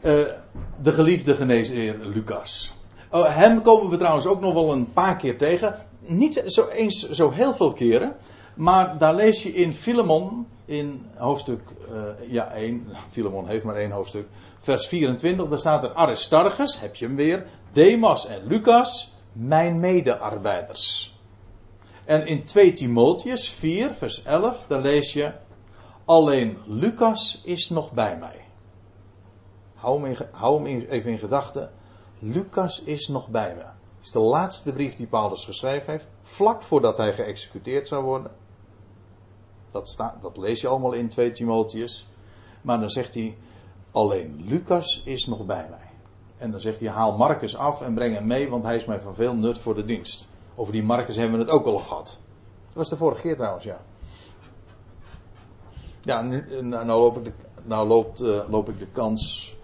De 0.00 0.92
geliefde 0.92 1.34
geneesheer 1.34 1.98
Lucas. 1.98 2.72
Oh, 3.10 3.36
hem 3.36 3.62
komen 3.62 3.90
we 3.90 3.96
trouwens 3.96 4.26
ook 4.26 4.40
nog 4.40 4.54
wel 4.54 4.72
een 4.72 4.92
paar 4.92 5.16
keer 5.16 5.38
tegen. 5.38 5.74
Niet 6.06 6.42
zo 6.46 6.66
eens 6.66 7.10
zo 7.10 7.30
heel 7.30 7.54
veel 7.54 7.72
keren. 7.72 8.16
Maar 8.54 8.98
daar 8.98 9.14
lees 9.14 9.42
je 9.42 9.52
in 9.52 9.74
Filemon, 9.74 10.46
in 10.64 11.06
hoofdstuk 11.16 11.60
uh, 11.92 12.32
ja, 12.32 12.52
1, 12.52 12.86
Filemon 13.10 13.46
heeft 13.46 13.64
maar 13.64 13.76
één 13.76 13.90
hoofdstuk, 13.90 14.26
vers 14.60 14.86
24, 14.86 15.48
daar 15.48 15.58
staat 15.58 15.84
er 15.84 15.92
Aristarchus, 15.92 16.80
heb 16.80 16.96
je 16.96 17.04
hem 17.04 17.16
weer, 17.16 17.46
Demas 17.72 18.26
en 18.26 18.46
Lucas, 18.46 19.14
mijn 19.32 19.80
medearbeiders. 19.80 21.14
En 22.04 22.26
in 22.26 22.44
2 22.44 22.72
Timotheus 22.72 23.50
4, 23.50 23.94
vers 23.94 24.22
11, 24.22 24.64
daar 24.66 24.80
lees 24.80 25.12
je, 25.12 25.32
alleen 26.04 26.58
Lucas 26.66 27.40
is 27.44 27.68
nog 27.68 27.92
bij 27.92 28.18
mij. 28.18 28.49
Hou 29.80 30.02
hem, 30.02 30.04
in, 30.04 30.16
hou 30.32 30.62
hem 30.62 30.80
even 30.80 31.10
in 31.10 31.18
gedachten, 31.18 31.70
Lucas 32.18 32.82
is 32.82 33.08
nog 33.08 33.28
bij 33.28 33.54
me. 33.54 33.60
Het 33.60 34.04
is 34.06 34.10
de 34.10 34.20
laatste 34.20 34.72
brief 34.72 34.94
die 34.94 35.06
Paulus 35.06 35.44
geschreven 35.44 35.92
heeft, 35.92 36.08
vlak 36.22 36.62
voordat 36.62 36.96
hij 36.96 37.12
geëxecuteerd 37.12 37.88
zou 37.88 38.04
worden. 38.04 38.30
Dat, 39.70 39.96
dat 40.20 40.36
lees 40.36 40.60
je 40.60 40.68
allemaal 40.68 40.92
in 40.92 41.08
2 41.08 41.32
Timotheus. 41.32 42.08
Maar 42.62 42.80
dan 42.80 42.90
zegt 42.90 43.14
hij, 43.14 43.36
alleen 43.90 44.44
Lucas 44.44 45.02
is 45.04 45.26
nog 45.26 45.46
bij 45.46 45.66
mij. 45.70 45.90
En 46.36 46.50
dan 46.50 46.60
zegt 46.60 46.80
hij, 46.80 46.88
haal 46.88 47.16
Marcus 47.16 47.56
af 47.56 47.82
en 47.82 47.94
breng 47.94 48.14
hem 48.14 48.26
mee, 48.26 48.48
want 48.48 48.64
hij 48.64 48.76
is 48.76 48.84
mij 48.84 49.00
van 49.00 49.14
veel 49.14 49.34
nut 49.34 49.58
voor 49.58 49.74
de 49.74 49.84
dienst. 49.84 50.28
Over 50.54 50.72
die 50.72 50.82
Marcus 50.82 51.16
hebben 51.16 51.38
we 51.38 51.44
het 51.44 51.52
ook 51.52 51.66
al 51.66 51.78
gehad. 51.78 52.18
Dat 52.66 52.74
was 52.74 52.88
de 52.88 52.96
vorige 52.96 53.20
keer 53.20 53.36
trouwens, 53.36 53.64
ja. 53.64 53.80
Ja, 56.02 56.22
nu, 56.22 56.62
nou, 56.62 56.86
loop 56.86 57.16
ik 57.16 57.24
de, 57.24 57.32
nou 57.62 57.88
loopt, 57.88 58.20
uh, 58.20 58.48
loop 58.48 58.68
ik 58.68 58.78
de 58.78 58.86
kans 58.86 59.56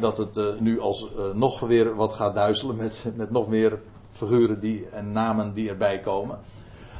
dat 0.00 0.16
het 0.16 0.36
uh, 0.36 0.58
nu 0.58 0.80
als 0.80 1.08
nog 1.34 1.60
weer 1.60 1.94
wat 1.94 2.12
gaat 2.12 2.34
duizelen 2.34 2.76
met, 2.76 3.04
met 3.14 3.30
nog 3.30 3.48
meer 3.48 3.80
figuren 4.10 4.60
die, 4.60 4.88
en 4.88 5.12
namen 5.12 5.52
die 5.52 5.68
erbij 5.68 6.00
komen. 6.00 6.38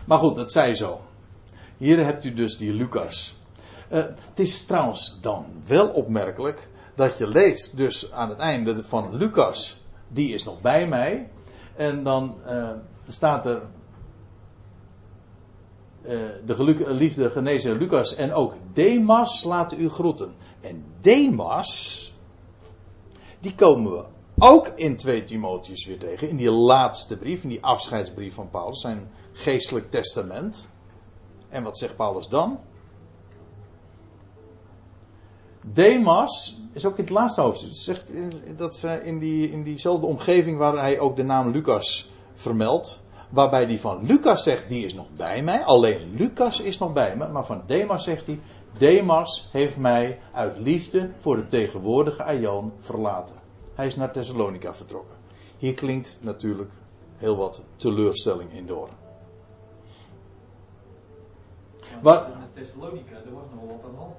Maar 0.05 0.19
goed, 0.19 0.37
het 0.37 0.53
zij 0.53 0.75
zo. 0.75 1.01
hier 1.77 2.05
hebt 2.05 2.25
u 2.25 2.35
dus 2.35 2.57
die 2.57 2.73
Lucas. 2.73 3.37
Het 3.89 4.39
is 4.39 4.65
trouwens 4.65 5.19
dan 5.21 5.47
wel 5.67 5.89
opmerkelijk 5.89 6.69
dat 6.95 7.19
je 7.19 7.27
leest 7.27 7.77
dus 7.77 8.13
aan 8.13 8.29
het 8.29 8.39
einde 8.39 8.85
van 8.85 9.17
Lucas, 9.17 9.81
die 10.09 10.35
is 10.35 10.45
nog 10.45 10.61
bij 10.61 10.89
mij. 10.89 11.31
En 11.77 12.03
dan 12.03 12.35
staat 13.09 13.47
er 13.47 13.63
uh, 16.03 16.11
de 16.45 16.55
geliefde 16.55 17.31
genezer 17.31 17.77
Lucas 17.77 18.15
en 18.15 18.33
ook 18.33 18.55
Demas 18.73 19.45
laten 19.45 19.81
u 19.81 19.89
groeten. 19.89 20.35
En 20.61 20.85
Demas, 21.01 22.14
die 23.45 23.55
komen 23.55 23.93
we 23.93 24.05
ook 24.39 24.69
in 24.69 24.97
2 24.97 25.25
Timotheus 25.25 25.87
weer 25.87 25.99
tegen, 25.99 26.29
in 26.29 26.37
die 26.37 26.51
laatste 26.51 27.17
brief, 27.17 27.43
in 27.43 27.49
die 27.49 27.65
afscheidsbrief 27.65 28.35
van 28.35 28.51
Paulus, 28.51 28.81
zijn 28.81 29.11
geestelijk 29.33 29.91
testament. 29.91 30.69
En 31.49 31.63
wat 31.63 31.79
zegt 31.79 31.97
Paulus 31.97 32.29
dan? 32.29 32.59
Demas 35.73 36.61
is 36.73 36.87
ook 36.87 36.97
in 36.99 37.05
het 37.05 37.13
laatste 37.13 37.41
hoofdstuk. 37.41 37.75
Zegt 37.75 38.13
dat 38.57 38.75
ze 38.75 39.01
in, 39.03 39.19
die, 39.19 39.51
in 39.51 39.63
diezelfde 39.63 40.07
omgeving 40.07 40.59
waar 40.59 40.79
hij 40.79 40.99
ook 40.99 41.17
de 41.17 41.23
naam 41.23 41.51
Lucas 41.51 42.11
vermeldt. 42.33 43.03
Waarbij 43.31 43.65
hij 43.65 43.79
van 43.79 44.07
Lucas 44.07 44.43
zegt, 44.43 44.69
die 44.69 44.85
is 44.85 44.95
nog 44.95 45.07
bij 45.17 45.43
mij. 45.43 45.65
Alleen 45.65 46.15
Lucas 46.17 46.61
is 46.61 46.79
nog 46.79 46.93
bij 46.93 47.17
me. 47.17 47.29
Maar 47.29 47.47
van 47.47 47.63
Demas 47.67 48.05
zegt 48.05 48.27
hij, 48.27 48.41
Demas 48.79 49.49
heeft 49.53 49.77
mij 49.77 50.21
uit 50.33 50.59
liefde 50.59 51.11
voor 51.19 51.37
de 51.37 51.47
tegenwoordige 51.47 52.23
Aion 52.25 52.73
verlaten. 52.77 53.37
Hij 53.75 53.87
is 53.87 53.97
naar 53.97 54.13
Thessalonica 54.13 54.75
vertrokken. 54.75 55.17
Hier 55.57 55.75
klinkt 55.75 56.19
natuurlijk 56.21 56.71
heel 57.17 57.37
wat 57.37 57.63
teleurstelling 57.77 58.53
in 58.53 58.67
door. 58.67 58.89
Wat? 62.03 62.27
Thessalonica, 62.53 63.17
er 63.17 63.35
was 63.35 63.45
nog 63.55 63.61
wat 63.67 63.85
aan 63.85 63.91
de 63.91 63.97
hand. 63.97 64.17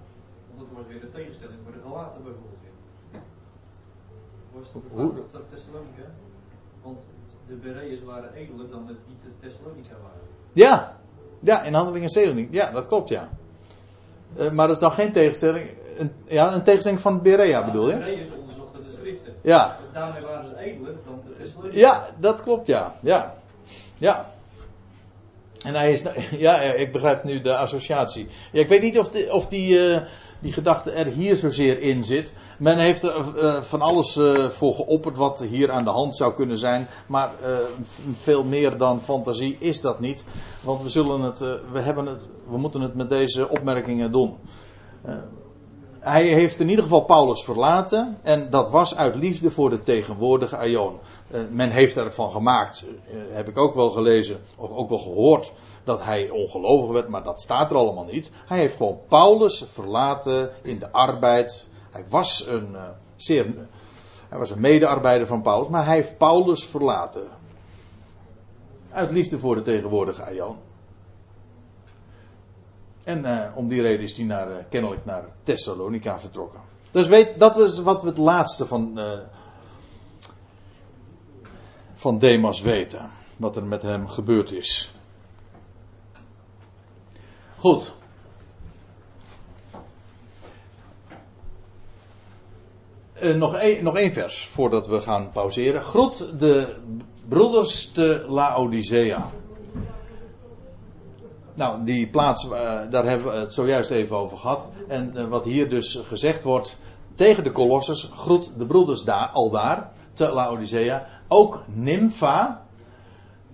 Want 0.47 0.59
dat 0.59 0.77
was 0.77 0.87
weer 0.87 0.99
de 0.99 1.11
tegenstelling 1.11 1.59
voor 1.63 1.71
de 1.71 1.79
Galaten 1.83 2.23
bijvoorbeeld 2.23 2.61
weer. 2.61 3.21
Was 4.51 4.67
het 4.67 5.41
op 5.41 5.49
Thessalonica? 5.49 6.11
Want 6.81 6.99
de 7.47 7.55
Bereërs 7.55 8.03
waren 8.03 8.33
edeler 8.33 8.69
dan 8.69 8.85
de, 8.85 8.95
die 9.07 9.15
de 9.23 9.29
Thessalonica 9.39 9.93
waren. 10.01 10.27
Ja, 10.53 10.99
ja, 11.39 11.63
in 11.63 11.73
handelingen 11.73 12.09
17. 12.09 12.47
Ja, 12.51 12.71
dat 12.71 12.87
klopt 12.87 13.09
ja. 13.09 13.29
Uh, 14.37 14.51
maar 14.51 14.67
dat 14.67 14.75
is 14.75 14.81
dan 14.81 14.91
geen 14.91 15.11
tegenstelling. 15.11 15.69
Een, 15.97 16.11
ja, 16.27 16.53
een 16.53 16.63
tegenstelling 16.63 17.01
van 17.01 17.21
Berea 17.21 17.43
ja, 17.43 17.65
bedoel 17.65 17.89
je? 17.89 17.97
Bereërs 17.97 18.29
onderzochten 18.39 18.83
de 18.83 18.91
schriften. 18.91 19.33
Ja. 19.41 19.77
Daarmee 19.93 20.21
waren 20.21 20.49
ze 20.49 20.57
edeler 20.57 20.95
dan 21.05 21.21
de 21.25 21.43
Thessalonica. 21.43 21.79
Ja, 21.79 22.07
dat 22.19 22.41
klopt 22.41 22.67
ja. 22.67 22.95
Ja. 23.01 23.35
Ja. 23.97 24.33
En 25.65 25.75
hij 25.75 25.91
is, 25.91 26.03
ja, 26.45 26.59
ik 26.61 26.91
begrijp 26.91 27.23
nu 27.23 27.41
de 27.41 27.55
associatie. 27.55 28.27
Ja, 28.51 28.59
ik 28.59 28.67
weet 28.67 28.81
niet 28.81 28.99
of, 28.99 29.09
de, 29.09 29.27
of 29.31 29.47
die, 29.47 29.77
uh, 29.77 30.01
die 30.45 30.53
gedachte 30.53 30.91
er 30.91 31.05
hier 31.05 31.35
zozeer 31.35 31.79
in 31.79 32.03
zit. 32.03 32.33
Men 32.57 32.77
heeft 32.77 33.03
er 33.03 33.25
uh, 33.35 33.61
van 33.61 33.81
alles 33.81 34.17
uh, 34.17 34.49
voor 34.49 34.73
geopperd 34.73 35.17
wat 35.17 35.39
hier 35.39 35.71
aan 35.71 35.83
de 35.83 35.89
hand 35.89 36.15
zou 36.15 36.33
kunnen 36.33 36.57
zijn. 36.57 36.87
Maar 37.07 37.31
veel 38.13 38.43
meer 38.43 38.77
dan 38.77 39.01
fantasie 39.01 39.57
is 39.59 39.81
dat 39.81 39.99
niet. 39.99 40.25
Want 40.61 40.81
we, 40.81 40.89
zullen 40.89 41.21
het, 41.21 41.39
we, 41.71 41.79
hebben 41.79 42.05
het, 42.05 42.19
we 42.49 42.57
moeten 42.57 42.81
het 42.81 42.95
met 42.95 43.09
deze 43.09 43.49
opmerkingen 43.49 44.11
doen. 44.11 44.37
hij 45.99 46.23
heeft 46.23 46.59
in 46.59 46.69
ieder 46.69 46.83
geval 46.83 47.03
Paulus 47.03 47.43
verlaten. 47.43 48.17
En 48.23 48.49
dat 48.49 48.69
was 48.69 48.95
uit 48.95 49.15
liefde 49.15 49.51
voor 49.51 49.69
de 49.69 49.83
tegenwoordige 49.83 50.57
Aion. 50.57 50.99
Men 51.49 51.69
heeft 51.69 51.97
ervan 51.97 52.31
gemaakt, 52.31 52.83
heb 53.29 53.49
ik 53.49 53.57
ook 53.57 53.75
wel 53.75 53.89
gelezen, 53.89 54.39
of 54.57 54.69
ook 54.69 54.89
wel 54.89 54.99
gehoord, 54.99 55.51
dat 55.85 56.03
hij 56.03 56.29
ongelovig 56.29 56.91
werd, 56.91 57.07
maar 57.07 57.23
dat 57.23 57.41
staat 57.41 57.71
er 57.71 57.77
allemaal 57.77 58.05
niet. 58.05 58.31
Hij 58.45 58.57
heeft 58.57 58.75
gewoon 58.75 58.99
Paulus 59.07 59.65
verlaten 59.73 60.51
in 60.63 60.79
de 60.79 60.91
arbeid. 60.91 61.67
Hij 61.91 62.05
was 62.09 62.47
een 62.47 62.71
uh, 62.71 62.83
zeer, 63.15 63.67
hij 64.29 64.39
was 64.39 64.49
een 64.49 64.59
medearbeider 64.59 65.27
van 65.27 65.41
Paulus, 65.41 65.67
maar 65.67 65.85
hij 65.85 65.95
heeft 65.95 66.17
Paulus 66.17 66.65
verlaten. 66.65 67.27
Uit 68.91 69.11
liefde 69.11 69.39
voor 69.39 69.55
de 69.55 69.61
tegenwoordige 69.61 70.23
Aion. 70.23 70.57
En 73.03 73.53
om 73.55 73.67
die 73.67 73.81
reden 73.81 74.03
is 74.03 74.17
hij 74.17 74.25
naar, 74.25 74.65
kennelijk 74.69 75.05
naar 75.05 75.23
Thessalonica 75.43 76.19
vertrokken. 76.19 76.59
Dus 76.91 77.07
weet, 77.07 77.39
dat 77.39 77.57
is 77.57 77.79
wat 77.79 78.01
we 78.01 78.07
het 78.07 78.17
laatste 78.17 78.65
van 78.65 78.99
van 81.95 82.19
Demas 82.19 82.61
weten. 82.61 83.09
Wat 83.37 83.55
er 83.55 83.63
met 83.63 83.81
hem 83.81 84.07
gebeurd 84.07 84.51
is. 84.51 84.94
Goed. 87.57 87.93
Uh, 93.21 93.35
nog, 93.35 93.55
één, 93.55 93.83
nog 93.83 93.97
één 93.97 94.11
vers 94.11 94.45
voordat 94.45 94.87
we 94.87 95.01
gaan 95.01 95.31
pauzeren. 95.31 95.81
Groet 95.81 96.39
de 96.39 96.75
broeders 97.27 97.91
te 97.91 98.25
Laodicea. 98.27 99.29
Nou, 101.53 101.83
die 101.83 102.07
plaats, 102.07 102.45
uh, 102.45 102.51
daar 102.89 103.05
hebben 103.05 103.31
we 103.31 103.37
het 103.37 103.53
zojuist 103.53 103.89
even 103.89 104.17
over 104.17 104.37
gehad. 104.37 104.67
En 104.87 105.11
uh, 105.15 105.27
wat 105.27 105.43
hier 105.43 105.69
dus 105.69 106.01
gezegd 106.07 106.43
wordt 106.43 106.77
tegen 107.15 107.43
de 107.43 107.51
Colossus, 107.51 108.09
groet 108.13 108.51
de 108.57 108.65
broeders 108.65 109.03
daar, 109.03 109.27
al 109.27 109.49
daar, 109.49 109.91
te 110.13 110.31
Laodicea. 110.31 111.07
Ook 111.27 111.63
Nympha 111.67 112.65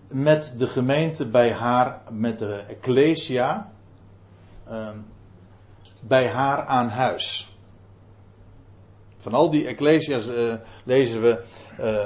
met 0.08 0.56
de 0.58 0.68
gemeente 0.68 1.26
bij 1.26 1.54
haar, 1.54 2.02
met 2.10 2.40
de 2.40 2.56
Ecclesia, 2.56 3.72
uh, 4.72 4.90
bij 6.02 6.28
haar 6.28 6.66
aan 6.66 6.90
huis. 6.90 7.56
Van 9.18 9.34
al 9.34 9.50
die 9.50 9.68
Ecclesia's 9.68 10.28
uh, 10.28 10.54
lezen 10.84 11.22
we, 11.22 11.44
uh, 11.80 12.06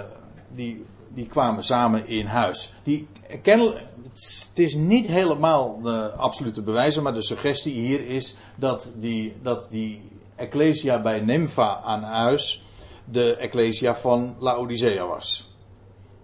die, 0.56 0.86
die 1.14 1.26
kwamen 1.26 1.64
samen 1.64 2.08
in 2.08 2.26
huis. 2.26 2.74
Die, 2.84 3.08
het 3.28 4.60
is 4.60 4.76
niet 4.76 5.06
helemaal 5.06 5.82
de 5.82 6.12
absolute 6.12 6.62
bewijzen, 6.62 7.04
maar 7.04 7.14
de 7.14 7.24
suggestie 7.24 7.74
hier 7.74 8.08
is 8.08 8.36
dat 8.56 8.92
die, 8.96 9.36
dat 9.42 9.70
die 9.70 10.12
Ecclesia 10.36 11.02
bij 11.02 11.20
Nympha 11.20 11.82
aan 11.82 12.04
huis 12.04 12.64
de 13.06 13.36
Ecclesia 13.36 13.96
van 13.96 14.36
Laodicea 14.40 15.06
was. 15.08 15.54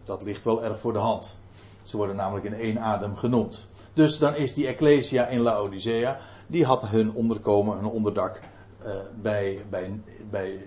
Dat 0.03 0.23
ligt 0.23 0.43
wel 0.43 0.63
erg 0.63 0.79
voor 0.79 0.93
de 0.93 0.99
hand. 0.99 1.35
Ze 1.83 1.97
worden 1.97 2.15
namelijk 2.15 2.45
in 2.45 2.53
één 2.53 2.79
adem 2.79 3.15
genoemd. 3.15 3.67
Dus 3.93 4.17
dan 4.17 4.35
is 4.35 4.53
die 4.53 4.67
Ecclesia 4.67 5.27
in 5.27 5.41
Laodicea, 5.41 6.19
die 6.51 6.65
had 6.65 6.87
hun 6.87 7.13
onderkomen, 7.13 7.75
hun 7.75 7.85
onderdak 7.85 8.39
uh, 8.85 8.95
bij, 9.21 9.65
bij, 9.69 10.01
bij, 10.29 10.59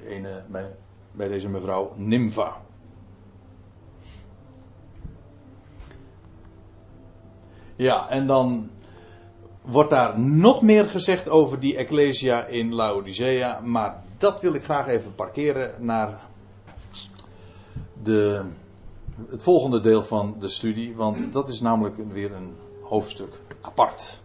bij, 1.13 1.29
deze 1.29 1.49
mevrouw 1.49 1.93
Nympha. 1.97 2.57
Ja, 7.77 8.09
en 8.09 8.27
dan 8.27 8.71
wordt 9.63 9.91
daar 9.91 10.21
nog 10.21 10.63
meer 10.63 10.89
gezegd 10.89 11.29
over 11.29 11.61
die 11.61 11.77
Ecclesia 11.77 12.45
in 12.45 12.75
Laodicea, 12.75 13.61
maar 13.61 14.03
dat 14.19 14.41
wil 14.41 14.55
ik 14.55 14.65
graag 14.65 14.87
even 14.87 15.15
parkeren 15.15 15.75
naar 15.79 16.21
de, 18.03 18.53
het 19.29 19.43
volgende 19.43 19.81
deel 19.81 20.03
van 20.03 20.37
de 20.39 20.49
studie, 20.49 20.95
want 20.95 21.33
dat 21.33 21.49
is 21.49 21.61
namelijk 21.61 21.97
weer 22.13 22.33
een 22.33 22.55
hoofdstuk 22.83 23.41
apart. 23.61 24.23